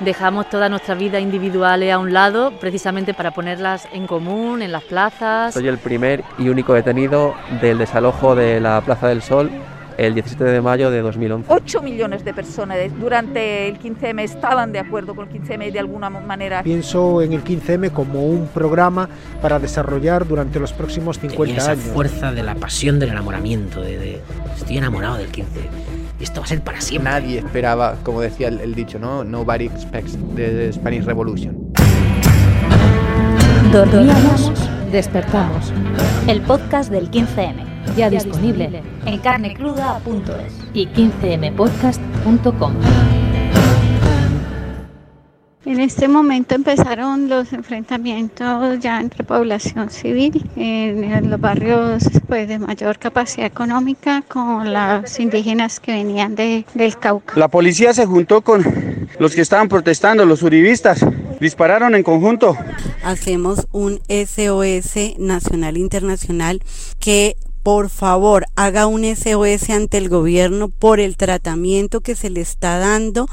dejamos 0.00 0.50
toda 0.50 0.68
nuestra 0.68 0.94
vida 0.94 1.18
individuales 1.18 1.90
a 1.90 1.96
un 1.96 2.12
lado 2.12 2.52
precisamente 2.60 3.14
para 3.14 3.30
ponerlas 3.30 3.88
en 3.94 4.06
común 4.06 4.60
en 4.60 4.70
las 4.70 4.82
plazas. 4.82 5.54
Soy 5.54 5.68
el 5.68 5.78
primer 5.78 6.22
y 6.36 6.50
único 6.50 6.74
detenido 6.74 7.34
del 7.62 7.78
desalojo 7.78 8.34
de 8.34 8.60
la 8.60 8.82
Plaza 8.82 9.08
del 9.08 9.22
Sol 9.22 9.50
el 9.96 10.14
17 10.14 10.44
de 10.44 10.60
mayo 10.60 10.90
de 10.90 11.00
2011. 11.00 11.46
8 11.52 11.82
millones 11.82 12.24
de 12.24 12.34
personas 12.34 12.78
durante 12.98 13.68
el 13.68 13.78
15M 13.78 14.22
estaban 14.22 14.72
de 14.72 14.78
acuerdo 14.78 15.14
con 15.14 15.28
el 15.28 15.42
15M 15.42 15.72
de 15.72 15.78
alguna 15.78 16.10
manera. 16.10 16.62
Pienso 16.62 17.22
en 17.22 17.32
el 17.32 17.42
15M 17.42 17.92
como 17.92 18.26
un 18.26 18.48
programa 18.48 19.08
para 19.40 19.58
desarrollar 19.58 20.26
durante 20.26 20.58
los 20.58 20.72
próximos 20.72 21.18
50 21.18 21.44
Tenía 21.44 21.58
esa 21.58 21.72
años. 21.72 21.84
fuerza 21.84 22.32
de 22.32 22.42
la 22.42 22.54
pasión 22.54 22.98
del 22.98 23.10
enamoramiento, 23.10 23.80
de, 23.80 24.20
estoy 24.56 24.78
enamorado 24.78 25.16
del 25.16 25.28
15 25.28 25.46
esto 26.20 26.40
va 26.40 26.46
a 26.46 26.48
ser 26.48 26.62
para 26.62 26.80
siempre. 26.80 27.12
Nadie 27.12 27.38
esperaba, 27.40 27.96
como 28.02 28.22
decía 28.22 28.48
el, 28.48 28.74
dicho, 28.74 28.98
¿no? 28.98 29.22
Nobody 29.22 29.66
expects 29.66 30.16
the 30.34 30.72
Spanish 30.72 31.04
Revolution. 31.04 31.72
Dormíamos, 33.70 34.50
despertamos. 34.90 35.72
El 36.26 36.40
podcast 36.40 36.90
del 36.90 37.10
15M 37.10 37.75
ya 37.96 38.10
disponible 38.10 38.82
en 39.04 39.18
carnecruda.es 39.18 40.54
y 40.74 40.86
15mpodcast.com. 40.88 42.72
En 45.66 45.80
este 45.80 46.06
momento 46.06 46.54
empezaron 46.54 47.28
los 47.28 47.52
enfrentamientos 47.52 48.78
ya 48.78 49.00
entre 49.00 49.24
población 49.24 49.90
civil 49.90 50.48
en 50.54 51.28
los 51.28 51.40
barrios 51.40 52.04
pues, 52.28 52.46
de 52.46 52.60
mayor 52.60 53.00
capacidad 53.00 53.48
económica 53.48 54.22
con 54.28 54.72
los 54.72 55.18
indígenas 55.18 55.80
que 55.80 55.90
venían 55.90 56.36
de, 56.36 56.64
del 56.74 56.96
Cauca. 56.96 57.34
La 57.36 57.48
policía 57.48 57.92
se 57.92 58.06
juntó 58.06 58.42
con 58.42 58.64
los 59.18 59.34
que 59.34 59.40
estaban 59.40 59.68
protestando, 59.68 60.24
los 60.24 60.44
uribistas, 60.44 61.04
dispararon 61.40 61.96
en 61.96 62.04
conjunto. 62.04 62.56
Hacemos 63.02 63.66
un 63.72 64.00
SOS 64.08 65.18
nacional 65.18 65.76
internacional 65.76 66.62
que 67.00 67.36
por 67.66 67.90
favor 67.90 68.44
haga 68.54 68.86
un 68.86 69.02
SOS 69.04 69.70
ante 69.70 69.98
el 69.98 70.08
gobierno 70.08 70.68
por 70.68 71.00
el 71.00 71.16
tratamiento 71.16 72.00
que 72.00 72.14
se 72.14 72.30
le 72.30 72.40
está 72.40 72.78
dando 72.78 73.26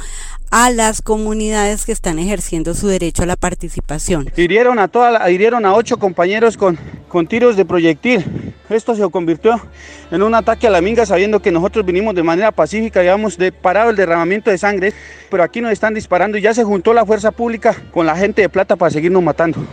a 0.49 0.71
las 0.71 1.03
comunidades 1.03 1.85
que 1.85 1.91
están 1.91 2.17
ejerciendo 2.17 2.73
su 2.73 2.87
derecho 2.87 3.21
a 3.21 3.25
la 3.27 3.35
participación. 3.35 4.31
Hirieron 4.35 4.79
a 4.79 4.89
hirieron 5.29 5.67
a 5.67 5.75
ocho 5.75 5.97
compañeros 5.97 6.57
con, 6.57 6.79
con 7.09 7.27
tiros 7.27 7.55
de 7.55 7.63
proyectil. 7.63 8.55
Esto 8.71 8.95
se 8.95 9.07
convirtió 9.11 9.61
en 10.09 10.23
un 10.23 10.33
ataque 10.33 10.65
a 10.65 10.71
la 10.71 10.81
minga 10.81 11.05
sabiendo 11.05 11.39
que 11.39 11.51
nosotros 11.51 11.85
vinimos 11.85 12.15
de 12.15 12.23
manera 12.23 12.51
pacífica, 12.51 13.01
digamos, 13.01 13.37
de 13.37 13.51
parado 13.51 13.91
el 13.91 13.95
derramamiento 13.95 14.49
de 14.49 14.57
sangre, 14.57 14.93
pero 15.29 15.43
aquí 15.43 15.61
nos 15.61 15.71
están 15.71 15.93
disparando 15.93 16.39
y 16.39 16.41
ya 16.41 16.55
se 16.55 16.63
juntó 16.63 16.91
la 16.95 17.05
fuerza 17.05 17.29
pública 17.29 17.75
con 17.91 18.07
la 18.07 18.15
gente 18.15 18.41
de 18.41 18.49
plata 18.49 18.75
para 18.77 18.89
seguirnos 18.89 19.21
matando. 19.21 19.63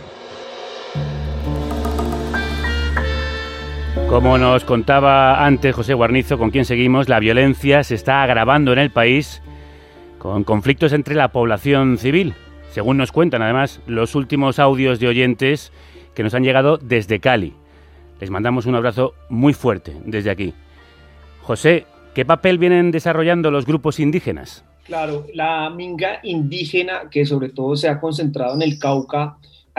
Como 4.11 4.37
nos 4.37 4.65
contaba 4.65 5.45
antes 5.45 5.73
José 5.73 5.93
Guarnizo, 5.93 6.37
con 6.37 6.51
quien 6.51 6.65
seguimos, 6.65 7.07
la 7.07 7.21
violencia 7.21 7.81
se 7.85 7.95
está 7.95 8.23
agravando 8.23 8.73
en 8.73 8.79
el 8.79 8.91
país 8.91 9.41
con 10.17 10.43
conflictos 10.43 10.91
entre 10.91 11.15
la 11.15 11.29
población 11.29 11.97
civil, 11.97 12.33
según 12.71 12.97
nos 12.97 13.13
cuentan 13.13 13.41
además 13.41 13.79
los 13.87 14.13
últimos 14.13 14.59
audios 14.59 14.99
de 14.99 15.07
oyentes 15.07 15.71
que 16.13 16.23
nos 16.23 16.33
han 16.33 16.43
llegado 16.43 16.77
desde 16.77 17.21
Cali. 17.21 17.53
Les 18.19 18.29
mandamos 18.29 18.65
un 18.65 18.75
abrazo 18.75 19.13
muy 19.29 19.53
fuerte 19.53 19.93
desde 20.03 20.29
aquí. 20.29 20.53
José, 21.43 21.85
¿qué 22.13 22.25
papel 22.25 22.57
vienen 22.57 22.91
desarrollando 22.91 23.49
los 23.49 23.65
grupos 23.65 23.97
indígenas? 23.97 24.65
Claro, 24.83 25.25
la 25.33 25.69
minga 25.69 26.19
indígena, 26.23 27.03
que 27.09 27.25
sobre 27.25 27.47
todo 27.47 27.77
se 27.77 27.87
ha 27.87 28.01
concentrado 28.01 28.55
en 28.55 28.61
el 28.61 28.77
Cauca, 28.77 29.37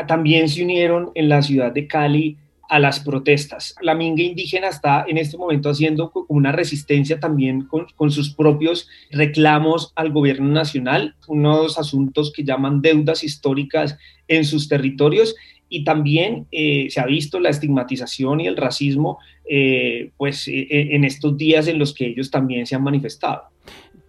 también 0.08 0.48
se 0.48 0.64
unieron 0.64 1.10
en 1.14 1.28
la 1.28 1.42
ciudad 1.42 1.70
de 1.70 1.86
Cali 1.86 2.38
a 2.68 2.78
las 2.78 3.00
protestas. 3.00 3.74
La 3.82 3.94
minga 3.94 4.22
indígena 4.22 4.68
está 4.68 5.04
en 5.06 5.18
este 5.18 5.36
momento 5.36 5.70
haciendo 5.70 6.12
una 6.28 6.52
resistencia 6.52 7.20
también 7.20 7.66
con, 7.66 8.10
sus 8.10 8.34
propios 8.34 8.88
reclamos 9.10 9.92
al 9.94 10.10
gobierno 10.10 10.48
nacional, 10.48 11.14
unos 11.28 11.78
asuntos 11.78 12.32
que 12.32 12.44
llaman 12.44 12.82
deudas 12.82 13.24
históricas 13.24 13.98
en 14.28 14.44
sus 14.44 14.68
territorios 14.68 15.34
y 15.68 15.84
también 15.84 16.46
eh, 16.52 16.88
se 16.90 17.00
ha 17.00 17.06
visto 17.06 17.40
la 17.40 17.50
estigmatización 17.50 18.40
y 18.40 18.46
el 18.46 18.56
racismo 18.56 19.18
eh, 19.48 20.10
pues 20.16 20.46
eh, 20.48 20.66
en 20.70 21.04
estos 21.04 21.36
días 21.36 21.66
en 21.66 21.78
los 21.78 21.94
que 21.94 22.06
ellos 22.06 22.30
también 22.30 22.66
se 22.66 22.74
han 22.74 22.82
manifestado. 22.82 23.42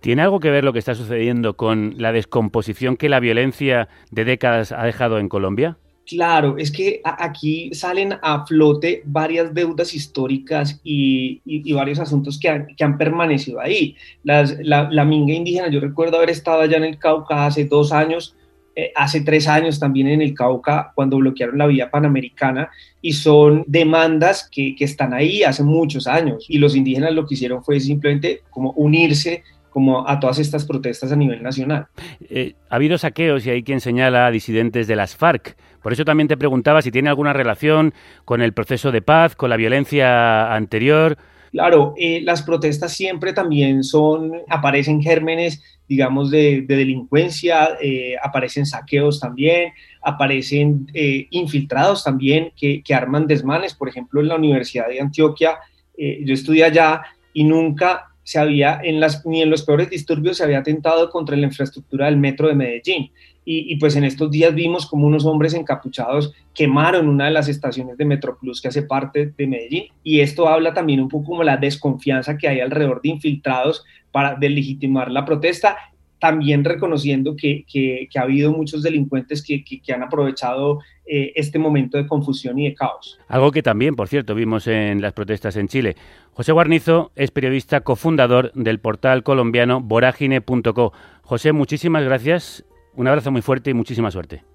¿Tiene 0.02 0.22
algo 0.22 0.42
que 0.42 0.52
ver 0.52 0.66
lo 0.66 0.74
que 0.74 0.80
está 0.80 0.96
sucediendo 0.96 1.56
con 1.56 1.96
la 1.98 2.12
descomposición 2.12 2.98
que 2.98 3.08
la 3.08 3.22
violencia 3.22 3.88
de 4.12 4.26
décadas 4.26 4.74
ha 4.74 4.84
dejado 4.84 5.18
en 5.18 5.30
Colombia? 5.30 5.78
Claro, 6.06 6.58
es 6.58 6.70
que 6.70 7.02
aquí 7.04 7.74
salen 7.74 8.16
a 8.22 8.46
flote 8.46 9.04
varias 9.06 9.54
deudas 9.54 9.94
históricas 9.94 10.82
y, 10.84 11.42
varios 11.74 12.00
asuntos 12.00 12.38
que 12.38 12.50
han, 12.50 12.98
permanecido 12.98 13.62
ahí. 13.62 13.96
la, 14.24 15.06
minga 15.06 15.34
indígena, 15.34 15.70
yo 15.70 15.80
recuerdo 15.80 16.18
haber 16.18 16.30
estado 16.30 16.62
allá 16.62 16.78
en 16.78 16.84
el 16.84 17.00
Cauca 17.00 17.46
hace 17.46 17.66
dos 17.66 17.92
años 17.94 18.36
eh, 18.76 18.92
hace 18.96 19.22
tres 19.22 19.48
años 19.48 19.80
también 19.80 20.08
en 20.08 20.24
el 20.24 20.34
Cauca 20.34 20.94
cuando 20.96 21.18
bloquearon 21.18 21.60
la 21.60 21.68
vía 21.68 21.92
panamericana 21.92 22.72
y 23.04 23.14
son 23.14 23.64
demandas 23.68 24.50
que, 24.52 24.76
que 24.76 24.86
están 24.86 25.14
ahí 25.14 25.44
hace 25.44 25.62
muchos 25.62 26.08
años 26.08 26.48
y 26.50 26.58
los 26.58 26.76
indígenas 26.76 27.14
lo 27.14 27.28
que 27.28 27.36
hicieron 27.36 27.64
fue 27.64 27.80
simplemente 27.80 28.42
como 28.50 28.72
unirse 28.72 29.44
como 29.74 30.08
a 30.08 30.20
todas 30.20 30.38
estas 30.38 30.66
protestas 30.66 31.12
a 31.12 31.16
nivel 31.16 31.42
nacional. 31.42 31.88
Eh, 32.30 32.54
ha 32.70 32.76
habido 32.76 33.00
saqueos 33.00 33.44
y 33.48 33.50
hay 33.50 33.64
quien 33.64 33.82
señala 33.82 34.28
a 34.28 34.32
disidentes 34.32 34.86
de 34.86 34.96
las 34.96 35.16
FARC. 35.16 35.58
Por 35.82 35.92
eso 35.92 36.06
también 36.06 36.28
te 36.28 36.38
preguntaba 36.38 36.84
si 36.84 36.92
tiene 36.92 37.10
alguna 37.10 37.34
relación 37.34 37.94
con 38.24 38.44
el 38.44 38.54
proceso 38.54 38.92
de 38.92 39.02
paz, 39.02 39.36
con 39.36 39.50
la 39.50 39.58
violencia 39.58 40.54
anterior. 40.54 41.18
Claro, 41.52 41.96
eh, 41.98 42.22
las 42.22 42.44
protestas 42.44 42.94
siempre 42.94 43.34
también 43.34 43.84
son, 43.84 44.34
aparecen 44.48 45.02
gérmenes, 45.02 45.64
digamos, 45.88 46.30
de, 46.30 46.66
delincuencia, 46.68 47.70
eh, 47.82 48.14
aparecen 48.24 48.68
saqueos 48.68 49.20
también, 49.20 49.74
aparecen 50.04 50.88
infiltrados 51.32 52.04
también 52.04 52.52
que, 52.56 52.84
que, 52.84 52.94
arman 52.94 53.26
desmanes. 53.26 53.74
Por 53.74 53.90
ejemplo, 53.90 54.22
en 54.22 54.28
la 54.28 54.36
Universidad 54.36 54.88
de 54.88 55.02
Antioquia, 55.02 55.58
yo 55.98 56.34
estudié 56.34 56.66
allá 56.66 57.02
y 57.34 57.44
nunca 57.44 58.13
se 58.24 58.40
había, 58.40 58.80
en 58.84 59.02
ni 59.26 59.42
en 59.42 59.50
los 59.50 59.64
peores 59.64 59.90
disturbios 59.90 60.38
se 60.38 60.44
había 60.44 60.60
atentado 60.60 61.10
contra 61.10 61.36
la 61.36 61.48
infraestructura 61.48 62.06
del 62.06 62.18
metro 62.18 62.48
de 62.48 62.56
Medellín. 62.56 63.12
Y, 63.46 63.76
pues 63.76 63.98
en 63.98 64.06
estos 64.06 64.32
días 64.32 64.56
vimos 64.56 64.86
como 64.86 65.06
unos 65.06 65.26
hombres 65.26 65.54
encapuchados 65.54 66.34
quemaron 66.54 67.10
una 67.10 67.26
de 67.26 67.32
las 67.32 67.50
estaciones 67.50 67.98
de 67.98 68.06
Metroplus 68.06 68.62
que 68.62 68.70
hace 68.70 68.84
parte 68.84 69.34
de 69.38 69.48
Medellín. 69.48 69.88
Y 70.02 70.22
esto 70.22 70.48
habla 70.48 70.74
también 70.74 71.02
un 71.02 71.10
poco 71.10 71.32
como 71.32 71.44
la 71.44 71.58
desconfianza 71.58 72.38
que 72.38 72.48
hay 72.48 72.62
alrededor 72.62 73.02
de 73.02 73.10
infiltrados 73.10 73.84
para 74.14 74.36
delegitimar 74.36 75.12
la 75.12 75.26
protesta 75.26 75.76
también 76.24 76.64
reconociendo 76.64 77.36
que, 77.36 77.66
que, 77.70 78.08
ha 78.16 78.22
habido 78.22 78.54
muchos 78.54 78.82
delincuentes 78.82 79.44
que, 79.44 79.62
que 79.62 79.94
han 79.94 80.04
aprovechado 80.04 80.80
eh, 81.06 81.34
este 81.36 81.60
momento 81.60 81.98
de 81.98 82.08
confusión 82.08 82.58
y 82.60 82.70
de 82.70 82.76
caos. 82.76 83.20
Algo 83.28 83.52
que 83.52 83.62
también, 83.62 83.98
por 83.98 84.08
cierto, 84.08 84.34
vimos 84.34 84.68
en 84.68 85.02
las 85.02 85.12
protestas 85.12 85.58
en 85.58 85.68
Chile. 85.68 85.98
José 86.32 86.54
Guarnizo 86.54 87.12
es 87.18 87.32
periodista 87.32 87.82
cofundador 87.82 88.54
del 88.54 88.80
portal 88.80 89.24
colombiano 89.24 89.82
vorágine.co. 89.82 90.94
José, 91.24 91.52
muchísimas 91.52 92.06
gracias, 92.06 92.64
un 92.96 93.10
abrazo 93.10 93.30
muy 93.30 93.42
fuerte 93.42 93.72
y 93.72 93.74
muchísima 93.74 94.10
suerte. 94.10 94.46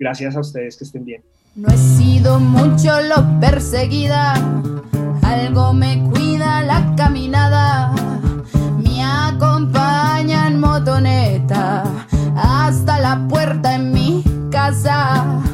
Gracias 0.00 0.34
a 0.34 0.40
ustedes, 0.40 0.76
que 0.76 0.82
estén 0.82 1.04
bien. 1.04 1.22
No 1.54 1.68
he 1.68 1.76
sido 1.76 2.40
mucho 2.40 3.00
lo 3.00 3.38
perseguida, 3.38 4.34
algo 5.22 5.72
me 5.72 6.02
cuida 6.10 6.62
la 6.62 6.96
caminada 6.96 7.94
acompaña 9.02 10.46
en 10.46 10.60
motoneta 10.60 11.84
hasta 12.36 13.00
la 13.00 13.26
puerta 13.28 13.74
en 13.74 13.92
mi 13.92 14.24
casa. 14.50 15.45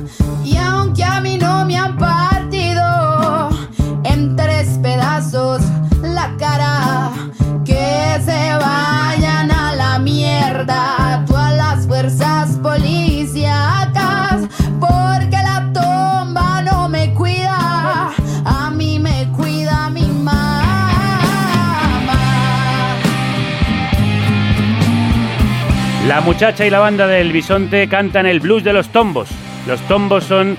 Muchacha 26.32 26.64
y 26.64 26.70
la 26.70 26.78
banda 26.78 27.06
del 27.06 27.30
bisonte 27.30 27.86
cantan 27.88 28.24
el 28.24 28.40
blues 28.40 28.64
de 28.64 28.72
los 28.72 28.88
tombos. 28.88 29.28
Los 29.66 29.78
tombos 29.82 30.24
son 30.24 30.56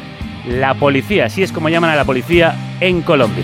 la 0.48 0.76
policía, 0.76 1.26
así 1.26 1.42
es 1.42 1.52
como 1.52 1.68
llaman 1.68 1.90
a 1.90 1.96
la 1.96 2.06
policía 2.06 2.78
en 2.80 3.02
Colombia. 3.02 3.44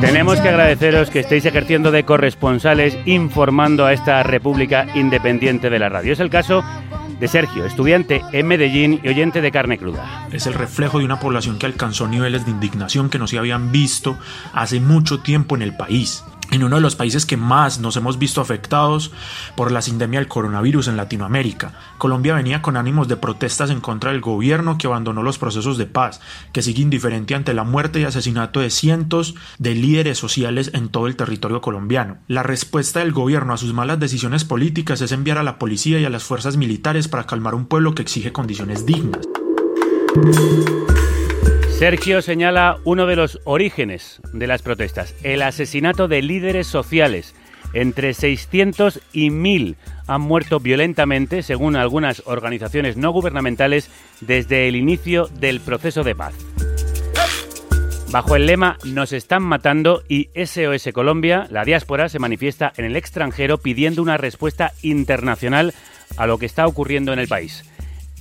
Tenemos 0.00 0.40
que 0.40 0.48
agradeceros 0.48 1.10
que 1.10 1.20
estéis 1.20 1.46
ejerciendo 1.46 1.92
de 1.92 2.02
corresponsales 2.02 2.98
informando 3.06 3.86
a 3.86 3.92
esta 3.92 4.24
República 4.24 4.88
Independiente 4.96 5.70
de 5.70 5.78
la 5.78 5.88
Radio. 5.88 6.12
Es 6.12 6.20
el 6.20 6.28
caso 6.28 6.64
de 7.20 7.28
Sergio, 7.28 7.64
estudiante 7.64 8.20
en 8.32 8.48
Medellín 8.48 8.98
y 9.04 9.08
oyente 9.10 9.40
de 9.40 9.52
carne 9.52 9.78
cruda. 9.78 10.26
Es 10.32 10.48
el 10.48 10.54
reflejo 10.54 10.98
de 10.98 11.04
una 11.04 11.20
población 11.20 11.60
que 11.60 11.66
alcanzó 11.66 12.08
niveles 12.08 12.44
de 12.46 12.50
indignación 12.50 13.10
que 13.10 13.20
no 13.20 13.28
se 13.28 13.38
habían 13.38 13.70
visto 13.70 14.18
hace 14.52 14.80
mucho 14.80 15.20
tiempo 15.20 15.54
en 15.54 15.62
el 15.62 15.76
país 15.76 16.24
en 16.52 16.62
uno 16.62 16.76
de 16.76 16.82
los 16.82 16.94
países 16.94 17.26
que 17.26 17.36
más 17.36 17.80
nos 17.80 17.96
hemos 17.96 18.18
visto 18.18 18.40
afectados 18.40 19.10
por 19.56 19.72
la 19.72 19.82
sindemia 19.82 20.20
del 20.20 20.28
coronavirus 20.28 20.88
en 20.88 20.98
Latinoamérica. 20.98 21.72
Colombia 21.98 22.34
venía 22.34 22.62
con 22.62 22.76
ánimos 22.76 23.08
de 23.08 23.16
protestas 23.16 23.70
en 23.70 23.80
contra 23.80 24.12
del 24.12 24.20
gobierno 24.20 24.76
que 24.76 24.86
abandonó 24.86 25.22
los 25.22 25.38
procesos 25.38 25.78
de 25.78 25.86
paz, 25.86 26.20
que 26.52 26.62
sigue 26.62 26.82
indiferente 26.82 27.34
ante 27.34 27.54
la 27.54 27.64
muerte 27.64 28.00
y 28.00 28.04
asesinato 28.04 28.60
de 28.60 28.70
cientos 28.70 29.34
de 29.58 29.74
líderes 29.74 30.18
sociales 30.18 30.70
en 30.74 30.90
todo 30.90 31.06
el 31.06 31.16
territorio 31.16 31.62
colombiano. 31.62 32.18
La 32.28 32.42
respuesta 32.42 33.00
del 33.00 33.12
gobierno 33.12 33.54
a 33.54 33.58
sus 33.58 33.72
malas 33.72 33.98
decisiones 33.98 34.44
políticas 34.44 35.00
es 35.00 35.12
enviar 35.12 35.38
a 35.38 35.42
la 35.42 35.58
policía 35.58 35.98
y 35.98 36.04
a 36.04 36.10
las 36.10 36.22
fuerzas 36.22 36.58
militares 36.58 37.08
para 37.08 37.24
calmar 37.24 37.54
un 37.54 37.64
pueblo 37.64 37.94
que 37.94 38.02
exige 38.02 38.32
condiciones 38.32 38.84
dignas. 38.84 39.26
Sergio 41.82 42.22
señala 42.22 42.78
uno 42.84 43.06
de 43.06 43.16
los 43.16 43.40
orígenes 43.42 44.20
de 44.32 44.46
las 44.46 44.62
protestas, 44.62 45.16
el 45.24 45.42
asesinato 45.42 46.06
de 46.06 46.22
líderes 46.22 46.68
sociales. 46.68 47.34
Entre 47.74 48.14
600 48.14 49.00
y 49.12 49.30
1000 49.30 49.74
han 50.06 50.20
muerto 50.20 50.60
violentamente, 50.60 51.42
según 51.42 51.74
algunas 51.74 52.22
organizaciones 52.26 52.96
no 52.96 53.10
gubernamentales, 53.10 53.90
desde 54.20 54.68
el 54.68 54.76
inicio 54.76 55.26
del 55.26 55.58
proceso 55.58 56.04
de 56.04 56.14
paz. 56.14 56.34
Bajo 58.12 58.36
el 58.36 58.46
lema 58.46 58.78
Nos 58.84 59.12
están 59.12 59.42
matando 59.42 60.04
y 60.08 60.28
SOS 60.36 60.88
Colombia, 60.94 61.48
la 61.50 61.64
diáspora 61.64 62.08
se 62.08 62.20
manifiesta 62.20 62.72
en 62.76 62.84
el 62.84 62.94
extranjero 62.94 63.58
pidiendo 63.58 64.02
una 64.02 64.18
respuesta 64.18 64.72
internacional 64.82 65.74
a 66.16 66.28
lo 66.28 66.38
que 66.38 66.46
está 66.46 66.64
ocurriendo 66.68 67.12
en 67.12 67.18
el 67.18 67.26
país. 67.26 67.64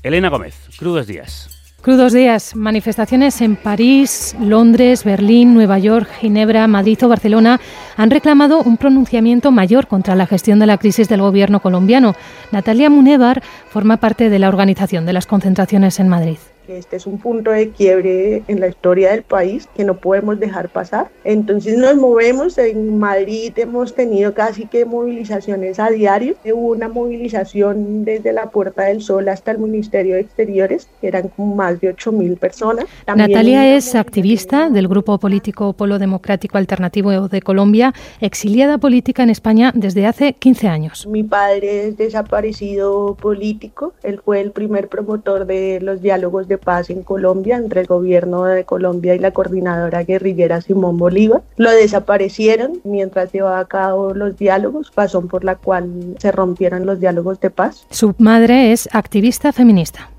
Elena 0.02 0.30
Gómez, 0.30 0.56
crudos 0.80 1.06
días. 1.06 1.61
Crudos 1.82 2.14
días, 2.14 2.56
manifestaciones 2.56 3.42
en 3.42 3.56
París, 3.56 4.36
Londres, 4.40 5.04
Berlín, 5.04 5.56
Nueva 5.56 5.80
York, 5.80 6.08
Ginebra, 6.20 6.68
Madrid 6.68 7.04
o 7.04 7.08
Barcelona 7.08 7.60
han 7.98 8.12
reclamado 8.12 8.62
un 8.62 8.78
pronunciamiento 8.78 9.50
mayor 9.50 9.88
contra 9.88 10.16
la 10.16 10.28
gestión 10.28 10.60
de 10.60 10.68
la 10.68 10.78
crisis 10.78 11.10
del 11.10 11.22
gobierno 11.22 11.60
colombiano. 11.60 12.14
Natalia 12.52 12.92
Munevar 12.92 13.42
forma 13.68 13.98
parte 13.98 14.30
de 14.30 14.38
la 14.38 14.50
organización 14.50 15.08
de 15.08 15.14
las 15.14 15.26
concentraciones 15.26 16.00
en 16.00 16.08
Madrid 16.08 16.38
este 16.68 16.96
es 16.96 17.06
un 17.06 17.18
punto 17.18 17.52
de 17.52 17.70
quiebre 17.70 18.44
en 18.48 18.60
la 18.60 18.68
historia 18.68 19.12
del 19.12 19.24
país 19.24 19.68
que 19.76 19.84
no 19.84 19.98
podemos 19.98 20.40
dejar 20.40 20.70
pasar. 20.70 21.10
Entonces 21.24 21.78
nos 21.78 21.96
movemos, 21.96 22.58
en 22.58 23.00
Madrid 23.00 23.54
hemos 23.58 23.96
tenido 23.96 24.34
casi 24.34 24.66
que 24.66 24.86
movilizaciones 24.86 25.80
a 25.80 25.90
diario. 25.90 26.36
Hubo 26.46 26.72
una 26.72 26.88
movilización 26.88 28.06
desde 28.06 28.34
la 28.34 28.50
Puerta 28.50 28.84
del 28.84 29.02
Sol 29.02 29.28
hasta 29.30 29.52
el 29.52 29.60
Ministerio 29.60 30.16
de 30.16 30.22
Exteriores, 30.22 30.88
que 31.00 31.08
eran 31.08 31.30
como 31.30 31.56
más 31.56 31.80
de 31.82 31.96
8.000 31.96 32.38
personas. 32.38 32.86
Natalia 33.08 33.76
es 33.76 33.96
activista 33.96 34.70
del 34.70 34.88
grupo 34.88 35.18
político 35.20 35.74
Polo 35.74 36.00
Democrático 36.00 36.58
Alternativo 36.58 37.28
de 37.28 37.42
Colombia, 37.42 37.94
exiliada 38.20 38.78
política 38.78 39.24
en 39.24 39.30
España 39.30 39.72
desde 39.76 40.06
hace 40.06 40.34
15 40.34 40.68
años. 40.68 41.08
Mi 41.08 41.24
padre 41.24 41.88
es 41.88 41.98
desaparecido 41.98 43.16
político, 43.20 43.94
él 44.04 44.22
fue 44.24 44.42
el 44.42 44.52
primer 44.52 44.88
promotor 44.88 45.46
de 45.46 45.80
los 45.82 46.02
diálogos 46.02 46.48
de 46.52 46.58
paz 46.58 46.90
en 46.90 47.04
Colombia 47.04 47.58
entre 47.58 47.82
el 47.82 47.88
gobierno 47.88 48.44
de 48.44 48.66
Colombia 48.66 49.16
y 49.16 49.20
la 49.20 49.32
coordinadora 49.32 50.04
guerrillera 50.04 50.62
Simón 50.62 50.98
Bolívar. 50.98 51.42
Lo 51.58 51.72
desaparecieron 51.72 52.82
mientras 52.84 53.32
llevaba 53.32 53.60
a 53.60 53.66
cabo 53.66 54.14
los 54.14 54.38
diálogos, 54.38 54.92
razón 54.96 55.28
por 55.28 55.44
la 55.44 55.56
cual 55.56 56.16
se 56.20 56.32
rompieron 56.32 56.86
los 56.86 57.00
diálogos 57.00 57.40
de 57.40 57.50
paz. 57.50 57.86
Su 57.90 58.14
madre 58.18 58.72
es 58.72 58.90
activista 58.92 59.52
feminista 59.52 60.10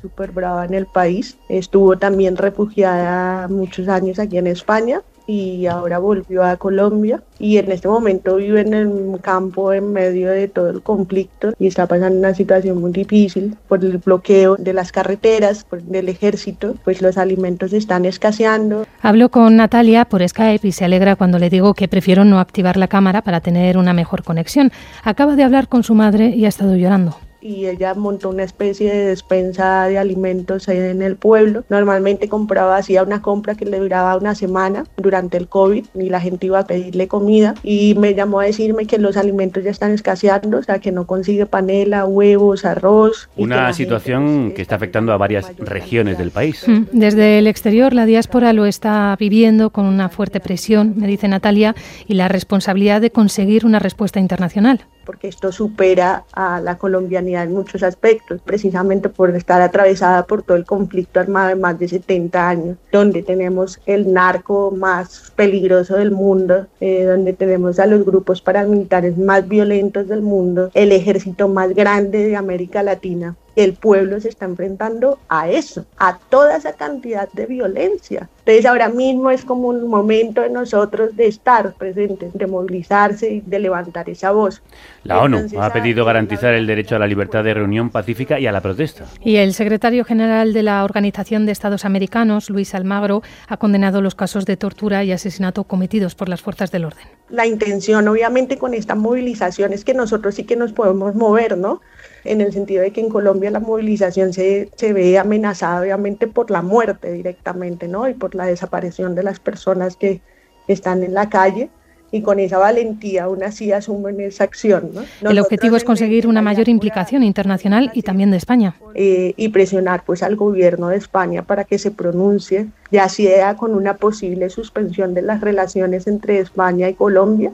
súper 0.00 0.32
brava 0.32 0.64
en 0.64 0.74
el 0.74 0.86
país. 0.86 1.38
Estuvo 1.48 1.96
también 1.96 2.36
refugiada 2.36 3.46
muchos 3.46 3.86
años 3.86 4.18
aquí 4.18 4.36
en 4.36 4.48
España 4.48 5.00
y 5.26 5.66
ahora 5.66 5.98
volvió 5.98 6.44
a 6.44 6.56
Colombia 6.56 7.22
y 7.38 7.58
en 7.58 7.72
este 7.72 7.88
momento 7.88 8.36
vive 8.36 8.60
en 8.60 8.74
el 8.74 9.20
campo 9.20 9.72
en 9.72 9.92
medio 9.92 10.30
de 10.30 10.48
todo 10.48 10.70
el 10.70 10.82
conflicto 10.82 11.52
y 11.58 11.66
está 11.66 11.86
pasando 11.86 12.18
una 12.18 12.34
situación 12.34 12.80
muy 12.80 12.92
difícil 12.92 13.56
por 13.68 13.84
el 13.84 13.98
bloqueo 13.98 14.56
de 14.56 14.72
las 14.72 14.92
carreteras, 14.92 15.64
por 15.64 15.80
el 15.92 16.08
ejército, 16.08 16.74
pues 16.84 17.02
los 17.02 17.18
alimentos 17.18 17.72
están 17.72 18.04
escaseando. 18.04 18.86
Hablo 19.00 19.30
con 19.30 19.56
Natalia 19.56 20.04
por 20.04 20.26
Skype 20.26 20.66
y 20.66 20.72
se 20.72 20.84
alegra 20.84 21.16
cuando 21.16 21.38
le 21.38 21.50
digo 21.50 21.74
que 21.74 21.88
prefiero 21.88 22.24
no 22.24 22.38
activar 22.38 22.76
la 22.76 22.88
cámara 22.88 23.22
para 23.22 23.40
tener 23.40 23.78
una 23.78 23.92
mejor 23.92 24.22
conexión. 24.22 24.70
Acaba 25.02 25.36
de 25.36 25.42
hablar 25.42 25.68
con 25.68 25.82
su 25.82 25.94
madre 25.94 26.28
y 26.28 26.44
ha 26.44 26.48
estado 26.48 26.76
llorando. 26.76 27.16
Y 27.42 27.66
ella 27.66 27.94
montó 27.94 28.30
una 28.30 28.44
especie 28.44 28.92
de 28.92 29.06
despensa 29.06 29.88
de 29.88 29.98
alimentos 29.98 30.68
en 30.68 31.02
el 31.02 31.16
pueblo. 31.16 31.64
Normalmente 31.68 32.28
compraba, 32.28 32.76
hacía 32.76 33.02
una 33.02 33.20
compra 33.20 33.54
que 33.54 33.64
le 33.64 33.78
duraba 33.78 34.16
una 34.16 34.34
semana 34.34 34.84
durante 34.96 35.36
el 35.36 35.48
COVID 35.48 35.86
y 35.94 36.08
la 36.08 36.20
gente 36.20 36.46
iba 36.46 36.60
a 36.60 36.66
pedirle 36.66 37.08
comida 37.08 37.54
y 37.62 37.94
me 37.96 38.14
llamó 38.14 38.40
a 38.40 38.44
decirme 38.44 38.86
que 38.86 38.98
los 38.98 39.16
alimentos 39.16 39.64
ya 39.64 39.70
están 39.70 39.92
escaseando, 39.92 40.58
o 40.58 40.62
sea 40.62 40.78
que 40.78 40.92
no 40.92 41.06
consigue 41.06 41.46
panela, 41.46 42.04
huevos, 42.04 42.64
arroz. 42.64 43.28
Una 43.36 43.72
situación 43.72 44.44
pues, 44.44 44.54
que 44.54 44.62
está 44.62 44.76
afectando 44.76 45.12
a 45.12 45.16
varias 45.16 45.56
regiones 45.58 46.18
del 46.18 46.30
país. 46.30 46.64
Mm, 46.66 46.84
desde 46.92 47.38
el 47.38 47.46
exterior 47.46 47.92
la 47.92 48.06
diáspora 48.06 48.52
lo 48.52 48.66
está 48.66 49.16
viviendo 49.18 49.70
con 49.70 49.86
una 49.86 50.08
fuerte 50.08 50.40
presión, 50.40 50.94
me 50.96 51.06
dice 51.06 51.26
Natalia, 51.28 51.74
y 52.06 52.14
la 52.14 52.28
responsabilidad 52.28 53.00
de 53.00 53.10
conseguir 53.10 53.66
una 53.66 53.78
respuesta 53.78 54.20
internacional 54.20 54.86
porque 55.04 55.28
esto 55.28 55.52
supera 55.52 56.24
a 56.32 56.60
la 56.60 56.78
colombianidad 56.78 57.44
en 57.44 57.52
muchos 57.52 57.82
aspectos, 57.82 58.40
precisamente 58.42 59.08
por 59.08 59.34
estar 59.34 59.60
atravesada 59.62 60.26
por 60.26 60.42
todo 60.42 60.56
el 60.56 60.64
conflicto 60.64 61.20
armado 61.20 61.48
de 61.48 61.56
más 61.56 61.78
de 61.78 61.88
70 61.88 62.48
años, 62.48 62.76
donde 62.90 63.22
tenemos 63.22 63.80
el 63.86 64.12
narco 64.12 64.70
más 64.70 65.32
peligroso 65.36 65.96
del 65.96 66.10
mundo, 66.10 66.66
eh, 66.80 67.04
donde 67.04 67.32
tenemos 67.32 67.78
a 67.78 67.86
los 67.86 68.04
grupos 68.04 68.40
paramilitares 68.42 69.16
más 69.18 69.48
violentos 69.48 70.08
del 70.08 70.22
mundo, 70.22 70.70
el 70.74 70.92
ejército 70.92 71.48
más 71.48 71.74
grande 71.74 72.26
de 72.26 72.36
América 72.36 72.82
Latina 72.82 73.36
el 73.56 73.74
pueblo 73.74 74.20
se 74.20 74.28
está 74.28 74.46
enfrentando 74.46 75.18
a 75.28 75.48
eso, 75.48 75.84
a 75.98 76.18
toda 76.18 76.56
esa 76.56 76.72
cantidad 76.74 77.28
de 77.32 77.46
violencia. 77.46 78.28
Entonces 78.40 78.66
ahora 78.66 78.88
mismo 78.88 79.30
es 79.30 79.44
como 79.44 79.68
un 79.68 79.88
momento 79.88 80.40
de 80.40 80.50
nosotros 80.50 81.14
de 81.16 81.26
estar 81.26 81.74
presentes, 81.74 82.32
de 82.32 82.46
movilizarse 82.46 83.30
y 83.30 83.40
de 83.40 83.58
levantar 83.58 84.08
esa 84.10 84.32
voz. 84.32 84.62
La 85.04 85.20
ONU 85.20 85.46
ha 85.60 85.72
pedido 85.72 86.04
garantizar 86.04 86.54
el 86.54 86.66
derecho 86.66 86.96
a 86.96 86.98
la 86.98 87.06
libertad 87.06 87.44
de 87.44 87.54
reunión 87.54 87.90
pacífica 87.90 88.40
y 88.40 88.46
a 88.46 88.52
la 88.52 88.60
protesta. 88.60 89.04
Y 89.22 89.36
el 89.36 89.54
secretario 89.54 90.04
general 90.04 90.52
de 90.52 90.62
la 90.62 90.84
Organización 90.84 91.46
de 91.46 91.52
Estados 91.52 91.84
Americanos, 91.84 92.50
Luis 92.50 92.74
Almagro, 92.74 93.22
ha 93.48 93.56
condenado 93.58 94.00
los 94.00 94.14
casos 94.14 94.44
de 94.44 94.56
tortura 94.56 95.04
y 95.04 95.12
asesinato 95.12 95.64
cometidos 95.64 96.14
por 96.14 96.28
las 96.28 96.42
fuerzas 96.42 96.72
del 96.72 96.86
orden. 96.86 97.06
La 97.28 97.46
intención, 97.46 98.08
obviamente, 98.08 98.58
con 98.58 98.74
esta 98.74 98.94
movilización 98.94 99.72
es 99.72 99.84
que 99.84 99.94
nosotros 99.94 100.34
sí 100.34 100.44
que 100.44 100.56
nos 100.56 100.72
podemos 100.72 101.14
mover, 101.14 101.56
¿no? 101.56 101.80
en 102.24 102.40
el 102.40 102.52
sentido 102.52 102.82
de 102.82 102.92
que 102.92 103.00
en 103.00 103.08
Colombia 103.08 103.41
la 103.50 103.60
movilización 103.60 104.32
se, 104.32 104.70
se 104.76 104.92
ve 104.92 105.18
amenazada 105.18 105.80
obviamente 105.80 106.26
por 106.26 106.50
la 106.50 106.62
muerte 106.62 107.12
directamente, 107.12 107.88
¿no? 107.88 108.08
Y 108.08 108.14
por 108.14 108.34
la 108.34 108.46
desaparición 108.46 109.14
de 109.14 109.22
las 109.22 109.40
personas 109.40 109.96
que 109.96 110.20
están 110.68 111.02
en 111.02 111.14
la 111.14 111.28
calle 111.28 111.70
y 112.12 112.20
con 112.20 112.38
esa 112.38 112.58
valentía 112.58 113.24
aún 113.24 113.42
así 113.42 113.72
asumen 113.72 114.20
esa 114.20 114.44
acción. 114.44 114.90
¿no? 114.92 115.30
el 115.30 115.38
objetivo 115.40 115.76
es 115.76 115.82
conseguir 115.82 116.26
una 116.26 116.42
mayor 116.42 116.68
implicación 116.68 117.24
internacional 117.24 117.90
y 117.94 118.02
también 118.02 118.30
de 118.30 118.36
España. 118.36 118.76
Eh, 118.94 119.32
y 119.36 119.48
presionar 119.48 120.04
pues 120.04 120.22
al 120.22 120.36
gobierno 120.36 120.88
de 120.88 120.98
España 120.98 121.42
para 121.42 121.64
que 121.64 121.78
se 121.78 121.90
pronuncie, 121.90 122.68
ya 122.90 123.08
sea 123.08 123.56
con 123.56 123.74
una 123.74 123.96
posible 123.96 124.50
suspensión 124.50 125.14
de 125.14 125.22
las 125.22 125.40
relaciones 125.40 126.06
entre 126.06 126.38
España 126.38 126.88
y 126.90 126.94
Colombia 126.94 127.52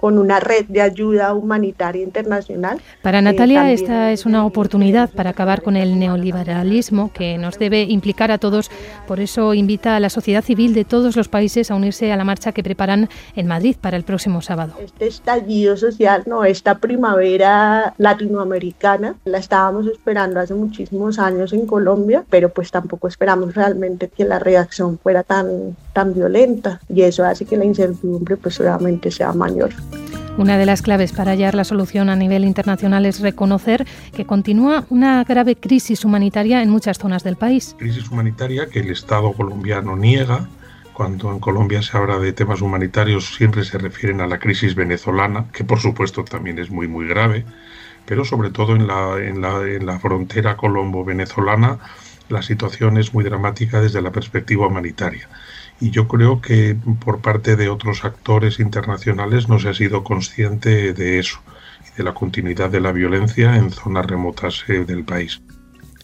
con 0.00 0.18
una 0.18 0.40
red 0.40 0.66
de 0.66 0.80
ayuda 0.80 1.34
humanitaria 1.34 2.02
internacional. 2.02 2.80
Para 3.02 3.22
Natalia, 3.22 3.70
esta 3.72 4.12
es 4.12 4.26
una 4.26 4.44
oportunidad 4.44 5.10
para 5.10 5.30
acabar 5.30 5.62
con 5.62 5.76
el 5.76 5.98
neoliberalismo 5.98 7.12
que 7.12 7.38
nos 7.38 7.58
debe 7.58 7.82
implicar 7.82 8.30
a 8.30 8.38
todos. 8.38 8.70
Por 9.06 9.20
eso 9.20 9.54
invita 9.54 9.96
a 9.96 10.00
la 10.00 10.10
sociedad 10.10 10.42
civil 10.42 10.74
de 10.74 10.84
todos 10.84 11.16
los 11.16 11.28
países 11.28 11.70
a 11.70 11.74
unirse 11.74 12.12
a 12.12 12.16
la 12.16 12.24
marcha 12.24 12.52
que 12.52 12.62
preparan 12.62 13.08
en 13.34 13.46
Madrid 13.46 13.76
para 13.80 13.96
el 13.96 14.04
próximo 14.04 14.42
sábado. 14.42 14.74
Este 14.80 15.06
estallido 15.06 15.76
social, 15.76 16.22
no, 16.26 16.44
esta 16.44 16.78
primavera 16.78 17.94
latinoamericana, 17.98 19.14
la 19.24 19.38
estábamos 19.38 19.86
esperando 19.86 20.40
hace 20.40 20.54
muchísimos 20.54 21.18
años 21.18 21.52
en 21.52 21.66
Colombia, 21.66 22.24
pero 22.30 22.50
pues 22.50 22.70
tampoco 22.70 23.08
esperamos 23.08 23.54
realmente 23.54 24.08
que 24.08 24.24
la 24.24 24.38
reacción 24.38 24.98
fuera 24.98 25.22
tan, 25.22 25.76
tan 25.92 26.14
violenta 26.14 26.80
y 26.88 27.02
eso 27.02 27.24
hace 27.24 27.44
que 27.44 27.56
la 27.56 27.64
incertidumbre 27.64 28.36
pues 28.36 28.60
obviamente 28.60 29.10
sea 29.10 29.32
mayor. 29.32 29.70
Una 30.38 30.58
de 30.58 30.66
las 30.66 30.82
claves 30.82 31.12
para 31.12 31.30
hallar 31.30 31.54
la 31.54 31.64
solución 31.64 32.10
a 32.10 32.16
nivel 32.16 32.44
internacional 32.44 33.06
es 33.06 33.20
reconocer 33.20 33.86
que 34.14 34.26
continúa 34.26 34.84
una 34.90 35.24
grave 35.24 35.56
crisis 35.56 36.04
humanitaria 36.04 36.62
en 36.62 36.68
muchas 36.68 36.98
zonas 36.98 37.24
del 37.24 37.36
país. 37.36 37.74
Crisis 37.78 38.10
humanitaria 38.10 38.66
que 38.66 38.80
el 38.80 38.90
Estado 38.90 39.32
colombiano 39.32 39.96
niega. 39.96 40.46
Cuando 40.92 41.32
en 41.32 41.40
Colombia 41.40 41.80
se 41.80 41.96
habla 41.96 42.18
de 42.18 42.34
temas 42.34 42.60
humanitarios 42.60 43.34
siempre 43.34 43.64
se 43.64 43.78
refieren 43.78 44.20
a 44.20 44.26
la 44.26 44.38
crisis 44.38 44.74
venezolana, 44.74 45.46
que 45.52 45.64
por 45.64 45.80
supuesto 45.80 46.22
también 46.22 46.58
es 46.58 46.70
muy 46.70 46.86
muy 46.86 47.08
grave, 47.08 47.46
pero 48.04 48.26
sobre 48.26 48.50
todo 48.50 48.76
en 48.76 48.86
la, 48.86 49.16
en 49.18 49.40
la, 49.40 49.62
en 49.62 49.86
la 49.86 49.98
frontera 49.98 50.58
colombo-venezolana 50.58 51.78
la 52.28 52.42
situación 52.42 52.98
es 52.98 53.14
muy 53.14 53.24
dramática 53.24 53.80
desde 53.80 54.02
la 54.02 54.10
perspectiva 54.10 54.66
humanitaria 54.66 55.28
y 55.80 55.90
yo 55.90 56.08
creo 56.08 56.40
que 56.40 56.76
por 57.04 57.20
parte 57.20 57.56
de 57.56 57.68
otros 57.68 58.04
actores 58.04 58.60
internacionales 58.60 59.48
no 59.48 59.58
se 59.58 59.68
ha 59.68 59.74
sido 59.74 60.04
consciente 60.04 60.92
de 60.92 61.18
eso 61.18 61.40
y 61.92 61.96
de 61.98 62.04
la 62.04 62.14
continuidad 62.14 62.70
de 62.70 62.80
la 62.80 62.92
violencia 62.92 63.56
en 63.56 63.70
zonas 63.70 64.06
remotas 64.06 64.64
eh, 64.68 64.84
del 64.84 65.04
país. 65.04 65.40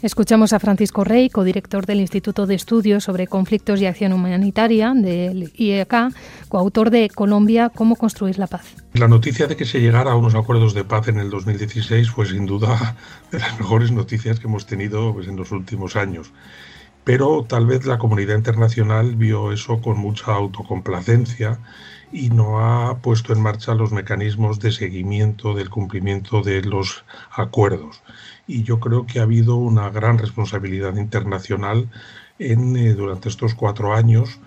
Escuchamos 0.02 0.52
a 0.52 0.58
Francisco 0.58 1.04
Rey, 1.04 1.30
codirector 1.30 1.86
del 1.86 2.00
Instituto 2.00 2.44
de 2.48 2.56
Estudios 2.56 3.04
sobre 3.04 3.28
Conflictos 3.28 3.80
y 3.80 3.86
Acción 3.86 4.12
Humanitaria 4.12 4.92
del 4.96 5.52
IEK, 5.54 5.94
coautor 6.48 6.90
de 6.90 7.08
Colombia, 7.08 7.70
cómo 7.72 7.94
construir 7.94 8.36
la 8.36 8.48
paz. 8.48 8.74
La 8.94 9.06
noticia 9.06 9.46
de 9.46 9.56
que 9.56 9.64
se 9.64 9.80
llegara 9.80 10.10
a 10.10 10.16
unos 10.16 10.34
acuerdos 10.34 10.74
de 10.74 10.82
paz 10.82 11.06
en 11.06 11.20
el 11.20 11.30
2016 11.30 12.10
fue 12.10 12.26
sin 12.26 12.46
duda 12.46 12.96
de 13.30 13.38
las 13.38 13.56
mejores 13.60 13.92
noticias 13.92 14.40
que 14.40 14.48
hemos 14.48 14.66
tenido 14.66 15.14
pues, 15.14 15.28
en 15.28 15.36
los 15.36 15.52
últimos 15.52 15.94
años 15.94 16.32
pero 17.04 17.44
tal 17.48 17.66
vez 17.66 17.86
la 17.86 17.98
comunidad 17.98 18.36
internacional 18.36 19.16
vio 19.16 19.52
eso 19.52 19.80
con 19.80 19.98
mucha 19.98 20.34
autocomplacencia 20.34 21.58
y 22.12 22.30
no 22.30 22.60
ha 22.60 22.98
puesto 22.98 23.32
en 23.32 23.40
marcha 23.40 23.74
los 23.74 23.90
mecanismos 23.92 24.60
de 24.60 24.70
seguimiento 24.70 25.54
del 25.54 25.70
cumplimiento 25.70 26.42
de 26.42 26.62
los 26.62 27.04
acuerdos. 27.30 28.02
Y 28.46 28.62
yo 28.64 28.80
creo 28.80 29.06
que 29.06 29.18
ha 29.18 29.22
habido 29.22 29.56
una 29.56 29.88
gran 29.90 30.18
responsabilidad 30.18 30.96
internacional 30.96 31.88
en, 32.38 32.76
eh, 32.76 32.94
durante 32.94 33.28
estos 33.28 33.54
cuatro 33.54 33.94
años 33.94 34.40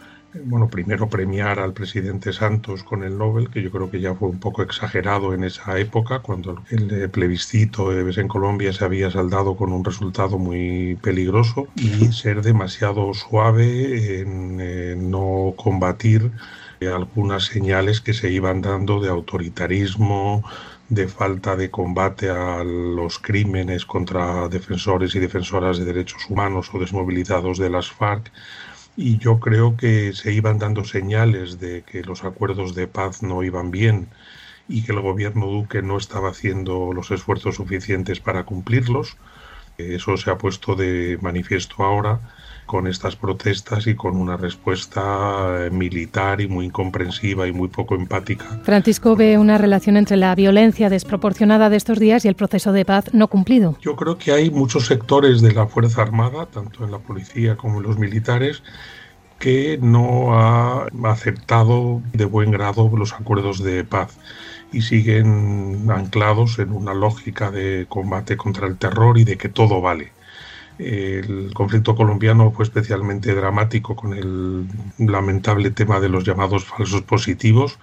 bueno, 0.43 0.67
primero 0.69 1.07
premiar 1.09 1.59
al 1.59 1.73
presidente 1.73 2.33
Santos 2.33 2.83
con 2.83 3.03
el 3.03 3.17
Nobel, 3.17 3.49
que 3.49 3.61
yo 3.61 3.71
creo 3.71 3.89
que 3.89 4.01
ya 4.01 4.13
fue 4.13 4.29
un 4.29 4.39
poco 4.39 4.61
exagerado 4.61 5.33
en 5.33 5.43
esa 5.43 5.79
época, 5.79 6.19
cuando 6.19 6.61
el 6.69 7.09
plebiscito 7.09 7.91
en 7.91 8.27
Colombia 8.27 8.73
se 8.73 8.85
había 8.85 9.09
saldado 9.09 9.55
con 9.55 9.71
un 9.71 9.83
resultado 9.83 10.37
muy 10.37 10.97
peligroso, 11.01 11.67
y 11.75 12.11
ser 12.11 12.41
demasiado 12.41 13.13
suave 13.13 14.21
en 14.21 15.09
no 15.09 15.53
combatir 15.55 16.31
algunas 16.81 17.45
señales 17.45 18.01
que 18.01 18.13
se 18.13 18.29
iban 18.29 18.61
dando 18.61 19.01
de 19.01 19.09
autoritarismo, 19.09 20.43
de 20.89 21.07
falta 21.07 21.55
de 21.55 21.71
combate 21.71 22.29
a 22.29 22.63
los 22.63 23.17
crímenes 23.17 23.85
contra 23.85 24.47
defensores 24.49 25.15
y 25.15 25.19
defensoras 25.19 25.79
de 25.79 25.85
derechos 25.85 26.29
humanos 26.29 26.69
o 26.73 26.79
desmovilizados 26.79 27.57
de 27.57 27.71
las 27.71 27.89
FARC 27.89 28.31
y 28.97 29.17
yo 29.17 29.39
creo 29.39 29.75
que 29.77 30.13
se 30.13 30.33
iban 30.33 30.59
dando 30.59 30.83
señales 30.83 31.59
de 31.59 31.83
que 31.83 32.03
los 32.03 32.23
acuerdos 32.23 32.75
de 32.75 32.87
paz 32.87 33.23
no 33.23 33.43
iban 33.43 33.71
bien 33.71 34.09
y 34.67 34.83
que 34.83 34.93
el 34.93 35.01
gobierno 35.01 35.47
Duque 35.47 35.81
no 35.81 35.97
estaba 35.97 36.29
haciendo 36.29 36.93
los 36.93 37.11
esfuerzos 37.11 37.55
suficientes 37.55 38.19
para 38.19 38.45
cumplirlos. 38.45 39.17
Eso 39.77 40.17
se 40.17 40.31
ha 40.31 40.37
puesto 40.37 40.75
de 40.75 41.17
manifiesto 41.21 41.83
ahora 41.83 42.21
con 42.65 42.87
estas 42.87 43.15
protestas 43.15 43.87
y 43.87 43.95
con 43.95 44.17
una 44.17 44.37
respuesta 44.37 45.65
eh, 45.65 45.69
militar 45.69 46.41
y 46.41 46.47
muy 46.47 46.65
incomprensiva 46.65 47.47
y 47.47 47.51
muy 47.51 47.67
poco 47.67 47.95
empática. 47.95 48.45
Francisco 48.63 49.15
ve 49.15 49.37
una 49.37 49.57
relación 49.57 49.97
entre 49.97 50.17
la 50.17 50.33
violencia 50.35 50.89
desproporcionada 50.89 51.69
de 51.69 51.77
estos 51.77 51.99
días 51.99 52.25
y 52.25 52.27
el 52.27 52.35
proceso 52.35 52.71
de 52.71 52.85
paz 52.85 53.13
no 53.13 53.27
cumplido. 53.27 53.77
Yo 53.81 53.95
creo 53.95 54.17
que 54.17 54.31
hay 54.31 54.49
muchos 54.49 54.87
sectores 54.87 55.41
de 55.41 55.53
la 55.53 55.67
Fuerza 55.67 56.01
Armada, 56.01 56.45
tanto 56.47 56.83
en 56.83 56.91
la 56.91 56.99
policía 56.99 57.55
como 57.55 57.77
en 57.77 57.83
los 57.83 57.97
militares, 57.97 58.63
que 59.39 59.77
no 59.81 60.33
ha 60.37 60.87
aceptado 61.03 62.01
de 62.13 62.25
buen 62.25 62.51
grado 62.51 62.89
los 62.95 63.13
acuerdos 63.13 63.61
de 63.61 63.83
paz 63.83 64.17
y 64.71 64.81
siguen 64.81 65.89
anclados 65.89 66.59
en 66.59 66.71
una 66.71 66.93
lógica 66.93 67.51
de 67.51 67.85
combate 67.87 68.37
contra 68.37 68.67
el 68.67 68.77
terror 68.77 69.17
y 69.17 69.23
de 69.23 69.37
que 69.37 69.49
todo 69.49 69.81
vale. 69.81 70.11
El 70.77 71.53
conflicto 71.53 71.95
colombiano 71.95 72.51
fue 72.51 72.65
especialmente 72.65 73.33
dramático 73.33 73.95
con 73.95 74.13
el 74.13 74.67
lamentable 74.97 75.71
tema 75.71 75.99
de 75.99 76.09
los 76.09 76.25
llamados 76.25 76.65
falsos 76.65 77.01
positivos, 77.03 77.79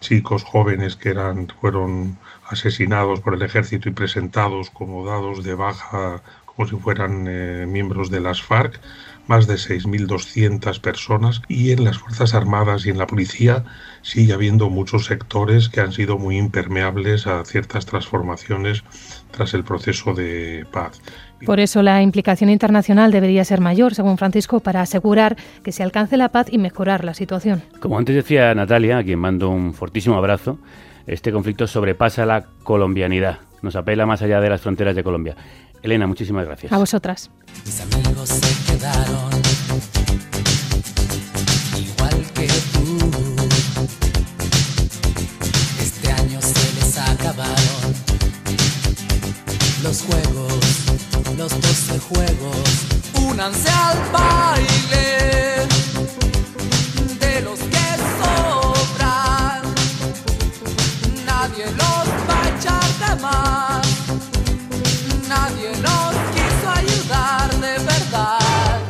chicos 0.00 0.44
jóvenes 0.44 0.94
que 0.94 1.10
eran, 1.10 1.48
fueron 1.60 2.18
asesinados 2.48 3.20
por 3.20 3.34
el 3.34 3.42
ejército 3.42 3.88
y 3.88 3.92
presentados 3.92 4.70
como 4.70 5.04
dados 5.04 5.42
de 5.42 5.54
baja 5.54 6.22
como 6.58 6.68
si 6.68 6.76
fueran 6.76 7.26
eh, 7.28 7.66
miembros 7.68 8.10
de 8.10 8.18
las 8.18 8.42
FARC, 8.42 8.80
más 9.28 9.46
de 9.46 9.54
6.200 9.54 10.80
personas 10.80 11.40
y 11.46 11.70
en 11.70 11.84
las 11.84 11.98
Fuerzas 11.98 12.34
Armadas 12.34 12.84
y 12.84 12.90
en 12.90 12.98
la 12.98 13.06
policía 13.06 13.64
sigue 14.02 14.32
habiendo 14.32 14.68
muchos 14.68 15.04
sectores 15.04 15.68
que 15.68 15.80
han 15.80 15.92
sido 15.92 16.18
muy 16.18 16.36
impermeables 16.36 17.28
a 17.28 17.44
ciertas 17.44 17.86
transformaciones 17.86 18.82
tras 19.30 19.54
el 19.54 19.62
proceso 19.62 20.14
de 20.14 20.66
paz. 20.72 21.00
Por 21.46 21.60
eso 21.60 21.82
la 21.82 22.02
implicación 22.02 22.50
internacional 22.50 23.12
debería 23.12 23.44
ser 23.44 23.60
mayor, 23.60 23.94
según 23.94 24.18
Francisco, 24.18 24.60
para 24.60 24.80
asegurar 24.80 25.36
que 25.62 25.72
se 25.72 25.82
alcance 25.82 26.16
la 26.16 26.30
paz 26.30 26.48
y 26.50 26.58
mejorar 26.58 27.04
la 27.04 27.14
situación. 27.14 27.62
Como 27.80 27.98
antes 27.98 28.14
decía 28.14 28.54
Natalia, 28.54 28.98
a 28.98 29.04
quien 29.04 29.18
mando 29.18 29.48
un 29.48 29.72
fortísimo 29.74 30.16
abrazo, 30.16 30.58
este 31.06 31.32
conflicto 31.32 31.66
sobrepasa 31.66 32.26
la 32.26 32.44
colombianidad, 32.64 33.38
nos 33.62 33.76
apela 33.76 34.04
más 34.04 34.20
allá 34.22 34.40
de 34.40 34.50
las 34.50 34.60
fronteras 34.60 34.94
de 34.94 35.02
Colombia. 35.02 35.36
Elena, 35.82 36.06
muchísimas 36.06 36.44
gracias. 36.44 36.72
A 36.72 36.78
vosotras. 36.78 37.30
Mis 37.64 37.80
amigos 37.80 38.28
se 38.28 38.72
quedaron 38.72 39.30
igual 41.78 42.26
que 42.34 42.48
tú. 42.72 42.98
Este 45.80 46.10
año 46.10 46.40
se 46.40 46.74
les 46.74 46.98
acabaron 46.98 47.94
los 49.82 50.02
juegos, 50.02 50.47
juegos. 52.08 52.86
Únanse 53.30 53.68
al 53.70 53.98
baile 54.12 55.66
de 57.20 57.40
los 57.42 57.58
que 57.58 57.86
sobran. 58.18 59.62
Nadie 61.24 61.66
los 61.66 62.06
va 62.28 62.42
a 62.42 62.48
echar 62.56 62.88
de 63.02 63.22
más. 63.22 63.86
Nadie 65.28 65.70
los 65.86 66.14
quiso 66.34 66.66
ayudar 66.74 67.50
de 67.60 67.84
verdad. 67.84 68.80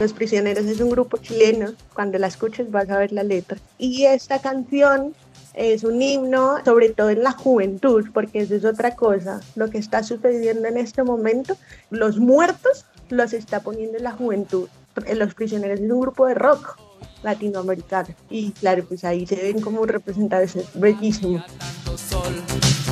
Los 0.00 0.12
Prisioneros 0.12 0.64
es 0.66 0.80
un 0.80 0.90
grupo 0.90 1.16
chileno, 1.18 1.72
cuando 1.94 2.18
la 2.18 2.26
escuches 2.26 2.70
vas 2.70 2.90
a 2.90 2.98
ver 2.98 3.12
la 3.12 3.22
letra. 3.22 3.58
Y 3.78 4.04
esta 4.06 4.40
canción 4.40 5.14
es 5.54 5.84
un 5.84 6.00
himno, 6.00 6.56
sobre 6.64 6.90
todo 6.90 7.10
en 7.10 7.22
la 7.22 7.32
juventud, 7.32 8.06
porque 8.12 8.40
eso 8.40 8.54
es 8.54 8.64
otra 8.64 8.96
cosa. 8.96 9.40
Lo 9.54 9.70
que 9.70 9.78
está 9.78 10.02
sucediendo 10.02 10.68
en 10.68 10.78
este 10.78 11.02
momento, 11.02 11.56
los 11.90 12.18
muertos 12.18 12.86
los 13.08 13.32
está 13.32 13.60
poniendo 13.60 13.98
en 13.98 14.04
la 14.04 14.12
juventud. 14.12 14.68
Los 15.14 15.34
Prisioneros 15.34 15.80
es 15.80 15.90
un 15.90 16.00
grupo 16.00 16.26
de 16.26 16.34
rock 16.34 16.78
latinoamericano. 17.22 18.08
Y 18.30 18.52
claro, 18.52 18.84
pues 18.86 19.04
ahí 19.04 19.26
se 19.26 19.36
ven 19.36 19.60
como 19.60 19.84
representados, 19.86 20.56
es 20.56 20.66
bellísimo. 20.74 21.42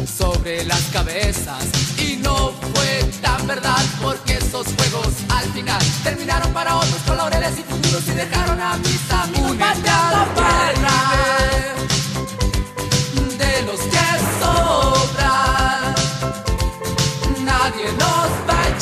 sobre 0.07 0.65
las 0.65 0.83
cabezas 0.93 1.67
y 1.99 2.17
no 2.17 2.53
fue 2.75 3.05
tan 3.21 3.47
verdad 3.47 3.85
porque 4.03 4.35
esos 4.35 4.67
juegos 4.75 5.09
al 5.29 5.45
final 5.53 5.81
terminaron 6.03 6.53
para 6.53 6.77
otros 6.77 7.01
con 7.07 7.17
laureles 7.17 7.59
y 7.59 7.63
futuros 7.63 8.09
y 8.09 8.13
dejaron 8.13 8.61
a 8.61 8.77
mis 8.79 9.13
amigos 9.13 9.51
Únete 9.51 9.91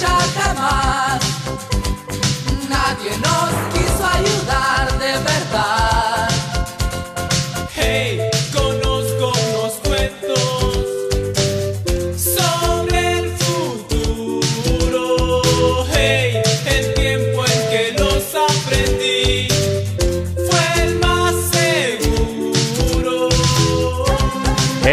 nos 0.00 0.10
va 0.10 0.18
a 0.18 0.26
echar 0.26 0.28
jamás 0.34 1.20
nadie 2.68 3.10
nos 3.18 3.50
quiso 3.72 4.06
ayudar 4.06 4.98
de 4.98 5.12
verdad 5.18 5.77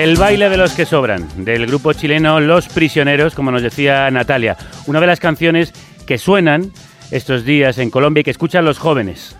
El 0.05 0.17
baile 0.17 0.49
de 0.49 0.57
los 0.57 0.73
que 0.73 0.85
sobran, 0.85 1.27
del 1.43 1.65
grupo 1.65 1.91
chileno 1.91 2.39
Los 2.39 2.67
Prisioneros, 2.67 3.33
como 3.33 3.49
nos 3.49 3.63
decía 3.63 4.11
Natalia. 4.11 4.55
Una 4.85 4.99
de 4.99 5.07
las 5.07 5.19
canciones 5.19 5.73
que 6.05 6.19
suenan 6.19 6.71
estos 7.09 7.43
días 7.43 7.79
en 7.79 7.89
Colombia 7.89 8.21
y 8.21 8.23
que 8.23 8.29
escuchan 8.29 8.65
los 8.65 8.77
jóvenes. 8.77 9.35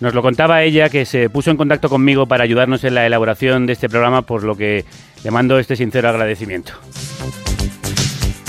Nos 0.00 0.14
lo 0.14 0.22
contaba 0.22 0.62
ella 0.62 0.88
que 0.88 1.04
se 1.04 1.28
puso 1.28 1.50
en 1.50 1.58
contacto 1.58 1.90
conmigo 1.90 2.24
para 2.24 2.44
ayudarnos 2.44 2.84
en 2.84 2.94
la 2.94 3.04
elaboración 3.04 3.66
de 3.66 3.74
este 3.74 3.90
programa, 3.90 4.22
por 4.22 4.44
lo 4.44 4.56
que 4.56 4.86
le 5.22 5.30
mando 5.30 5.58
este 5.58 5.76
sincero 5.76 6.08
agradecimiento. 6.08 6.72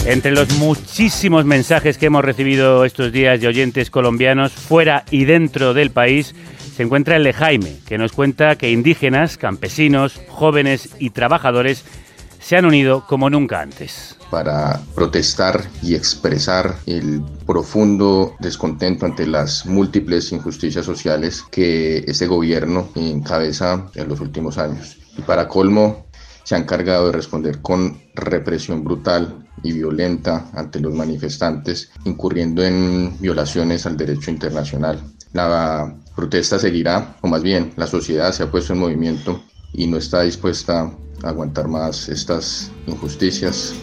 Entre 0.05 0.32
los 0.32 0.49
muchísimos 0.60 1.43
mensajes 1.43 1.97
que 1.97 2.05
hemos 2.05 2.24
recibido 2.24 2.86
estos 2.86 3.12
días 3.12 3.41
de 3.41 3.49
oyentes 3.49 3.91
colombianos 3.91 4.53
fuera 4.53 5.03
y 5.12 5.26
dentro 5.26 5.74
del 5.74 5.91
país, 5.91 6.36
se 6.80 6.84
encuentra 6.84 7.18
el 7.18 7.26
de 7.26 7.34
Jaime, 7.34 7.76
que 7.86 7.98
nos 7.98 8.14
cuenta 8.14 8.56
que 8.56 8.72
indígenas, 8.72 9.36
campesinos, 9.36 10.18
jóvenes 10.30 10.92
y 10.98 11.10
trabajadores 11.10 11.84
se 12.40 12.56
han 12.56 12.64
unido 12.64 13.06
como 13.06 13.30
nunca 13.30 13.60
antes. 13.60 14.16
para 14.32 14.80
protestar 14.96 15.62
y 15.84 15.96
expresar 15.96 16.78
el 16.86 17.22
profundo 17.46 18.34
descontento 18.40 19.06
ante 19.06 19.28
las 19.28 19.66
múltiples 19.66 20.32
injusticias 20.32 20.86
sociales 20.86 21.44
que 21.52 21.98
este 22.08 22.28
gobierno 22.28 22.88
encabeza 22.96 23.88
en 23.96 24.08
los 24.08 24.22
últimos 24.22 24.58
años. 24.58 25.00
Y 25.18 25.22
para 25.24 25.50
colmo, 25.50 26.06
se 26.46 26.56
han 26.56 26.62
encargado 26.62 27.08
de 27.08 27.12
responder 27.12 27.62
con 27.62 28.02
represión 28.16 28.86
brutal 28.86 29.46
y 29.64 29.74
violenta 29.74 30.50
ante 30.54 30.80
los 30.80 30.94
manifestantes, 30.94 31.92
incurriendo 32.06 32.64
en 32.64 33.20
violaciones 33.20 33.86
al 33.86 33.98
derecho 33.98 34.32
internacional. 34.32 35.02
La 35.34 35.94
protesta 36.20 36.59
seguirá, 36.59 37.15
o 37.22 37.28
más 37.30 37.41
bien 37.43 37.72
la 37.78 37.88
sociedad 37.88 38.34
se 38.34 38.43
ha 38.43 38.51
puesto 38.51 38.74
en 38.74 38.80
movimiento 38.80 39.41
y 39.72 39.88
no 39.88 39.95
está 39.95 40.24
dispuesta 40.24 40.91
a 41.24 41.30
aguantar 41.30 41.70
más 41.70 42.09
estas 42.09 42.74
injusticias. 42.88 43.74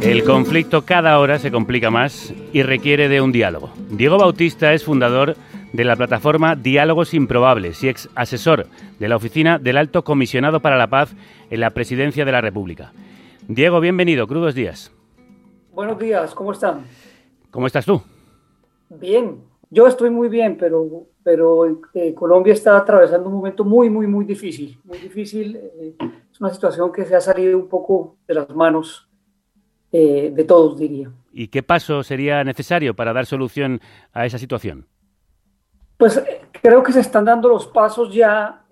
El 0.00 0.24
conflicto 0.24 0.86
cada 0.86 1.18
hora 1.18 1.38
se 1.38 1.50
complica 1.50 1.90
más 1.90 2.32
y 2.54 2.62
requiere 2.62 3.10
de 3.10 3.20
un 3.20 3.30
diálogo. 3.30 3.70
Diego 3.90 4.16
Bautista 4.16 4.72
es 4.72 4.84
fundador 4.84 5.36
de 5.74 5.84
la 5.84 5.96
plataforma 5.96 6.56
Diálogos 6.56 7.12
Improbables 7.12 7.84
y 7.84 7.90
ex 7.90 8.08
asesor 8.14 8.68
de 8.98 9.08
la 9.08 9.16
Oficina 9.16 9.58
del 9.58 9.76
Alto 9.76 10.02
Comisionado 10.02 10.60
para 10.60 10.78
la 10.78 10.86
Paz 10.86 11.14
en 11.50 11.60
la 11.60 11.70
Presidencia 11.70 12.24
de 12.24 12.32
la 12.32 12.40
República. 12.40 12.92
Diego, 13.48 13.80
bienvenido, 13.80 14.26
crudos 14.26 14.54
días. 14.54 14.92
Buenos 15.74 15.98
días, 15.98 16.34
¿cómo 16.34 16.52
están? 16.52 16.86
¿Cómo 17.50 17.66
estás 17.66 17.84
tú? 17.84 18.00
Bien, 18.88 19.40
yo 19.70 19.86
estoy 19.86 20.10
muy 20.10 20.28
bien, 20.28 20.56
pero, 20.56 21.06
pero 21.22 21.80
eh, 21.92 22.14
Colombia 22.14 22.52
está 22.52 22.76
atravesando 22.76 23.28
un 23.28 23.34
momento 23.34 23.64
muy, 23.64 23.90
muy, 23.90 24.06
muy 24.06 24.24
difícil. 24.24 24.78
Muy 24.84 24.98
difícil. 24.98 25.56
eh, 25.56 25.96
es 26.32 26.40
una 26.40 26.50
situación 26.50 26.92
que 26.92 27.04
se 27.04 27.16
ha 27.16 27.20
salido 27.20 27.58
un 27.58 27.68
poco 27.68 28.16
de 28.28 28.34
las 28.34 28.54
manos 28.54 29.08
eh, 29.90 30.30
de 30.34 30.44
todos, 30.44 30.78
diría. 30.78 31.10
¿Y 31.32 31.48
qué 31.48 31.62
paso 31.62 32.02
sería 32.02 32.44
necesario 32.44 32.94
para 32.94 33.12
dar 33.12 33.26
solución 33.26 33.80
a 34.12 34.24
esa 34.24 34.38
situación? 34.38 34.86
Pues 35.96 36.22
creo 36.62 36.82
que 36.82 36.92
se 36.92 37.00
están 37.00 37.24
dando 37.24 37.48
los 37.48 37.66
pasos 37.66 38.14
ya, 38.14 38.66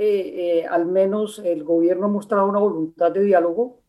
al 0.71 0.87
menos 0.87 1.39
el 1.39 1.65
gobierno 1.65 2.05
ha 2.05 2.11
mostrado 2.11 2.47
una 2.47 2.59
voluntad 2.59 3.11
de 3.13 3.25
diálogo, 3.25 3.81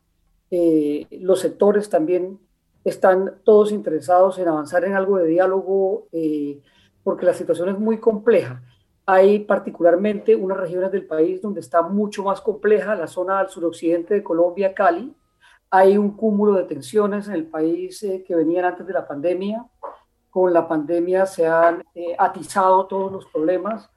los 1.11 1.41
sectores 1.41 1.89
también 1.89 2.39
están 2.85 3.39
todos 3.43 3.71
interesados 3.71 4.37
en 4.37 4.47
avanzar 4.47 4.85
en 4.85 4.93
algo 4.93 5.17
de 5.17 5.25
diálogo, 5.25 6.07
eh, 6.11 6.61
porque 7.03 7.25
la 7.25 7.33
situación 7.33 7.69
es 7.69 7.79
muy 7.79 7.99
compleja. 7.99 8.61
Hay 9.07 9.39
particularmente 9.39 10.35
unas 10.35 10.59
regiones 10.59 10.91
del 10.91 11.05
país 11.05 11.41
donde 11.41 11.61
está 11.61 11.81
mucho 11.81 12.23
más 12.23 12.41
compleja, 12.41 12.95
la 12.95 13.07
zona 13.07 13.39
al 13.39 13.49
suroccidente 13.49 14.13
de 14.13 14.23
Colombia, 14.23 14.73
Cali. 14.73 15.15
Hay 15.71 15.97
un 15.97 16.11
cúmulo 16.11 16.53
de 16.53 16.63
tensiones 16.63 17.27
en 17.27 17.33
el 17.33 17.47
país 17.47 18.01
eh, 18.03 18.23
que 18.25 18.35
venían 18.35 18.65
antes 18.65 18.85
de 18.85 18.93
la 18.93 19.07
pandemia. 19.07 19.65
Con 20.29 20.53
la 20.53 20.67
pandemia 20.67 21.25
se 21.25 21.47
han 21.47 21.83
eh, 21.95 22.15
atizado 22.19 22.85
todos 22.85 23.11
los 23.11 23.25
problemas 23.25 23.89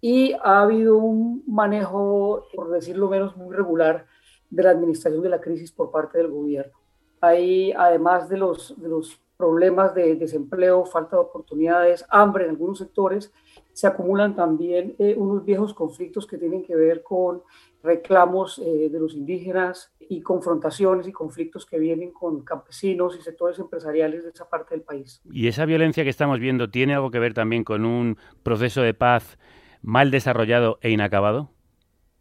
y 0.00 0.32
ha 0.42 0.62
habido 0.62 0.96
un 0.96 1.44
manejo, 1.46 2.46
por 2.54 2.70
decirlo 2.70 3.08
menos, 3.10 3.36
muy 3.36 3.54
regular 3.54 4.06
de 4.48 4.62
la 4.62 4.70
administración 4.70 5.22
de 5.22 5.28
la 5.28 5.40
crisis 5.40 5.70
por 5.70 5.90
parte 5.90 6.18
del 6.18 6.30
gobierno. 6.30 6.81
Hay, 7.22 7.72
además 7.72 8.28
de 8.28 8.36
los, 8.36 8.78
de 8.78 8.88
los 8.88 9.18
problemas 9.38 9.94
de 9.94 10.14
desempleo, 10.16 10.84
falta 10.84 11.16
de 11.16 11.22
oportunidades, 11.22 12.04
hambre 12.10 12.44
en 12.44 12.50
algunos 12.50 12.78
sectores, 12.78 13.32
se 13.72 13.86
acumulan 13.86 14.36
también 14.36 14.94
eh, 14.98 15.14
unos 15.16 15.44
viejos 15.44 15.72
conflictos 15.72 16.26
que 16.26 16.36
tienen 16.36 16.62
que 16.62 16.76
ver 16.76 17.02
con 17.02 17.42
reclamos 17.82 18.58
eh, 18.58 18.88
de 18.90 19.00
los 19.00 19.14
indígenas 19.14 19.92
y 19.98 20.20
confrontaciones 20.20 21.08
y 21.08 21.12
conflictos 21.12 21.66
que 21.66 21.78
vienen 21.78 22.12
con 22.12 22.42
campesinos 22.44 23.16
y 23.18 23.22
sectores 23.22 23.58
empresariales 23.58 24.24
de 24.24 24.30
esa 24.30 24.48
parte 24.48 24.74
del 24.74 24.82
país. 24.82 25.20
¿Y 25.24 25.48
esa 25.48 25.64
violencia 25.64 26.04
que 26.04 26.10
estamos 26.10 26.38
viendo 26.38 26.70
tiene 26.70 26.94
algo 26.94 27.10
que 27.10 27.18
ver 27.18 27.34
también 27.34 27.64
con 27.64 27.84
un 27.84 28.18
proceso 28.42 28.82
de 28.82 28.94
paz 28.94 29.38
mal 29.80 30.10
desarrollado 30.10 30.78
e 30.82 30.90
inacabado? 30.90 31.50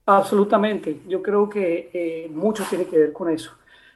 Absolutamente, 0.08 1.02
yo 1.08 1.22
creo 1.22 1.47
que 1.47 1.91
eh, 1.93 2.30
mucho 2.34 2.64
tiene 2.68 2.86
que 2.86 2.97
ver 2.97 3.14
con 3.14 3.30
eso. 3.30 3.52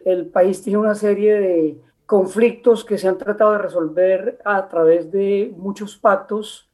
El 0.05 0.27
país 0.27 0.61
tiene 0.61 0.79
una 0.79 0.95
serie 0.95 1.33
de 1.33 1.81
conflictos 2.05 2.85
que 2.85 2.97
se 2.97 3.09
han 3.09 3.17
tratado 3.17 3.51
de 3.51 3.57
resolver 3.57 4.39
a 4.45 4.69
través 4.69 5.11
de 5.11 5.53
muchos 5.57 5.97
pactos, 5.97 6.69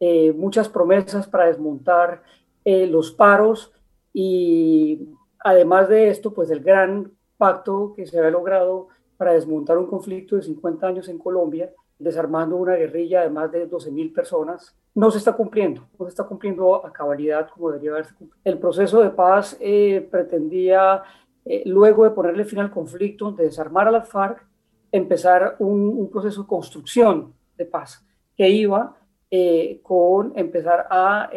eh, 0.00 0.32
muchas 0.32 0.68
promesas 0.68 1.28
para 1.28 1.46
desmontar 1.46 2.22
eh, 2.64 2.86
los 2.88 3.12
paros 3.12 3.72
y 4.12 5.08
además 5.38 5.88
de 5.88 6.08
esto, 6.08 6.32
pues 6.32 6.50
el 6.50 6.60
gran 6.60 7.12
pacto 7.36 7.92
que 7.94 8.06
se 8.06 8.18
había 8.18 8.30
logrado 8.30 8.88
para 9.16 9.34
desmontar 9.34 9.78
un 9.78 9.86
conflicto 9.86 10.36
de 10.36 10.42
50 10.42 10.86
años 10.86 11.08
en 11.08 11.18
Colombia, 11.18 11.70
desarmando 11.98 12.56
una 12.56 12.76
guerrilla 12.76 13.20
de 13.22 13.30
más 13.30 13.52
de 13.52 13.68
12.000 13.68 14.14
personas, 14.14 14.74
no 14.94 15.10
se 15.10 15.18
está 15.18 15.34
cumpliendo, 15.34 15.86
no 15.98 16.06
se 16.06 16.10
está 16.10 16.24
cumpliendo 16.24 16.84
a 16.84 16.92
cabalidad 16.92 17.48
como 17.50 17.68
debería 17.70 17.92
haberse 17.92 18.14
cumplido. 18.14 18.40
El 18.44 18.58
proceso 18.58 19.02
de 19.02 19.10
paz 19.10 19.56
eh, 19.60 20.06
pretendía, 20.10 21.02
eh, 21.52 21.62
luego 21.66 22.04
de 22.04 22.10
ponerle 22.10 22.44
fin 22.44 22.60
al 22.60 22.70
conflicto, 22.70 23.32
de 23.32 23.44
desarmar 23.44 23.88
a 23.88 23.90
las 23.90 24.08
FARC, 24.08 24.46
empezar 24.92 25.56
un, 25.58 26.08
proceso 26.10 26.42
de 26.42 26.48
construcción 26.48 27.34
de 27.56 27.64
paz 27.64 28.04
que 28.36 28.48
iba 28.48 28.96
eh, 29.30 29.80
con 29.82 30.32
empezar 30.36 30.86
a 30.90 31.30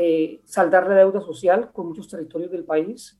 saldar 0.43 0.87
la 0.87 0.95
deuda 0.95 1.21
social 1.21 1.71
con 1.71 1.87
muchos 1.87 2.07
territorios 2.07 2.51
del 2.51 2.63
país 2.63 3.19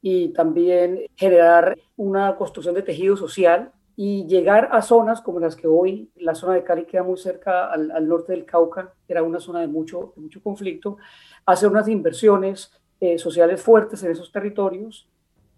y 0.00 0.28
también 0.28 1.06
generar 1.16 1.78
una 1.96 2.36
construcción 2.36 2.74
de 2.74 2.82
tejido 2.82 3.16
social 3.16 3.72
y 3.96 4.26
llegar 4.26 4.68
a 4.72 4.82
zonas 4.82 5.20
como 5.20 5.38
las 5.38 5.54
que 5.54 5.66
hoy, 5.66 6.10
la 6.16 6.34
zona 6.34 6.54
de 6.54 6.64
Cali 6.64 6.86
queda 6.86 7.02
muy 7.02 7.16
cerca 7.16 7.70
al, 7.70 8.08
norte 8.08 8.32
del 8.32 8.44
Cauca, 8.44 8.94
que 9.06 9.12
era 9.12 9.22
una 9.22 9.38
zona 9.38 9.60
de 9.60 9.68
mucho, 9.68 10.12
mucho 10.16 10.42
conflicto, 10.42 10.96
hacer 11.44 11.68
unas 11.68 11.88
inversiones 11.88 12.72
eh, 13.00 13.18
sociales 13.18 13.60
fuertes 13.60 14.02
en 14.02 14.12
esos 14.12 14.32
territorios 14.32 15.08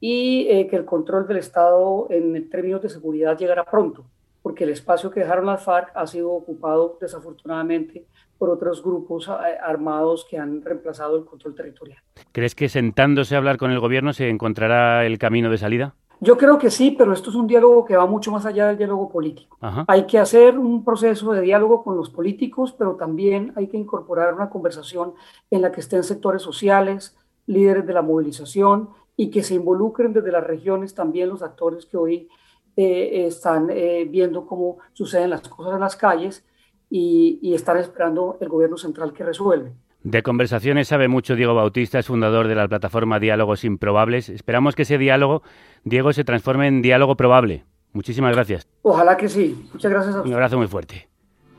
y 0.07 0.47
eh, 0.51 0.67
que 0.67 0.77
el 0.77 0.85
control 0.85 1.27
del 1.27 1.39
Estado 1.39 2.09
en 2.11 2.51
términos 2.51 2.83
de 2.83 2.91
seguridad 2.91 3.39
llegara 3.39 3.65
pronto, 3.65 4.05
porque 4.43 4.65
el 4.65 4.69
espacio 4.69 5.11
que 5.11 5.21
dejaron 5.21 5.47
las 5.47 5.63
FARC 5.63 5.93
ha 5.95 6.07
sido 6.07 6.31
ocupado 6.31 6.99
desafortunadamente 7.01 8.05
por 8.37 8.51
otros 8.51 8.83
grupos 8.83 9.29
eh, 9.29 9.33
armados 9.63 10.27
que 10.29 10.37
han 10.37 10.61
reemplazado 10.61 11.17
el 11.17 11.25
control 11.25 11.55
territorial. 11.55 11.99
¿Crees 12.33 12.55
que 12.55 12.69
sentándose 12.69 13.35
a 13.35 13.39
hablar 13.39 13.57
con 13.57 13.71
el 13.71 13.81
gobierno 13.81 14.13
se 14.13 14.29
encontrará 14.29 15.07
el 15.07 15.17
camino 15.17 15.49
de 15.49 15.57
salida? 15.57 15.95
Yo 16.21 16.37
creo 16.37 16.59
que 16.59 16.71
sí, 16.71 16.91
pero 16.91 17.15
esto 17.15 17.31
es 17.31 17.37
un 17.37 17.47
diálogo 17.47 17.87
que 17.87 17.97
va 17.97 18.05
mucho 18.05 18.31
más 18.31 18.45
allá 18.45 18.67
del 18.67 18.77
diálogo 18.77 19.09
político. 19.11 19.57
Hay 19.87 20.05
que 20.05 20.19
hacer 20.19 20.59
un 20.59 20.85
proceso 20.85 21.33
de 21.33 21.41
diálogo 21.41 21.83
con 21.83 21.97
los 21.97 22.11
políticos, 22.11 22.75
pero 22.79 22.97
también 22.97 23.55
hay 23.57 23.69
que 23.69 23.79
incorporar 23.79 24.35
una 24.35 24.51
conversación 24.51 25.15
en 25.51 25.63
la 25.63 25.73
que 25.73 25.81
estén 25.81 26.05
sectores 26.05 26.43
sociales, 26.43 27.17
líderes 27.47 27.87
de 27.87 27.93
la 27.95 28.03
movilización 28.03 28.91
y 29.17 29.31
que 29.31 29.43
se 29.43 29.55
involucren 29.55 30.13
desde 30.13 30.33
las 30.33 30.45
regiones 30.45 30.95
también 30.95 31.29
los 31.29 31.43
actores 31.43 31.87
que 31.87 31.97
hoy 31.97 32.29
eh, 32.77 33.27
están 33.27 33.69
eh, 33.71 34.07
viendo 34.11 34.47
cómo 34.47 34.79
suceden 34.93 35.31
las 35.31 35.43
cosas 35.49 35.75
en 35.75 35.81
las 35.81 35.97
calles 35.97 36.45
y, 36.91 37.39
y 37.43 37.55
están 37.55 37.77
esperando 37.77 38.37
el 38.41 38.49
gobierno 38.49 38.77
central 38.77 39.13
que 39.13 39.25
resuelve. 39.25 39.73
De 40.05 40.23
conversaciones 40.23 40.89
sabe 40.89 41.09
mucho 41.09 41.35
Diego 41.35 41.55
Bautista, 41.55 41.99
es 41.99 42.07
fundador 42.07 42.47
de 42.47 42.55
la 42.55 42.69
plataforma 42.69 43.19
Diálogos 43.19 43.65
Improbables. 43.65 44.29
Esperamos 44.29 44.75
que 44.75 44.83
ese 44.83 44.99
diálogo, 44.99 45.43
Diego, 45.85 46.13
se 46.13 46.25
transforme 46.25 46.69
en 46.69 46.83
diálogo 46.83 47.17
probable. 47.17 47.65
Muchísimas 47.95 48.35
gracias. 48.35 48.69
Ojalá 48.83 49.17
que 49.17 49.31
sí. 49.31 49.67
Muchas 49.73 49.91
gracias 49.91 50.17
a 50.17 50.21
Un 50.21 50.35
abrazo 50.35 50.59
muy 50.59 50.67
fuerte. 50.67 51.09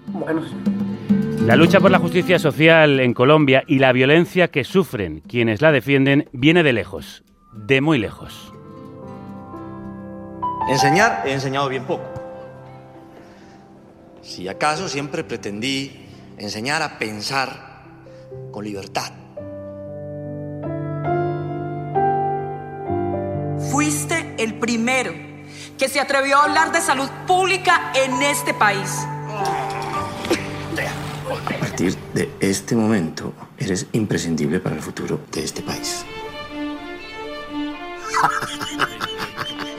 Bueno. 0.07 0.43
La 1.41 1.55
lucha 1.55 1.79
por 1.79 1.89
la 1.89 1.97
justicia 1.97 2.37
social 2.37 2.99
en 2.99 3.15
Colombia 3.15 3.63
y 3.65 3.79
la 3.79 3.91
violencia 3.93 4.49
que 4.49 4.63
sufren 4.63 5.21
quienes 5.21 5.63
la 5.63 5.71
defienden 5.71 6.29
viene 6.31 6.61
de 6.61 6.73
lejos, 6.73 7.23
de 7.55 7.81
muy 7.81 7.97
lejos. 7.97 8.51
Enseñar 10.67 11.23
he 11.25 11.33
enseñado 11.33 11.69
bien 11.69 11.85
poco. 11.85 12.03
Si 14.21 14.47
acaso 14.47 14.89
siempre 14.89 15.23
pretendí 15.23 16.07
enseñar 16.37 16.81
a 16.81 16.97
pensar 16.97 17.83
con 18.51 18.65
libertad. 18.65 19.11
Fuiste 23.71 24.35
el 24.37 24.55
primero 24.55 25.13
que 25.77 25.87
se 25.87 25.99
atrevió 25.99 26.37
a 26.37 26.45
hablar 26.45 26.71
de 26.71 26.81
salud 26.81 27.09
pública 27.27 27.91
en 27.95 28.21
este 28.23 28.53
país. 28.53 28.89
A 31.27 31.59
partir 31.59 31.95
de 32.13 32.31
este 32.39 32.75
momento, 32.75 33.33
eres 33.57 33.87
imprescindible 33.91 34.59
para 34.59 34.75
el 34.75 34.81
futuro 34.81 35.19
de 35.31 35.43
este 35.43 35.61
país. 35.61 36.05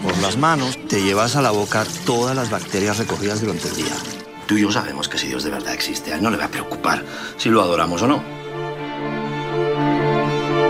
Por 0.03 0.17
las 0.19 0.37
manos 0.37 0.79
te 0.89 1.03
llevas 1.03 1.37
a 1.37 1.43
la 1.43 1.51
boca 1.51 1.85
todas 2.05 2.37
las 2.37 2.51
bacterias 2.51 2.99
recogidas 2.99 3.41
durante 3.41 3.69
el 3.69 3.77
día. 3.77 3.95
Tú 4.47 4.57
y 4.57 4.63
yo 4.63 4.71
sabemos 4.71 5.09
que 5.09 5.19
si 5.19 5.27
Dios 5.27 5.43
de 5.45 5.51
verdad 5.51 5.75
existe, 5.75 6.13
a 6.13 6.17
él 6.17 6.23
no 6.23 6.31
le 6.31 6.37
va 6.37 6.45
a 6.45 6.51
preocupar 6.51 7.03
si 7.37 7.51
lo 7.51 7.61
adoramos 7.61 8.03
o 8.03 8.07
no. 8.07 8.23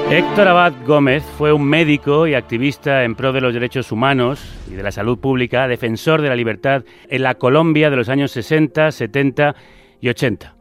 Héctor 0.09 0.47
Abad 0.47 0.73
Gómez 0.87 1.25
fue 1.37 1.53
un 1.53 1.65
médico 1.65 2.29
y 2.29 2.35
activista 2.35 3.03
en 3.03 3.17
pro 3.17 3.33
de 3.33 3.41
los 3.41 3.53
derechos 3.53 3.91
humanos 3.91 4.41
y 4.71 4.75
de 4.75 4.83
la 4.85 4.93
salud 4.93 5.19
pública, 5.19 5.67
defensor 5.67 6.23
de 6.23 6.29
la 6.29 6.37
libertad 6.37 6.85
en 7.09 7.23
la 7.23 7.35
Colombia 7.35 7.91
de 7.91 7.97
los 7.97 8.09
años 8.09 8.31
60, 8.31 8.93
70 8.93 9.57
y 10.01 10.09
80. 10.09 10.55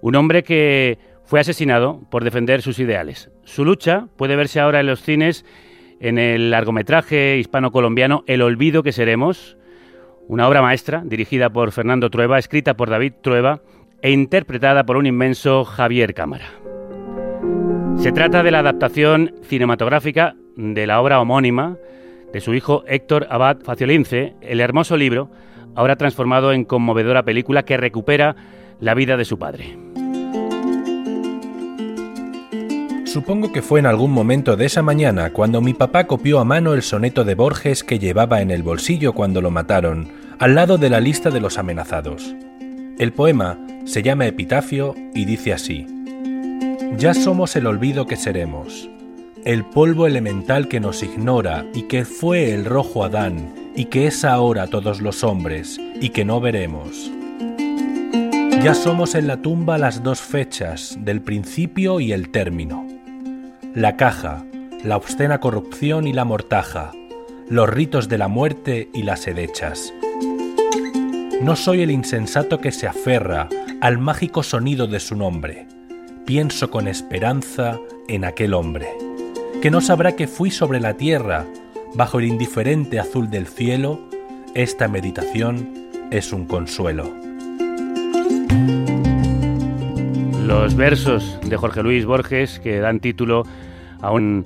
Un 0.00 0.16
hombre 0.16 0.42
que 0.42 0.98
fue 1.24 1.38
asesinado 1.38 2.00
por 2.10 2.24
defender 2.24 2.62
sus 2.62 2.80
ideales. 2.80 3.30
Su 3.44 3.64
lucha 3.64 4.08
puede 4.16 4.34
verse 4.34 4.58
ahora 4.58 4.80
en 4.80 4.86
los 4.86 5.02
cines 5.02 5.44
en 6.00 6.18
el 6.18 6.50
largometraje 6.50 7.38
hispano-colombiano 7.38 8.24
El 8.26 8.42
olvido 8.42 8.82
que 8.82 8.92
seremos, 8.92 9.56
una 10.26 10.48
obra 10.48 10.62
maestra 10.62 11.02
dirigida 11.04 11.50
por 11.50 11.72
Fernando 11.72 12.10
Trueba, 12.10 12.38
escrita 12.38 12.74
por 12.74 12.90
David 12.90 13.12
Trueba 13.22 13.60
e 14.02 14.10
interpretada 14.10 14.84
por 14.84 14.96
un 14.96 15.06
inmenso 15.06 15.64
Javier 15.64 16.14
Cámara. 16.14 16.46
Se 17.96 18.12
trata 18.12 18.42
de 18.42 18.50
la 18.50 18.60
adaptación 18.60 19.34
cinematográfica 19.42 20.34
de 20.56 20.86
la 20.86 21.00
obra 21.00 21.20
homónima 21.20 21.76
de 22.32 22.40
su 22.40 22.54
hijo 22.54 22.82
Héctor 22.86 23.26
Abad 23.28 23.58
Faciolince, 23.62 24.34
el 24.40 24.60
hermoso 24.60 24.96
libro, 24.96 25.30
ahora 25.74 25.96
transformado 25.96 26.52
en 26.52 26.64
conmovedora 26.64 27.24
película 27.24 27.64
que 27.64 27.76
recupera 27.76 28.36
la 28.80 28.94
vida 28.94 29.16
de 29.16 29.24
su 29.26 29.38
padre. 29.38 29.76
Supongo 33.12 33.50
que 33.50 33.60
fue 33.60 33.80
en 33.80 33.86
algún 33.86 34.12
momento 34.12 34.56
de 34.56 34.66
esa 34.66 34.82
mañana 34.82 35.32
cuando 35.32 35.60
mi 35.60 35.74
papá 35.74 36.06
copió 36.06 36.38
a 36.38 36.44
mano 36.44 36.74
el 36.74 36.82
soneto 36.82 37.24
de 37.24 37.34
Borges 37.34 37.82
que 37.82 37.98
llevaba 37.98 38.40
en 38.40 38.52
el 38.52 38.62
bolsillo 38.62 39.14
cuando 39.14 39.40
lo 39.40 39.50
mataron, 39.50 40.06
al 40.38 40.54
lado 40.54 40.78
de 40.78 40.90
la 40.90 41.00
lista 41.00 41.30
de 41.30 41.40
los 41.40 41.58
amenazados. 41.58 42.36
El 43.00 43.12
poema 43.12 43.58
se 43.84 44.04
llama 44.04 44.28
Epitafio 44.28 44.94
y 45.12 45.24
dice 45.24 45.52
así. 45.52 45.88
Ya 46.98 47.12
somos 47.12 47.56
el 47.56 47.66
olvido 47.66 48.06
que 48.06 48.14
seremos, 48.14 48.88
el 49.44 49.64
polvo 49.64 50.06
elemental 50.06 50.68
que 50.68 50.78
nos 50.78 51.02
ignora 51.02 51.66
y 51.74 51.88
que 51.88 52.04
fue 52.04 52.54
el 52.54 52.64
rojo 52.64 53.02
Adán 53.02 53.52
y 53.74 53.86
que 53.86 54.06
es 54.06 54.24
ahora 54.24 54.68
todos 54.68 55.00
los 55.00 55.24
hombres 55.24 55.80
y 56.00 56.10
que 56.10 56.24
no 56.24 56.40
veremos. 56.40 57.10
Ya 58.62 58.74
somos 58.74 59.16
en 59.16 59.26
la 59.26 59.42
tumba 59.42 59.78
las 59.78 60.04
dos 60.04 60.20
fechas 60.20 60.96
del 61.00 61.22
principio 61.22 61.98
y 61.98 62.12
el 62.12 62.30
término. 62.30 62.89
La 63.74 63.96
caja, 63.96 64.44
la 64.84 64.96
obscena 64.96 65.40
corrupción 65.40 66.06
y 66.06 66.12
la 66.12 66.24
mortaja, 66.24 66.92
los 67.48 67.68
ritos 67.68 68.08
de 68.08 68.18
la 68.18 68.28
muerte 68.28 68.90
y 68.92 69.02
las 69.02 69.26
hedechas. 69.26 69.92
No 71.40 71.56
soy 71.56 71.82
el 71.82 71.90
insensato 71.90 72.60
que 72.60 72.72
se 72.72 72.86
aferra 72.86 73.48
al 73.80 73.98
mágico 73.98 74.42
sonido 74.42 74.86
de 74.86 75.00
su 75.00 75.16
nombre 75.16 75.66
pienso 76.30 76.70
con 76.70 76.86
esperanza 76.86 77.80
en 78.06 78.24
aquel 78.24 78.54
hombre, 78.54 78.86
que 79.60 79.68
no 79.68 79.80
sabrá 79.80 80.14
que 80.14 80.28
fui 80.28 80.52
sobre 80.52 80.78
la 80.78 80.96
tierra, 80.96 81.44
bajo 81.94 82.20
el 82.20 82.26
indiferente 82.26 83.00
azul 83.00 83.30
del 83.30 83.48
cielo, 83.48 83.98
esta 84.54 84.86
meditación 84.86 85.88
es 86.12 86.32
un 86.32 86.46
consuelo. 86.46 87.12
Los 90.50 90.74
versos 90.74 91.38
de 91.48 91.56
Jorge 91.56 91.80
Luis 91.80 92.04
Borges 92.04 92.58
que 92.58 92.80
dan 92.80 92.98
título 92.98 93.44
a 94.00 94.10
un 94.10 94.44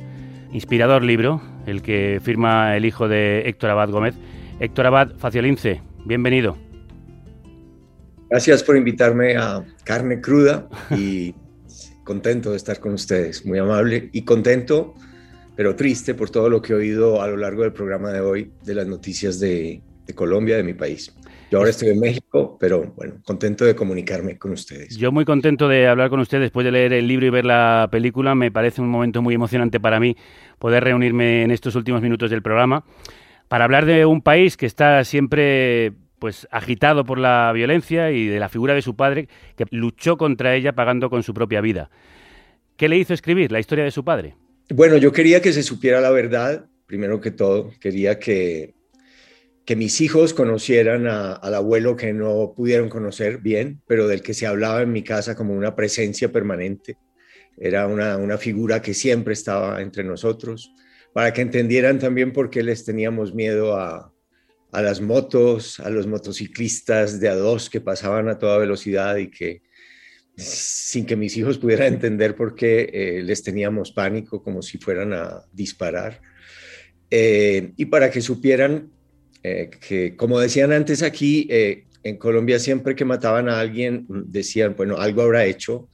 inspirador 0.52 1.02
libro, 1.02 1.40
el 1.64 1.80
que 1.80 2.20
firma 2.22 2.76
el 2.76 2.84
hijo 2.84 3.09
de 3.09 3.48
Héctor 3.48 3.70
Abad 3.70 3.88
Gómez. 3.88 4.14
Héctor 4.61 4.84
Abad 4.84 5.12
Faciolince, 5.16 5.80
bienvenido. 6.05 6.59
Gracias 8.28 8.62
por 8.62 8.76
invitarme 8.76 9.38
a 9.38 9.64
Carne 9.82 10.20
Cruda 10.20 10.68
y 10.90 11.34
contento 12.05 12.50
de 12.50 12.59
estar 12.59 12.80
con 12.80 12.92
ustedes, 12.92 13.46
muy 13.46 13.59
amable 13.59 14.11
y 14.12 14.26
contento, 14.26 14.92
pero 15.57 15.74
triste 15.74 16.12
por 16.12 16.28
todo 16.28 16.50
lo 16.50 16.61
que 16.61 16.74
he 16.74 16.76
oído 16.76 17.22
a 17.22 17.28
lo 17.28 17.38
largo 17.38 17.62
del 17.62 17.72
programa 17.72 18.12
de 18.12 18.20
hoy 18.20 18.52
de 18.62 18.74
las 18.74 18.86
noticias 18.86 19.40
de, 19.40 19.80
Colombia, 20.14 20.59
de 20.59 20.64
mi 20.64 20.74
país. 20.74 21.14
Yo 21.55 21.59
ahora 21.59 21.70
estoy 21.70 21.90
en 21.90 22.00
México, 22.00 22.57
pero 22.59 22.92
bueno, 22.96 23.22
contento 23.24 23.64
de 23.64 23.76
comunicarme 23.76 24.36
con 24.38 24.50
ustedes. 24.50 24.96
Yo 24.96 25.12
muy 25.12 25.24
contento 25.24 25.68
de 25.68 25.86
hablar 25.86 26.11
con 26.11 26.18
ustedes 26.18 26.42
después 26.42 26.64
de 26.64 26.72
leer 26.72 26.92
el 26.92 27.07
libro 27.07 27.26
y 27.26 27.30
ver 27.30 27.44
la 27.44 27.88
película. 27.92 28.34
Me 28.34 28.50
parece 28.50 28.80
un 28.80 28.88
momento 28.88 29.22
muy 29.22 29.36
emocionante 29.36 29.78
para 29.78 30.00
mí 30.00 30.16
poder 30.59 30.82
reunirme 30.82 31.44
en 31.44 31.52
estos 31.52 31.76
últimos 31.76 32.02
minutos 32.02 32.28
del 32.32 32.42
programa 32.42 32.84
Para 33.46 33.66
hablar 33.66 33.86
de 33.86 34.05
un 34.05 34.20
país 34.20 34.57
que 34.57 34.66
está 34.66 35.05
siempre 35.05 35.92
pues 36.18 36.48
agitado 36.50 37.05
por 37.05 37.20
la 37.20 37.52
violencia 37.55 38.11
y 38.11 38.26
de 38.26 38.40
la 38.40 38.48
figura 38.48 38.74
de 38.74 38.82
su 38.82 38.96
padre 38.96 39.28
que 39.57 39.64
luchó 39.70 40.16
contra 40.16 40.57
ella 40.57 40.72
pagando 40.72 41.09
con 41.09 41.22
su 41.22 41.34
propia 41.34 41.61
vida. 41.61 41.88
¿Qué 42.76 42.88
le 42.88 42.98
hizo 42.98 43.14
escribir 43.14 43.52
la 43.52 43.61
historia 43.61 43.84
de 43.84 43.92
su 43.92 44.05
padre? 44.05 44.34
Bueno, 44.70 44.96
yo 44.96 45.12
quería 45.12 45.40
que 45.40 45.52
se 45.52 45.62
supiera 45.62 46.00
la 46.00 46.11
verdad, 46.11 46.66
primero 46.86 47.20
que 47.20 47.30
todo, 47.30 47.70
quería 47.78 48.18
que, 48.18 48.74
que 49.64 49.76
mis 49.76 50.00
hijos 50.00 50.34
conocieran 50.34 51.06
al 51.06 51.54
abuelo 51.54 51.96
que 51.96 52.12
no 52.12 52.52
pudieron 52.54 52.88
conocer 52.88 53.38
bien, 53.38 53.80
pero 53.86 54.08
del 54.08 54.22
que 54.22 54.34
se 54.34 54.46
hablaba 54.46 54.82
en 54.82 54.92
mi 54.92 55.02
casa 55.02 55.34
como 55.34 55.54
una 55.54 55.74
presencia 55.74 56.30
permanente. 56.30 56.98
Era 57.56 57.86
una, 57.86 58.16
una 58.16 58.36
figura 58.36 58.82
que 58.82 58.92
siempre 58.92 59.32
estaba 59.32 59.80
entre 59.80 60.04
nosotros, 60.04 60.72
para 61.14 61.32
que 61.32 61.40
entendieran 61.40 61.98
también 61.98 62.32
por 62.32 62.50
qué 62.50 62.62
les 62.62 62.84
teníamos 62.84 63.34
miedo 63.34 63.76
a, 63.76 64.12
a 64.72 64.82
las 64.82 65.00
motos, 65.00 65.80
a 65.80 65.88
los 65.88 66.06
motociclistas 66.06 67.20
de 67.20 67.28
a 67.28 67.34
dos 67.36 67.70
que 67.70 67.80
pasaban 67.80 68.28
a 68.28 68.38
toda 68.38 68.58
velocidad 68.58 69.16
y 69.16 69.30
que 69.30 69.62
sin 70.36 71.06
que 71.06 71.14
mis 71.14 71.36
hijos 71.36 71.58
pudieran 71.58 71.94
entender 71.94 72.34
por 72.34 72.56
qué 72.56 72.90
eh, 72.92 73.22
les 73.22 73.42
teníamos 73.42 73.92
pánico 73.92 74.42
como 74.42 74.62
si 74.62 74.78
fueran 74.78 75.12
a 75.12 75.44
disparar. 75.52 76.20
Eh, 77.08 77.72
y 77.76 77.84
para 77.84 78.10
que 78.10 78.20
supieran 78.20 78.90
eh, 79.45 79.70
que, 79.86 80.16
como 80.16 80.40
decían 80.40 80.72
antes 80.72 81.03
aquí, 81.03 81.49
en 82.03 82.18
Colombia 82.18 82.59
siempre 82.59 82.97
que 82.97 83.05
mataban 83.05 83.49
a 83.49 83.61
alguien 83.61 84.07
decían, 84.09 84.74
bueno, 84.76 84.99
algo 84.99 85.22
habrá 85.22 85.45
hecho. 85.47 85.88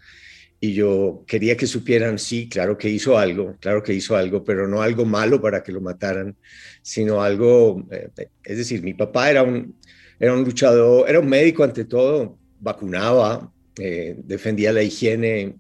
Y 0.63 0.75
yo 0.75 1.25
quería 1.27 1.57
que 1.57 1.67
supieran, 1.67 2.19
sí, 2.19 2.49
claro 2.49 2.77
que 2.77 2.91
hizo 2.91 3.17
algo, 3.17 3.57
claro 3.61 3.83
que 3.83 3.95
hizo 3.95 4.15
algo, 4.15 4.45
pero 4.45 4.69
no 4.69 4.83
algo 4.83 5.07
malo 5.07 5.41
para 5.41 5.63
que 5.63 5.73
lo 5.73 5.81
mataran, 5.81 6.37
sino 6.83 7.23
algo, 7.23 7.83
eh, 7.91 8.11
es 8.45 8.59
decir, 8.59 8.83
mi 8.83 8.93
papá 8.93 9.31
era 9.31 9.43
un, 9.43 9.75
era 10.19 10.35
un 10.35 10.45
luchador, 10.45 11.09
era 11.09 11.19
un 11.19 11.29
médico 11.29 11.65
ante 11.65 11.87
todo, 11.87 12.39
vacunaba, 12.61 13.51
eh, 13.79 14.17
defendía 14.19 14.71
la 14.71 14.83
higiene, 14.83 15.55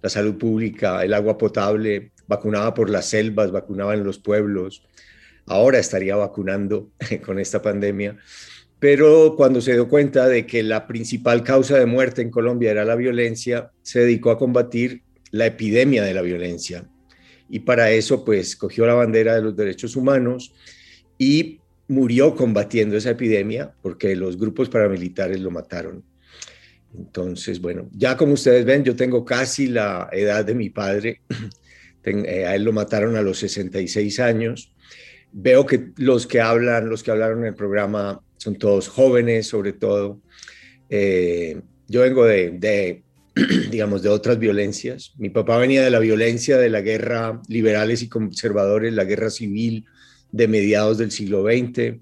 la 0.00 0.08
salud 0.08 0.38
pública, 0.38 1.04
el 1.04 1.12
agua 1.12 1.36
potable, 1.36 2.12
vacunaba 2.26 2.72
por 2.72 2.88
las 2.88 3.10
selvas, 3.10 3.52
vacunaba 3.52 3.92
en 3.92 4.04
los 4.04 4.18
pueblos, 4.18 4.82
ahora 5.46 5.78
estaría 5.78 6.16
vacunando 6.16 6.90
con 7.24 7.38
esta 7.38 7.62
pandemia. 7.62 8.16
Pero 8.78 9.34
cuando 9.36 9.60
se 9.60 9.72
dio 9.72 9.88
cuenta 9.88 10.28
de 10.28 10.46
que 10.46 10.62
la 10.62 10.86
principal 10.86 11.42
causa 11.42 11.78
de 11.78 11.86
muerte 11.86 12.20
en 12.20 12.30
Colombia 12.30 12.70
era 12.70 12.84
la 12.84 12.94
violencia, 12.94 13.70
se 13.82 14.00
dedicó 14.00 14.30
a 14.30 14.38
combatir 14.38 15.02
la 15.30 15.46
epidemia 15.46 16.02
de 16.02 16.14
la 16.14 16.22
violencia 16.22 16.86
y 17.48 17.60
para 17.60 17.90
eso 17.90 18.24
pues 18.24 18.56
cogió 18.56 18.86
la 18.86 18.94
bandera 18.94 19.34
de 19.34 19.42
los 19.42 19.56
derechos 19.56 19.96
humanos 19.96 20.52
y 21.18 21.60
murió 21.88 22.34
combatiendo 22.34 22.96
esa 22.96 23.10
epidemia 23.10 23.72
porque 23.82 24.16
los 24.16 24.36
grupos 24.36 24.68
paramilitares 24.68 25.40
lo 25.40 25.50
mataron. 25.50 26.04
Entonces, 26.96 27.60
bueno, 27.60 27.88
ya 27.92 28.16
como 28.16 28.32
ustedes 28.32 28.64
ven, 28.64 28.82
yo 28.82 28.96
tengo 28.96 29.24
casi 29.24 29.66
la 29.66 30.08
edad 30.12 30.44
de 30.44 30.54
mi 30.54 30.70
padre. 30.70 31.20
Eh, 32.08 32.46
a 32.46 32.54
él 32.54 32.62
lo 32.62 32.72
mataron 32.72 33.16
a 33.16 33.20
los 33.20 33.40
66 33.40 34.20
años. 34.20 34.72
Veo 35.38 35.66
que 35.66 35.90
los 35.96 36.26
que 36.26 36.40
hablan, 36.40 36.88
los 36.88 37.02
que 37.02 37.10
hablaron 37.10 37.40
en 37.40 37.48
el 37.48 37.54
programa 37.54 38.22
son 38.38 38.56
todos 38.56 38.88
jóvenes, 38.88 39.46
sobre 39.48 39.74
todo. 39.74 40.22
Eh, 40.88 41.60
yo 41.88 42.00
vengo 42.00 42.24
de, 42.24 42.52
de 42.52 43.02
digamos, 43.70 44.02
de 44.02 44.08
otras 44.08 44.38
violencias. 44.38 45.12
Mi 45.18 45.28
papá 45.28 45.58
venía 45.58 45.84
de 45.84 45.90
la 45.90 45.98
violencia 45.98 46.56
de 46.56 46.70
la 46.70 46.80
guerra 46.80 47.42
liberales 47.48 48.02
y 48.02 48.08
conservadores, 48.08 48.94
la 48.94 49.04
guerra 49.04 49.28
civil 49.28 49.84
de 50.32 50.48
mediados 50.48 50.96
del 50.96 51.10
siglo 51.10 51.44
XX. 51.44 52.00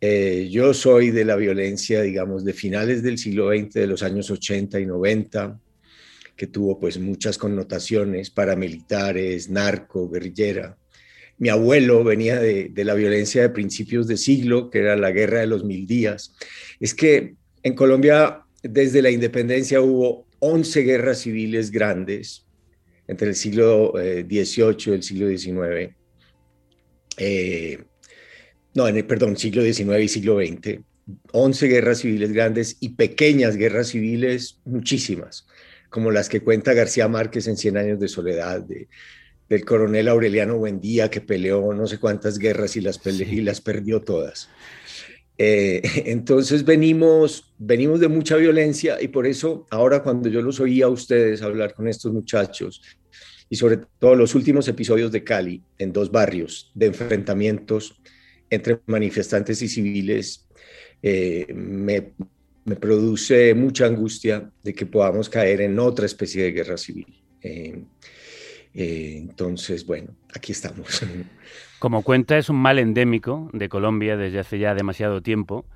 Eh, 0.00 0.48
yo 0.50 0.72
soy 0.72 1.10
de 1.10 1.26
la 1.26 1.36
violencia, 1.36 2.00
digamos, 2.00 2.46
de 2.46 2.54
finales 2.54 3.02
del 3.02 3.18
siglo 3.18 3.50
XX, 3.50 3.74
de 3.74 3.86
los 3.86 4.02
años 4.02 4.30
80 4.30 4.80
y 4.80 4.86
90, 4.86 5.60
que 6.34 6.46
tuvo 6.46 6.80
pues 6.80 6.98
muchas 6.98 7.36
connotaciones 7.36 8.30
paramilitares, 8.30 9.50
narco, 9.50 10.08
guerrillera. 10.08 10.77
Mi 11.38 11.48
abuelo 11.48 12.02
venía 12.02 12.40
de, 12.40 12.72
la 12.76 12.94
violencia 12.94 13.42
de 13.42 13.50
principios 13.50 14.06
de 14.08 14.16
siglo, 14.16 14.70
que 14.70 14.80
era 14.80 14.96
la 14.96 15.12
guerra 15.12 15.40
de 15.40 15.46
los 15.46 15.64
mil 15.64 15.86
días. 15.86 16.34
Es 16.80 16.94
que 16.94 17.34
en 17.62 17.74
Colombia, 17.74 18.42
desde 18.62 19.02
la 19.02 19.10
independencia 19.10 19.80
hubo 19.80 20.26
11 20.40 20.82
guerras 20.82 21.20
civiles 21.20 21.70
grandes 21.70 22.46
entre 23.06 23.28
el 23.28 23.34
siglo 23.34 23.92
XVIII 23.94 24.76
y 24.86 24.90
el 24.90 25.02
siglo 25.02 25.28
XIX. 25.28 25.94
Eh, 27.16 27.78
no, 28.74 28.86
en 28.86 28.96
el, 28.96 29.06
perdón, 29.06 29.36
siglo 29.36 29.62
XIX 29.62 30.00
y 30.02 30.08
siglo 30.08 30.38
XX. 30.38 30.80
11 31.32 31.68
guerras 31.68 31.98
civiles 31.98 32.32
grandes 32.32 32.76
y 32.80 32.90
pequeñas 32.90 33.56
guerras 33.56 33.88
civiles, 33.88 34.60
muchísimas, 34.64 35.46
como 35.88 36.10
las 36.10 36.28
que 36.28 36.40
cuenta 36.40 36.74
García 36.74 37.08
Márquez 37.08 37.46
en 37.48 37.56
Cien 37.56 37.76
años 37.76 37.98
de 37.98 38.08
soledad, 38.08 38.64
del 39.48 39.64
coronel 39.64 40.08
Aureliano 40.08 40.58
Buendía 40.58 41.10
que 41.10 41.20
peleó 41.20 41.72
no 41.72 41.86
sé 41.86 41.98
cuántas 41.98 42.38
guerras 42.38 42.76
y 42.76 42.80
las, 42.80 43.00
y 43.06 43.40
las 43.40 43.60
perdió 43.60 44.02
todas. 44.02 44.48
Eh, 45.38 45.80
entonces 46.06 46.64
venimos, 46.64 47.54
venimos 47.58 48.00
de 48.00 48.08
mucha 48.08 48.36
violencia 48.36 49.00
y 49.00 49.08
por 49.08 49.26
eso 49.26 49.66
ahora 49.70 50.02
cuando 50.02 50.28
yo 50.28 50.42
los 50.42 50.60
oía 50.60 50.86
a 50.86 50.90
ustedes 50.90 51.42
hablar 51.42 51.74
con 51.74 51.88
estos 51.88 52.12
muchachos 52.12 52.82
y 53.48 53.56
sobre 53.56 53.78
todo 53.98 54.14
los 54.14 54.34
últimos 54.34 54.68
episodios 54.68 55.10
de 55.12 55.24
Cali 55.24 55.62
en 55.78 55.92
dos 55.92 56.10
barrios 56.10 56.70
de 56.74 56.86
enfrentamientos 56.86 57.98
entre 58.50 58.80
manifestantes 58.86 59.60
y 59.62 59.68
civiles, 59.68 60.46
eh, 61.02 61.46
me, 61.54 62.12
me, 62.64 62.76
produce 62.76 63.54
mucha 63.54 63.86
angustia 63.86 64.50
de 64.62 64.74
que 64.74 64.86
podamos 64.86 65.28
caer 65.28 65.60
en 65.60 65.78
otra 65.78 66.06
especie 66.06 66.42
de 66.42 66.52
guerra 66.52 66.76
civil. 66.76 67.22
Eh, 67.42 67.84
entonces, 68.80 69.84
bueno, 69.84 70.14
aquí 70.32 70.52
estamos. 70.52 71.02
Como 71.80 72.02
cuenta, 72.02 72.38
es 72.38 72.48
un 72.48 72.56
mal 72.56 72.78
endémico 72.78 73.50
de 73.52 73.68
Colombia 73.68 74.16
desde 74.16 74.38
hace 74.38 74.58
ya 74.58 74.74
demasiado 74.74 75.20
tiempo. 75.20 75.66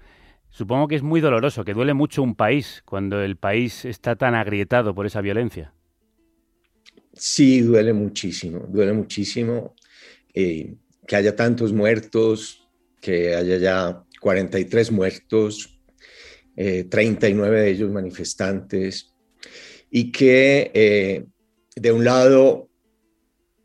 Supongo 0.50 0.86
que 0.86 0.96
es 0.96 1.03
muy 1.03 1.20
doloroso, 1.20 1.64
que 1.64 1.74
duele 1.74 1.94
mucho 1.94 2.22
un 2.22 2.34
país 2.34 2.82
cuando 2.84 3.22
el 3.22 3.36
país 3.36 3.84
está 3.84 4.16
tan 4.16 4.34
agrietado 4.34 4.94
por 4.94 5.07
esa 5.07 5.20
violencia. 5.20 5.72
Sí, 7.14 7.61
duele 7.61 7.92
muchísimo, 7.92 8.66
duele 8.68 8.92
muchísimo 8.92 9.74
eh, 10.32 10.74
que 11.07 11.16
haya 11.16 11.34
tantos 11.34 11.72
muertos, 11.72 12.68
que 13.00 13.34
haya 13.34 13.57
ya 13.57 14.05
43 14.20 14.92
muertos, 14.92 15.80
39 16.55 17.59
eh, 17.59 17.62
de 17.62 17.70
ellos 17.70 17.90
manifestantes, 17.90 19.12
y 19.90 20.12
que 20.12 20.70
eh, 20.72 21.24
de 21.74 21.92
un 21.92 22.05
lado 22.05 22.70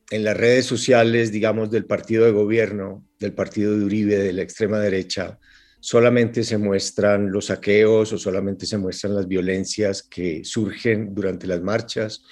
en 0.10 0.24
las 0.24 0.38
redes 0.38 0.66
sociales, 0.66 1.32
digamos, 1.32 1.70
del 1.70 1.86
partido 1.86 2.26
de 2.26 2.32
gobierno, 2.32 3.06
del 3.20 3.34
partido 3.34 3.78
de 3.78 3.86
Uribe, 3.86 4.18
de 4.18 4.34
la 4.34 4.42
extrema 4.42 4.80
derecha, 4.80 5.38
solamente 5.80 6.44
se 6.44 6.58
muestran 6.58 7.32
los 7.32 7.46
saqueos 7.46 8.14
o 8.14 8.18
solamente 8.18 8.66
se 8.66 8.78
muestran 8.78 9.16
las 9.16 9.28
violencias 9.28 10.04
que 10.04 10.44
surgen 10.44 11.14
durante 11.14 11.48
las 11.48 11.62
marchas. 11.62 12.24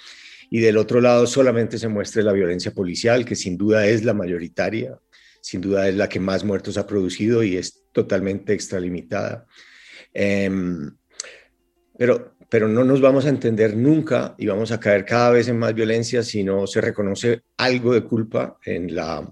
Y 0.50 0.60
del 0.60 0.78
otro 0.78 1.00
lado 1.00 1.26
solamente 1.26 1.78
se 1.78 1.88
muestra 1.88 2.22
la 2.22 2.32
violencia 2.32 2.72
policial, 2.72 3.24
que 3.24 3.36
sin 3.36 3.56
duda 3.58 3.86
es 3.86 4.04
la 4.04 4.14
mayoritaria, 4.14 4.98
sin 5.42 5.60
duda 5.60 5.88
es 5.88 5.96
la 5.96 6.08
que 6.08 6.20
más 6.20 6.44
muertos 6.44 6.78
ha 6.78 6.86
producido 6.86 7.42
y 7.42 7.56
es 7.56 7.84
totalmente 7.92 8.52
extralimitada. 8.52 9.46
Eh, 10.14 10.50
pero 11.98 12.35
pero 12.48 12.68
no 12.68 12.84
nos 12.84 13.00
vamos 13.00 13.26
a 13.26 13.30
entender 13.30 13.76
nunca 13.76 14.34
y 14.38 14.46
vamos 14.46 14.70
a 14.70 14.80
caer 14.80 15.04
cada 15.04 15.30
vez 15.30 15.48
en 15.48 15.58
más 15.58 15.74
violencia 15.74 16.22
si 16.22 16.44
no 16.44 16.66
se 16.66 16.80
reconoce 16.80 17.42
algo 17.56 17.92
de 17.92 18.04
culpa 18.04 18.58
en 18.64 18.94
la, 18.94 19.28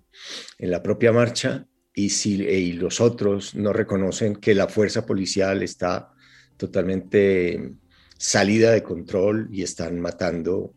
en 0.58 0.70
la 0.70 0.82
propia 0.82 1.12
marcha 1.12 1.66
y 1.94 2.10
si 2.10 2.42
y 2.42 2.72
los 2.72 3.00
otros 3.00 3.54
no 3.54 3.72
reconocen 3.72 4.36
que 4.36 4.54
la 4.54 4.68
fuerza 4.68 5.06
policial 5.06 5.62
está 5.62 6.12
totalmente 6.56 7.74
salida 8.16 8.72
de 8.72 8.82
control 8.82 9.48
y 9.52 9.62
están 9.62 10.00
matando, 10.00 10.74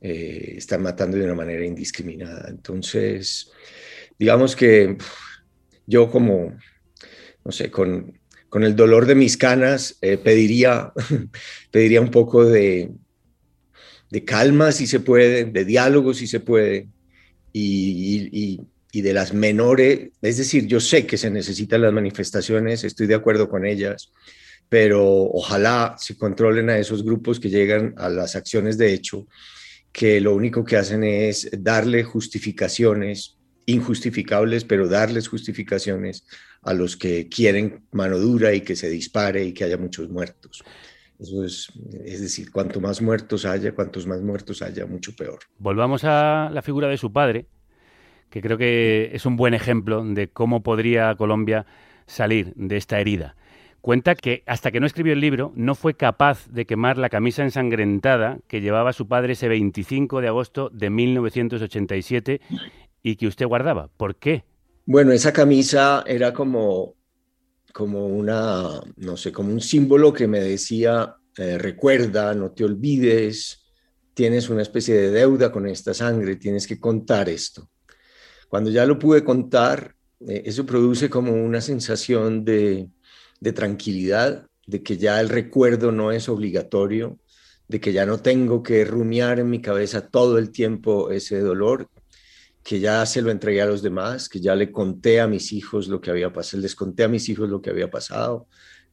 eh, 0.00 0.54
están 0.56 0.82
matando 0.82 1.16
de 1.16 1.24
una 1.24 1.34
manera 1.34 1.64
indiscriminada. 1.64 2.48
Entonces, 2.48 3.50
digamos 4.18 4.56
que 4.56 4.96
yo 5.86 6.10
como, 6.10 6.56
no 7.44 7.52
sé, 7.52 7.70
con, 7.70 8.18
con 8.48 8.64
el 8.64 8.76
dolor 8.76 9.06
de 9.06 9.14
mis 9.14 9.36
canas, 9.36 9.98
eh, 10.00 10.16
pediría, 10.16 10.92
pediría 11.70 12.00
un 12.00 12.10
poco 12.10 12.44
de, 12.44 12.90
de 14.10 14.24
calma 14.24 14.72
si 14.72 14.86
se 14.86 15.00
puede, 15.00 15.44
de 15.44 15.64
diálogo 15.64 16.14
si 16.14 16.26
se 16.26 16.40
puede, 16.40 16.88
y, 17.52 18.60
de 18.92 19.12
las 19.12 19.34
menores, 19.34 20.08
es 20.22 20.38
decir, 20.38 20.66
yo 20.66 20.80
sé 20.80 21.06
que 21.06 21.18
se 21.18 21.30
necesitan 21.30 21.82
las 21.82 21.92
manifestaciones, 21.92 22.82
estoy 22.82 23.06
de 23.06 23.14
acuerdo 23.14 23.46
con 23.46 23.66
ellas, 23.66 24.10
pero 24.70 25.04
ojalá 25.04 25.96
se 25.98 26.16
controlen 26.16 26.70
a 26.70 26.78
esos 26.78 27.04
grupos 27.04 27.38
que 27.38 27.50
llegan 27.50 27.92
a 27.98 28.08
las 28.08 28.36
acciones. 28.36 28.78
De 28.78 28.94
hecho, 28.94 29.26
que 29.92 30.18
lo 30.20 30.34
único 30.34 30.64
que 30.64 30.78
hacen 30.78 31.04
es 31.04 31.48
darle 31.58 32.04
justificaciones 32.04 33.36
injustificables, 33.66 34.64
pero 34.64 34.88
darles 34.88 35.28
justificaciones 35.28 36.24
a 36.66 36.74
los 36.74 36.96
que 36.96 37.28
quieren 37.28 37.86
mano 37.92 38.18
dura 38.18 38.52
y 38.52 38.60
que 38.60 38.76
se 38.76 38.90
dispare 38.90 39.44
y 39.44 39.52
que 39.52 39.64
haya 39.64 39.78
muchos 39.78 40.10
muertos. 40.10 40.64
Eso 41.18 41.44
es, 41.44 41.72
es 42.04 42.20
decir, 42.20 42.50
cuanto 42.50 42.80
más 42.80 43.00
muertos 43.00 43.46
haya, 43.46 43.72
cuantos 43.72 44.06
más 44.06 44.20
muertos 44.20 44.60
haya, 44.60 44.84
mucho 44.84 45.14
peor. 45.14 45.38
Volvamos 45.58 46.02
a 46.04 46.50
la 46.52 46.62
figura 46.62 46.88
de 46.88 46.98
su 46.98 47.12
padre, 47.12 47.46
que 48.30 48.42
creo 48.42 48.58
que 48.58 49.10
es 49.14 49.24
un 49.24 49.36
buen 49.36 49.54
ejemplo 49.54 50.04
de 50.04 50.28
cómo 50.28 50.62
podría 50.62 51.14
Colombia 51.14 51.66
salir 52.06 52.52
de 52.56 52.76
esta 52.76 53.00
herida. 53.00 53.36
Cuenta 53.80 54.16
que 54.16 54.42
hasta 54.46 54.72
que 54.72 54.80
no 54.80 54.86
escribió 54.86 55.12
el 55.12 55.20
libro 55.20 55.52
no 55.54 55.76
fue 55.76 55.94
capaz 55.94 56.48
de 56.48 56.66
quemar 56.66 56.98
la 56.98 57.08
camisa 57.08 57.44
ensangrentada 57.44 58.40
que 58.48 58.60
llevaba 58.60 58.92
su 58.92 59.06
padre 59.06 59.34
ese 59.34 59.46
25 59.46 60.20
de 60.20 60.28
agosto 60.28 60.68
de 60.70 60.90
1987 60.90 62.40
y 63.04 63.14
que 63.14 63.28
usted 63.28 63.46
guardaba. 63.46 63.88
¿Por 63.96 64.16
qué? 64.16 64.42
Bueno, 64.88 65.10
esa 65.10 65.32
camisa 65.32 66.04
era 66.06 66.32
como, 66.32 66.94
como 67.72 68.06
una, 68.06 68.80
no 68.98 69.16
sé, 69.16 69.32
como 69.32 69.52
un 69.52 69.60
símbolo 69.60 70.12
que 70.12 70.28
me 70.28 70.38
decía, 70.38 71.16
eh, 71.36 71.58
recuerda, 71.58 72.32
no 72.34 72.52
te 72.52 72.64
olvides, 72.64 73.66
tienes 74.14 74.48
una 74.48 74.62
especie 74.62 74.94
de 74.94 75.10
deuda 75.10 75.50
con 75.50 75.66
esta 75.66 75.92
sangre, 75.92 76.36
tienes 76.36 76.68
que 76.68 76.78
contar 76.78 77.28
esto. 77.28 77.68
Cuando 78.48 78.70
ya 78.70 78.86
lo 78.86 78.96
pude 78.96 79.24
contar, 79.24 79.96
eh, 80.20 80.42
eso 80.44 80.64
produce 80.64 81.10
como 81.10 81.32
una 81.32 81.60
sensación 81.60 82.44
de, 82.44 82.88
de 83.40 83.52
tranquilidad, 83.52 84.46
de 84.68 84.84
que 84.84 84.98
ya 84.98 85.20
el 85.20 85.30
recuerdo 85.30 85.90
no 85.90 86.12
es 86.12 86.28
obligatorio, 86.28 87.18
de 87.66 87.80
que 87.80 87.92
ya 87.92 88.06
no 88.06 88.20
tengo 88.20 88.62
que 88.62 88.84
rumiar 88.84 89.40
en 89.40 89.50
mi 89.50 89.60
cabeza 89.60 90.06
todo 90.06 90.38
el 90.38 90.52
tiempo 90.52 91.10
ese 91.10 91.40
dolor, 91.40 91.88
que 92.66 92.80
ya 92.80 93.06
se 93.06 93.22
lo 93.22 93.30
entregué 93.30 93.62
a 93.62 93.66
los 93.66 93.80
demás, 93.80 94.28
que 94.28 94.40
ya 94.40 94.56
le 94.56 94.72
conté 94.72 95.20
a 95.20 95.28
mis 95.28 95.52
hijos 95.52 95.86
lo 95.86 96.00
que 96.00 96.10
había 96.10 96.32
pasado, 96.32 96.62
les 96.62 96.74
conté 96.74 97.04
a 97.04 97.08
mis 97.08 97.28
hijos 97.28 97.48
lo 97.48 97.62
que 97.62 97.70
había 97.70 97.88
pasado, 97.88 98.48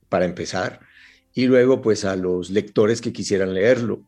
para 0.09 0.26
empezar, 0.26 0.80
y 1.34 1.47
luego 1.47 1.82
pues 1.82 2.05
a 2.05 2.15
los 2.15 2.51
lectores 2.51 3.01
que 3.01 3.11
quisieran 3.11 3.51
leerlo. 3.51 4.03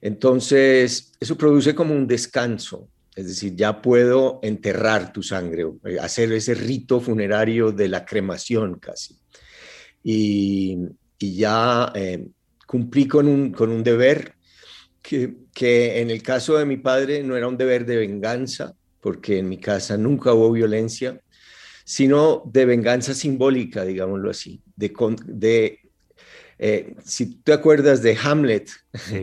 Entonces, 0.00 1.12
eso 1.20 1.38
produce 1.38 1.72
como 1.72 1.94
un 1.94 2.08
descanso, 2.08 2.88
es 3.14 3.28
decir, 3.28 3.54
ya 3.54 3.80
puedo 3.80 4.40
enterrar 4.42 5.12
tu 5.12 5.22
sangre, 5.22 5.66
hacer 6.00 6.32
ese 6.32 6.54
rito 6.54 7.00
funerario 7.00 7.70
de 7.70 7.88
la 7.88 8.04
cremación 8.04 8.80
casi 8.80 9.16
y, 10.02 10.78
ya 11.20 11.92
eh, 11.94 12.26
cumplí 12.66 13.06
con 13.06 13.28
un, 13.28 13.52
con 13.52 13.70
un 13.70 13.84
deber 13.84 14.34
que, 15.00 15.36
que, 15.54 16.00
en 16.00 16.10
el 16.10 16.24
caso 16.24 16.56
de 16.58 16.64
mi 16.64 16.76
padre 16.76 17.22
no 17.22 17.36
era 17.36 17.46
un 17.46 17.56
deber 17.56 17.86
de 17.86 17.98
venganza, 17.98 18.74
porque 19.06 19.38
en 19.38 19.48
mi 19.48 19.58
casa 19.58 19.96
nunca 19.96 20.34
hubo 20.34 20.50
violencia, 20.50 21.20
sino 21.84 22.42
de 22.44 22.64
venganza 22.64 23.14
simbólica, 23.14 23.84
digámoslo 23.84 24.30
así, 24.30 24.60
de, 24.74 24.92
de 25.26 25.80
eh, 26.58 26.96
si 27.04 27.36
te 27.36 27.52
acuerdas 27.52 28.02
de 28.02 28.18
Hamlet, 28.20 28.68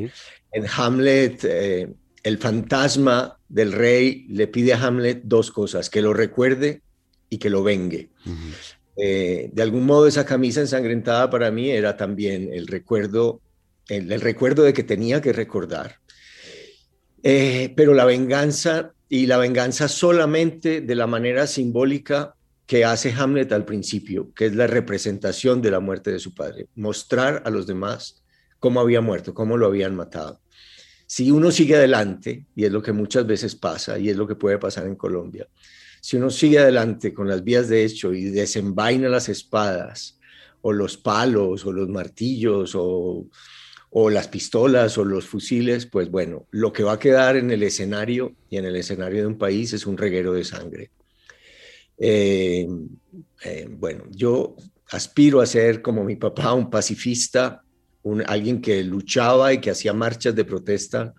en 0.53 0.65
Hamlet 0.77 1.43
eh, 1.43 1.93
el 2.23 2.37
fantasma 2.37 3.37
del 3.49 3.73
rey 3.73 4.25
le 4.29 4.47
pide 4.47 4.71
a 4.71 4.81
Hamlet 4.81 5.23
dos 5.25 5.51
cosas, 5.51 5.89
que 5.89 6.01
lo 6.01 6.13
recuerde 6.13 6.81
y 7.29 7.37
que 7.37 7.49
lo 7.49 7.61
vengue. 7.61 8.07
Eh, 8.95 9.49
de 9.51 9.61
algún 9.63 9.85
modo 9.85 10.07
esa 10.07 10.25
camisa 10.25 10.61
ensangrentada 10.61 11.29
para 11.29 11.51
mí 11.51 11.71
era 11.71 11.97
también 11.97 12.53
el 12.53 12.67
recuerdo, 12.67 13.41
el, 13.89 14.21
recuerdo 14.21 14.63
de 14.63 14.71
que 14.71 14.83
tenía 14.83 15.19
que 15.19 15.33
recordar. 15.33 15.97
Pero 17.21 17.93
la 17.93 18.05
venganza 18.05 18.93
y 19.13 19.27
la 19.27 19.37
venganza 19.37 19.87
solamente 19.87 20.81
de 20.81 20.95
la 20.95 21.05
manera 21.05 21.45
simbólica 21.45 22.33
que 22.65 22.83
hace 22.83 23.13
Hamlet 23.13 23.51
al 23.51 23.63
principio, 23.63 24.33
que 24.33 24.47
es 24.47 24.55
la 24.55 24.65
representación 24.65 25.61
de 25.61 25.69
la 25.69 25.79
muerte 25.79 26.11
de 26.11 26.17
su 26.17 26.33
padre, 26.33 26.65
mostrar 26.73 27.43
a 27.45 27.51
los 27.51 27.67
demás 27.67 28.23
cómo 28.57 28.79
había 28.79 29.01
muerto, 29.01 29.35
cómo 29.35 29.55
lo 29.55 29.67
habían 29.67 29.95
matado. 29.95 30.41
Si 31.05 31.29
uno 31.29 31.51
sigue 31.51 31.75
adelante, 31.75 32.47
y 32.55 32.65
es 32.65 32.71
lo 32.71 32.81
que 32.81 32.91
muchas 32.91 33.27
veces 33.27 33.53
pasa, 33.55 33.99
y 33.99 34.09
es 34.09 34.17
lo 34.17 34.27
que 34.27 34.33
puede 34.33 34.57
pasar 34.57 34.87
en 34.87 34.95
Colombia, 34.95 35.47
si 36.01 36.17
uno 36.17 36.31
sigue 36.31 36.57
adelante 36.57 37.13
con 37.13 37.27
las 37.27 37.43
vías 37.43 37.69
de 37.69 37.85
hecho 37.85 38.15
y 38.15 38.31
desenvaina 38.31 39.09
las 39.09 39.29
espadas 39.29 40.17
o 40.63 40.73
los 40.73 40.97
palos 40.97 41.67
o 41.67 41.71
los 41.71 41.87
martillos 41.87 42.73
o, 42.73 43.27
las 44.09 44.27
pistolas 44.27 44.97
o 44.97 45.05
los 45.05 45.27
fusiles, 45.27 45.85
pues 45.85 46.09
bueno, 46.09 46.47
lo 46.49 46.73
que 46.73 46.83
va 46.83 46.93
a 46.93 46.99
quedar 46.99 47.37
en 47.37 47.51
el 47.51 47.61
escenario 47.61 48.35
y 48.49 48.57
en 48.57 48.65
el 48.65 48.75
escenario 48.75 49.21
de 49.21 49.27
un 49.27 49.37
país 49.37 49.71
es 49.73 49.85
un 49.85 49.97
reguero 49.97 50.33
de 50.33 50.43
sangre. 50.43 50.91
Eh, 51.97 52.67
eh, 53.45 53.67
bueno, 53.69 54.05
yo 54.09 54.55
aspiro 54.89 55.41
a 55.41 55.45
ser 55.45 55.81
como 55.83 56.03
mi 56.03 56.15
papá, 56.15 56.53
un 56.53 56.71
pacifista, 56.71 57.63
un, 58.01 58.23
alguien 58.25 58.61
que 58.61 58.83
luchaba 58.83 59.53
y 59.53 59.59
que 59.59 59.69
hacía 59.69 59.93
marchas 59.93 60.35
de 60.35 60.45
protesta 60.45 61.13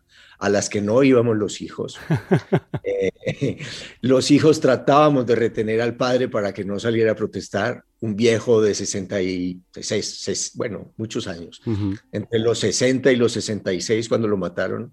a 0.44 0.50
las 0.50 0.68
que 0.68 0.82
no 0.82 1.02
íbamos 1.02 1.36
los 1.36 1.60
hijos. 1.60 1.98
Eh, 3.26 3.56
los 4.02 4.30
hijos 4.30 4.60
tratábamos 4.60 5.24
de 5.24 5.34
retener 5.34 5.80
al 5.80 5.96
padre 5.96 6.28
para 6.28 6.52
que 6.52 6.62
no 6.62 6.78
saliera 6.78 7.12
a 7.12 7.16
protestar, 7.16 7.82
un 8.00 8.14
viejo 8.14 8.60
de 8.60 8.74
66, 8.74 10.52
bueno, 10.56 10.92
muchos 10.98 11.26
años, 11.26 11.62
entre 12.12 12.38
los 12.38 12.58
60 12.58 13.10
y 13.10 13.16
los 13.16 13.32
66 13.32 14.10
cuando 14.10 14.28
lo 14.28 14.36
mataron. 14.36 14.92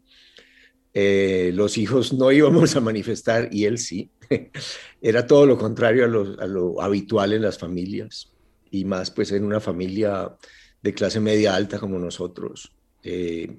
Eh, 0.94 1.52
los 1.54 1.78
hijos 1.78 2.14
no 2.14 2.32
íbamos 2.32 2.76
a 2.78 2.80
manifestar 2.80 3.50
y 3.52 3.66
él 3.66 3.78
sí. 3.78 4.10
Era 5.02 5.28
todo 5.28 5.46
lo 5.46 5.58
contrario 5.58 6.06
a 6.06 6.48
lo, 6.48 6.82
habitual 6.82 7.34
en 7.34 7.42
las 7.42 7.58
familias 7.58 8.32
y 8.72 8.86
más 8.86 9.12
pues 9.12 9.34
en 9.34 9.44
una 9.44 9.60
familia 9.60 10.34
de 10.82 10.94
clase 10.94 11.20
media 11.20 11.54
alta 11.54 11.80
como 11.80 12.00
nosotros. 12.00 12.72
Eh, 13.04 13.58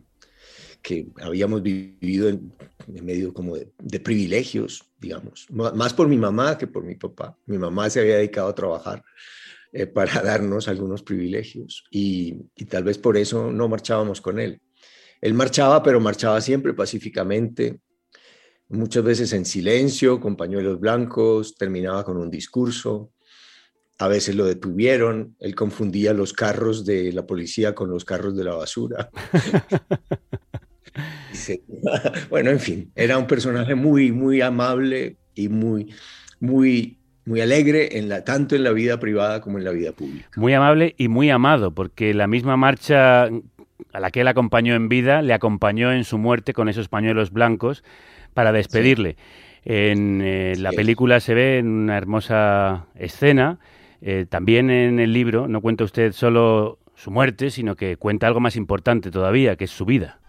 que 0.82 1.06
habíamos 1.20 1.62
vivido 1.62 2.28
en, 2.28 2.52
medio 2.86 3.32
como 3.32 3.56
de, 3.56 4.00
privilegios, 4.00 4.84
digamos, 4.98 5.46
más 5.50 5.94
por 5.94 6.08
mi 6.08 6.18
mamá 6.18 6.58
que 6.58 6.66
por 6.66 6.84
mi 6.84 6.96
papá. 6.96 7.36
Mi 7.46 7.56
mamá 7.56 7.88
se 7.88 8.00
había 8.00 8.16
dedicado 8.16 8.48
a 8.48 8.54
trabajar 8.54 9.02
eh, 9.72 9.86
para 9.94 10.20
darnos 10.22 10.68
algunos 10.68 11.02
privilegios 11.02 11.84
y, 11.90 12.34
tal 12.68 12.84
vez 12.84 12.98
por 12.98 13.16
eso 13.16 13.52
no 13.52 13.68
marchábamos 13.68 14.20
con 14.20 14.40
él. 14.40 14.60
Él 15.20 15.34
marchaba, 15.34 15.82
pero 15.82 16.00
marchaba 16.00 16.40
siempre 16.40 16.74
pacíficamente, 16.74 17.78
muchas 18.68 19.04
veces 19.04 19.32
en 19.32 19.44
silencio, 19.44 20.18
con 20.18 20.36
pañuelos 20.36 20.80
blancos, 20.80 21.54
terminaba 21.54 22.04
con 22.04 22.16
un 22.16 22.28
discurso. 22.28 23.12
A 23.98 24.08
veces 24.08 24.34
lo 24.34 24.46
detuvieron, 24.46 25.36
él 25.38 25.54
confundía 25.54 26.12
los 26.12 26.32
carros 26.32 26.84
de 26.84 27.12
la 27.12 27.24
policía 27.24 27.72
con 27.72 27.88
los 27.88 28.04
carros 28.04 28.36
de 28.36 28.42
la 28.42 28.56
basura. 28.56 29.10
bueno, 32.30 32.50
en 32.50 32.60
fin, 32.60 32.92
era 32.94 33.18
un 33.18 33.26
personaje 33.26 33.74
muy, 33.74 34.12
muy 34.12 34.40
amable 34.40 35.16
y 35.34 35.48
muy, 35.48 35.92
muy, 36.40 36.98
muy 37.24 37.40
alegre 37.40 37.98
en 37.98 38.08
la, 38.08 38.24
tanto 38.24 38.54
en 38.56 38.64
la 38.64 38.72
vida 38.72 38.98
privada 39.00 39.40
como 39.40 39.58
en 39.58 39.64
la 39.64 39.70
vida 39.70 39.92
pública. 39.92 40.28
Muy 40.36 40.52
amable 40.54 40.94
y 40.98 41.08
muy 41.08 41.30
amado, 41.30 41.72
porque 41.72 42.14
la 42.14 42.26
misma 42.26 42.56
marcha 42.56 43.24
a 43.24 44.00
la 44.00 44.10
que 44.10 44.20
él 44.20 44.28
acompañó 44.28 44.74
en 44.74 44.88
vida 44.88 45.22
le 45.22 45.34
acompañó 45.34 45.92
en 45.92 46.04
su 46.04 46.18
muerte 46.18 46.52
con 46.52 46.68
esos 46.68 46.88
pañuelos 46.88 47.30
blancos 47.30 47.84
para 48.34 48.52
despedirle. 48.52 49.16
En 49.64 50.20
eh, 50.22 50.54
la 50.58 50.72
película 50.72 51.20
se 51.20 51.34
ve 51.34 51.58
en 51.58 51.68
una 51.68 51.96
hermosa 51.96 52.86
escena. 52.96 53.58
Eh, 54.00 54.26
también 54.28 54.70
en 54.70 54.98
el 54.98 55.12
libro 55.12 55.46
no 55.46 55.60
cuenta 55.60 55.84
usted 55.84 56.12
solo 56.12 56.78
su 56.94 57.10
muerte, 57.10 57.50
sino 57.50 57.76
que 57.76 57.96
cuenta 57.96 58.26
algo 58.26 58.40
más 58.40 58.56
importante 58.56 59.10
todavía, 59.10 59.56
que 59.56 59.64
es 59.64 59.70
su 59.70 59.84
vida. 59.84 60.20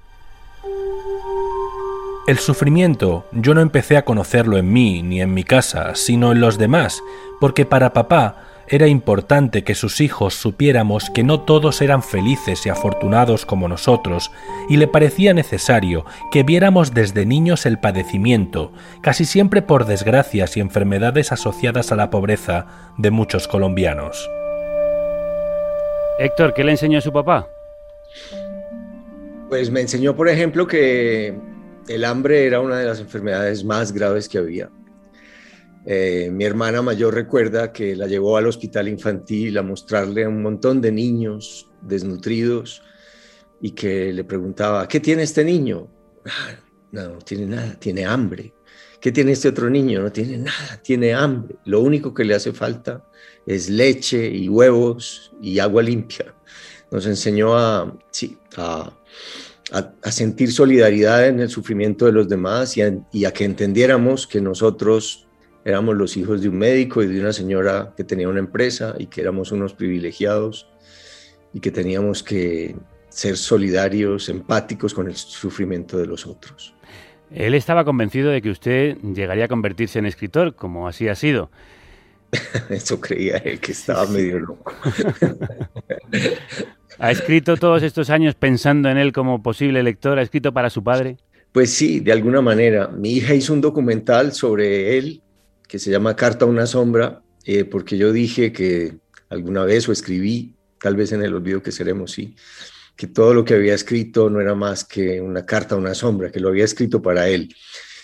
El 2.25 2.37
sufrimiento 2.37 3.25
yo 3.33 3.53
no 3.53 3.59
empecé 3.59 3.97
a 3.97 4.05
conocerlo 4.05 4.57
en 4.57 4.71
mí 4.71 5.03
ni 5.03 5.21
en 5.21 5.33
mi 5.33 5.43
casa, 5.43 5.93
sino 5.95 6.31
en 6.31 6.39
los 6.39 6.57
demás, 6.57 7.03
porque 7.41 7.65
para 7.65 7.91
papá 7.91 8.43
era 8.69 8.87
importante 8.87 9.65
que 9.65 9.75
sus 9.75 9.99
hijos 9.99 10.33
supiéramos 10.33 11.09
que 11.09 11.23
no 11.23 11.41
todos 11.41 11.81
eran 11.81 12.01
felices 12.01 12.65
y 12.65 12.69
afortunados 12.69 13.45
como 13.45 13.67
nosotros, 13.67 14.31
y 14.69 14.77
le 14.77 14.87
parecía 14.87 15.33
necesario 15.33 16.05
que 16.31 16.43
viéramos 16.43 16.93
desde 16.93 17.25
niños 17.25 17.65
el 17.65 17.77
padecimiento, 17.77 18.71
casi 19.01 19.25
siempre 19.25 19.61
por 19.61 19.85
desgracias 19.85 20.55
y 20.55 20.61
enfermedades 20.61 21.33
asociadas 21.33 21.91
a 21.91 21.97
la 21.97 22.09
pobreza 22.09 22.67
de 22.97 23.11
muchos 23.11 23.49
colombianos. 23.49 24.29
Héctor, 26.19 26.53
¿qué 26.53 26.63
le 26.63 26.71
enseñó 26.71 26.99
a 26.99 27.01
su 27.01 27.11
papá? 27.11 27.49
Pues 29.49 29.69
me 29.69 29.81
enseñó, 29.81 30.15
por 30.15 30.29
ejemplo, 30.29 30.65
que 30.65 31.52
el 31.87 32.05
hambre 32.05 32.45
era 32.45 32.59
una 32.59 32.79
de 32.79 32.85
las 32.85 32.99
enfermedades 32.99 33.63
más 33.63 33.91
graves 33.91 34.29
que 34.29 34.37
había. 34.37 34.69
Eh, 35.85 36.29
mi 36.31 36.45
hermana 36.45 36.81
mayor 36.81 37.13
recuerda 37.13 37.73
que 37.73 37.95
la 37.95 38.07
llevó 38.07 38.37
al 38.37 38.47
hospital 38.47 38.87
infantil 38.87 39.57
a 39.57 39.63
mostrarle 39.63 40.23
a 40.23 40.29
un 40.29 40.41
montón 40.41 40.79
de 40.79 40.91
niños 40.91 41.69
desnutridos 41.81 42.81
y 43.61 43.71
que 43.71 44.13
le 44.13 44.23
preguntaba, 44.23 44.87
¿qué 44.87 44.99
tiene 44.99 45.23
este 45.23 45.43
niño? 45.43 45.87
Ah, 46.25 46.55
no, 46.91 47.09
no 47.09 47.17
tiene 47.19 47.45
nada, 47.45 47.75
tiene 47.79 48.05
hambre. 48.05 48.53
¿Qué 49.01 49.11
tiene 49.11 49.33
este 49.33 49.49
otro 49.49 49.69
niño? 49.69 50.01
No 50.01 50.11
tiene 50.11 50.37
nada, 50.37 50.79
tiene 50.81 51.13
hambre. 51.13 51.57
Lo 51.65 51.81
único 51.81 52.13
que 52.13 52.23
le 52.23 52.35
hace 52.35 52.53
falta 52.53 53.05
es 53.45 53.69
leche 53.69 54.25
y 54.25 54.47
huevos 54.47 55.33
y 55.41 55.59
agua 55.59 55.83
limpia. 55.83 56.33
Nos 56.89 57.05
enseñó 57.05 57.57
a, 57.57 57.93
sí, 58.11 58.37
a, 58.55 58.93
a, 59.73 60.11
sentir 60.11 60.51
solidaridad 60.51 61.27
en 61.27 61.39
el 61.39 61.49
sufrimiento 61.49 62.05
de 62.05 62.11
los 62.11 62.29
demás 62.29 62.77
y 62.77 63.25
a, 63.25 63.31
que 63.31 63.43
entendiéramos 63.43 64.27
que 64.27 64.39
nosotros 64.39 65.27
éramos 65.65 65.95
los 65.95 66.15
hijos 66.15 66.41
de 66.41 66.49
un 66.49 66.57
médico 66.57 67.01
y 67.01 67.07
de 67.07 67.19
una 67.19 67.33
señora 67.33 67.93
que 67.97 68.03
tenía 68.03 68.29
una 68.29 68.39
empresa 68.39 68.95
y 68.99 69.07
que 69.07 69.21
éramos 69.21 69.51
unos 69.51 69.73
privilegiados 69.73 70.67
y 71.53 71.59
que 71.59 71.71
teníamos 71.71 72.21
que 72.21 72.75
ser 73.09 73.35
solidarios, 73.35 74.29
empáticos 74.29 74.93
con 74.93 75.07
el 75.07 75.15
sufrimiento 75.15 75.97
de 75.97 76.05
los 76.05 76.27
otros. 76.27 76.75
Él 77.31 77.55
estaba 77.55 77.83
convencido 77.83 78.29
de 78.29 78.41
que 78.41 78.51
usted 78.51 78.97
llegaría 78.97 79.45
a 79.45 79.47
convertirse 79.47 79.97
en 79.97 80.05
escritor, 80.05 80.55
como 80.55 80.87
así 80.87 81.07
ha 81.07 81.15
sido. 81.15 81.49
Eso 82.69 82.99
creía 82.99 83.37
él, 83.37 83.59
que 83.59 83.71
estaba 83.71 84.05
medio 84.07 84.39
loco. 84.39 84.73
¿Ha 86.99 87.11
escrito 87.11 87.57
todos 87.57 87.83
estos 87.83 88.09
años 88.09 88.35
pensando 88.35 88.89
en 88.89 88.97
él 88.97 89.11
como 89.11 89.41
posible 89.41 89.83
lector? 89.83 90.19
¿Ha 90.19 90.21
escrito 90.21 90.53
para 90.53 90.69
su 90.69 90.83
padre? 90.83 91.17
Pues 91.51 91.71
sí, 91.71 91.99
de 91.99 92.11
alguna 92.11 92.41
manera. 92.41 92.87
Mi 92.87 93.13
hija 93.13 93.33
hizo 93.33 93.53
un 93.53 93.61
documental 93.61 94.33
sobre 94.33 94.97
él 94.97 95.21
que 95.67 95.79
se 95.79 95.91
llama 95.91 96.15
Carta 96.15 96.45
a 96.45 96.47
una 96.47 96.67
sombra, 96.67 97.21
eh, 97.45 97.65
porque 97.65 97.97
yo 97.97 98.11
dije 98.11 98.51
que 98.51 98.97
alguna 99.29 99.65
vez 99.65 99.89
o 99.89 99.91
escribí, 99.91 100.55
tal 100.79 100.95
vez 100.95 101.11
en 101.11 101.23
el 101.23 101.33
olvido 101.33 101.63
que 101.63 101.71
seremos, 101.71 102.11
sí, 102.11 102.35
que 102.95 103.07
todo 103.07 103.33
lo 103.33 103.43
que 103.43 103.55
había 103.55 103.73
escrito 103.73 104.29
no 104.29 104.39
era 104.39 104.53
más 104.53 104.83
que 104.83 105.19
una 105.19 105.45
carta 105.45 105.75
a 105.75 105.77
una 105.77 105.95
sombra, 105.95 106.31
que 106.31 106.39
lo 106.39 106.49
había 106.49 106.65
escrito 106.65 107.01
para 107.01 107.27
él. 107.27 107.53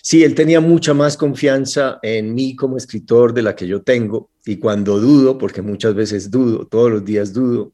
Sí, 0.01 0.23
él 0.23 0.35
tenía 0.35 0.61
mucha 0.61 0.93
más 0.93 1.17
confianza 1.17 1.99
en 2.01 2.33
mí 2.33 2.55
como 2.55 2.77
escritor 2.77 3.33
de 3.33 3.41
la 3.41 3.55
que 3.55 3.67
yo 3.67 3.81
tengo 3.81 4.29
y 4.45 4.57
cuando 4.57 4.99
dudo, 4.99 5.37
porque 5.37 5.61
muchas 5.61 5.93
veces 5.93 6.31
dudo, 6.31 6.65
todos 6.65 6.91
los 6.91 7.05
días 7.05 7.33
dudo, 7.33 7.73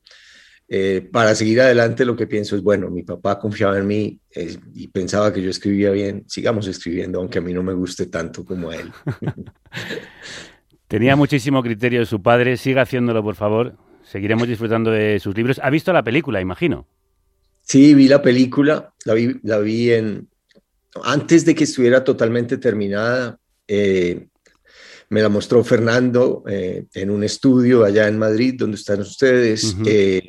eh, 0.67 1.07
para 1.11 1.36
seguir 1.36 1.61
adelante 1.61 2.05
lo 2.05 2.15
que 2.15 2.26
pienso 2.26 2.55
es, 2.55 2.63
bueno, 2.63 2.89
mi 2.89 3.03
papá 3.03 3.38
confiaba 3.38 3.78
en 3.78 3.86
mí 3.86 4.19
eh, 4.34 4.57
y 4.73 4.88
pensaba 4.88 5.32
que 5.32 5.41
yo 5.41 5.49
escribía 5.49 5.91
bien, 5.91 6.23
sigamos 6.28 6.67
escribiendo, 6.67 7.19
aunque 7.19 7.38
a 7.38 7.41
mí 7.41 7.53
no 7.53 7.61
me 7.61 7.73
guste 7.73 8.07
tanto 8.07 8.43
como 8.43 8.71
a 8.71 8.76
él. 8.78 8.91
Tenía 10.88 11.15
muchísimo 11.15 11.61
criterio 11.61 12.05
su 12.05 12.21
padre, 12.21 12.57
siga 12.57 12.82
haciéndolo 12.82 13.23
por 13.23 13.36
favor, 13.36 13.76
seguiremos 14.03 14.47
disfrutando 14.47 14.89
de 14.89 15.19
sus 15.19 15.36
libros. 15.36 15.59
¿Ha 15.61 15.69
visto 15.69 15.93
la 15.93 16.03
película, 16.03 16.41
imagino? 16.41 16.88
Sí, 17.61 17.93
vi 17.93 18.07
la 18.07 18.21
película, 18.21 18.93
la 19.05 19.13
vi, 19.13 19.39
la 19.43 19.59
vi 19.59 19.91
en, 19.91 20.28
antes 21.04 21.46
de 21.46 21.56
que 21.56 21.66
estuviera 21.66 22.04
totalmente 22.04 22.58
terminada, 22.58 23.38
eh, 23.68 24.28
me 25.10 25.22
la 25.22 25.30
mostró 25.30 25.64
Fernando 25.64 26.43
eh, 26.48 26.86
en 26.93 27.10
un 27.10 27.24
estudio 27.24 27.84
allá 27.84 28.08
en 28.08 28.18
Madrid, 28.18 28.56
donde 28.58 28.78
están 28.78 29.02
ustedes. 29.02 29.76
Eh, 29.86 30.28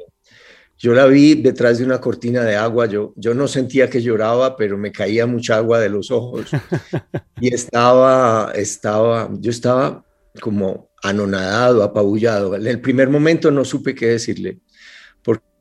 yo 0.79 0.93
la 0.93 1.07
vi 1.07 1.35
detrás 1.35 1.79
de 1.79 1.85
una 1.85 2.01
cortina 2.01 2.43
de 2.43 2.57
agua, 2.57 2.87
yo, 2.87 3.15
yo 3.17 3.33
no 3.33 3.49
sentía 3.49 3.89
que 3.89 4.03
lloraba, 4.03 4.57
pero 4.57 4.77
me 4.77 4.93
caía 4.93 5.27
mucha 5.27 5.57
agua 5.57 5.81
de 5.81 5.89
los 5.89 6.11
ojos 6.11 6.51
y 7.41 7.55
estaba, 7.55 8.53
estaba, 8.55 9.31
yo 9.41 9.51
estaba 9.51 10.05
como 10.41 10.91
anonadado, 11.03 11.83
apabullado. 11.83 12.55
En 12.57 12.67
el 12.67 12.81
primer 12.81 13.09
momento 13.09 13.51
no 13.51 13.65
supe 13.65 13.95
qué 13.95 14.09
decirle 14.09 14.61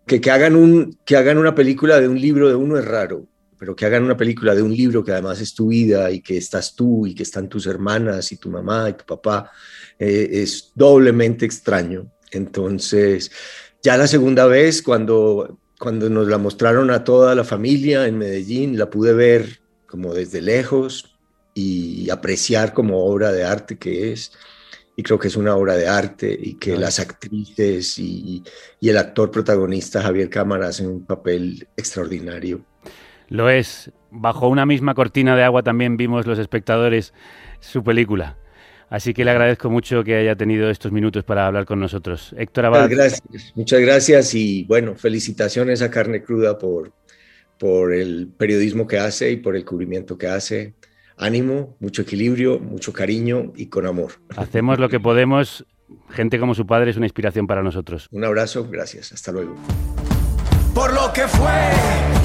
que, 0.05 0.21
que, 0.21 0.31
hagan 0.31 0.55
un, 0.55 0.97
que 1.05 1.17
hagan 1.17 1.37
una 1.37 1.55
película 1.55 1.99
de 1.99 2.07
un 2.07 2.19
libro 2.19 2.47
de 2.47 2.55
uno 2.55 2.77
es 2.77 2.85
raro, 2.85 3.27
pero 3.65 3.75
que 3.75 3.87
hagan 3.87 4.03
una 4.03 4.15
película 4.15 4.53
de 4.53 4.61
un 4.61 4.71
libro 4.71 5.03
que 5.03 5.11
además 5.11 5.41
es 5.41 5.55
tu 5.55 5.69
vida 5.69 6.11
y 6.11 6.21
que 6.21 6.37
estás 6.37 6.75
tú 6.75 7.07
y 7.07 7.15
que 7.15 7.23
están 7.23 7.49
tus 7.49 7.65
hermanas 7.65 8.31
y 8.31 8.37
tu 8.37 8.51
mamá 8.51 8.91
y 8.91 8.93
tu 8.93 9.05
papá, 9.05 9.49
eh, 9.97 10.29
es 10.33 10.71
doblemente 10.75 11.47
extraño. 11.47 12.05
Entonces, 12.29 13.31
ya 13.81 13.97
la 13.97 14.05
segunda 14.05 14.45
vez, 14.45 14.83
cuando, 14.83 15.57
cuando 15.79 16.11
nos 16.11 16.27
la 16.27 16.37
mostraron 16.37 16.91
a 16.91 17.03
toda 17.03 17.33
la 17.33 17.43
familia 17.43 18.05
en 18.05 18.19
Medellín, 18.19 18.77
la 18.77 18.87
pude 18.87 19.13
ver 19.13 19.61
como 19.87 20.13
desde 20.13 20.43
lejos 20.43 21.17
y 21.55 22.07
apreciar 22.11 22.71
como 22.71 23.03
obra 23.03 23.31
de 23.31 23.45
arte 23.45 23.79
que 23.79 24.11
es 24.11 24.31
y 24.95 25.01
creo 25.01 25.17
que 25.17 25.29
es 25.29 25.35
una 25.37 25.55
obra 25.55 25.75
de 25.75 25.87
arte 25.87 26.37
y 26.39 26.53
que 26.53 26.77
las 26.77 26.99
actrices 26.99 27.97
y, 27.97 28.43
y, 28.79 28.89
el 28.89 28.97
actor 28.99 29.31
protagonista 29.31 30.03
Javier 30.03 30.29
Cámara 30.29 30.67
hacen 30.67 30.85
un 30.85 31.03
papel 31.03 31.67
extraordinario. 31.75 32.63
Lo 33.29 33.49
es. 33.49 33.91
Bajo 34.11 34.47
una 34.47 34.65
misma 34.65 34.93
cortina 34.93 35.35
de 35.35 35.43
agua 35.43 35.61
también 35.63 35.97
vimos 35.97 36.25
los 36.25 36.39
espectadores 36.39 37.13
su 37.59 37.83
película. 37.83 38.37
Así 38.89 39.13
que 39.13 39.25
le 39.25 39.31
agradezco 39.31 39.69
mucho 39.69 40.03
que 40.03 40.15
haya 40.15 40.35
tenido 40.35 40.69
estos 40.69 40.91
minutos 40.91 41.23
para 41.23 41.47
hablar 41.47 41.65
con 41.65 41.79
nosotros. 41.79 42.33
Héctor 42.37 42.67
Abad. 42.67 42.83
Muchas 42.83 42.97
gracias, 42.97 43.53
muchas 43.55 43.81
gracias 43.81 44.35
y 44.35 44.63
bueno, 44.63 44.95
felicitaciones 44.95 45.81
a 45.81 45.89
Carne 45.89 46.23
Cruda 46.23 46.57
por, 46.57 46.93
por 47.57 47.93
el 47.93 48.29
periodismo 48.37 48.87
que 48.87 48.99
hace 48.99 49.31
y 49.31 49.37
por 49.37 49.55
el 49.55 49.65
cubrimiento 49.65 50.17
que 50.17 50.27
hace 50.27 50.75
ánimo, 51.17 51.75
mucho 51.79 52.01
equilibrio, 52.01 52.59
mucho 52.59 52.93
cariño 52.93 53.53
y 53.55 53.67
con 53.67 53.85
amor. 53.85 54.13
Hacemos 54.35 54.79
lo 54.79 54.89
que 54.89 54.99
podemos. 54.99 55.65
Gente 56.09 56.39
como 56.39 56.55
su 56.55 56.65
padre 56.65 56.91
es 56.91 56.97
una 56.97 57.05
inspiración 57.05 57.47
para 57.47 57.63
nosotros. 57.63 58.07
Un 58.11 58.23
abrazo, 58.23 58.67
gracias, 58.69 59.11
hasta 59.11 59.31
luego. 59.31 59.55
Por 60.73 60.93
lo 60.93 61.13
que 61.13 61.27
fue 61.27 62.24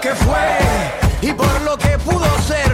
Que 0.00 0.14
fue 0.14 0.58
y 1.22 1.32
por 1.32 1.60
lo 1.62 1.76
que 1.76 1.98
pudo 1.98 2.26
ser, 2.46 2.67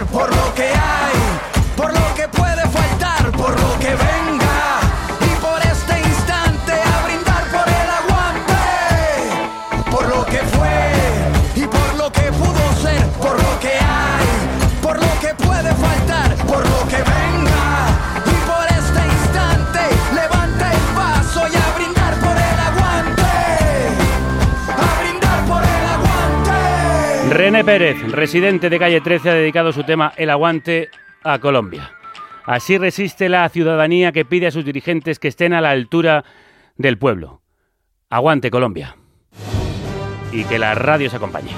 René 27.35 27.65
Pérez, 27.65 28.01
residente 28.13 28.69
de 28.69 28.79
calle 28.79 29.01
13, 29.01 29.29
ha 29.29 29.33
dedicado 29.33 29.73
su 29.73 29.83
tema 29.83 30.13
El 30.15 30.29
aguante 30.29 30.87
a 31.21 31.37
Colombia. 31.39 31.91
Así 32.45 32.77
resiste 32.77 33.27
la 33.27 33.49
ciudadanía 33.49 34.13
que 34.13 34.23
pide 34.23 34.47
a 34.47 34.51
sus 34.51 34.63
dirigentes 34.63 35.19
que 35.19 35.27
estén 35.27 35.51
a 35.51 35.59
la 35.59 35.71
altura 35.71 36.23
del 36.77 36.97
pueblo. 36.97 37.41
Aguante 38.09 38.49
Colombia. 38.49 38.95
Y 40.31 40.45
que 40.45 40.57
la 40.57 40.75
radio 40.75 41.09
se 41.09 41.17
acompañe. 41.17 41.51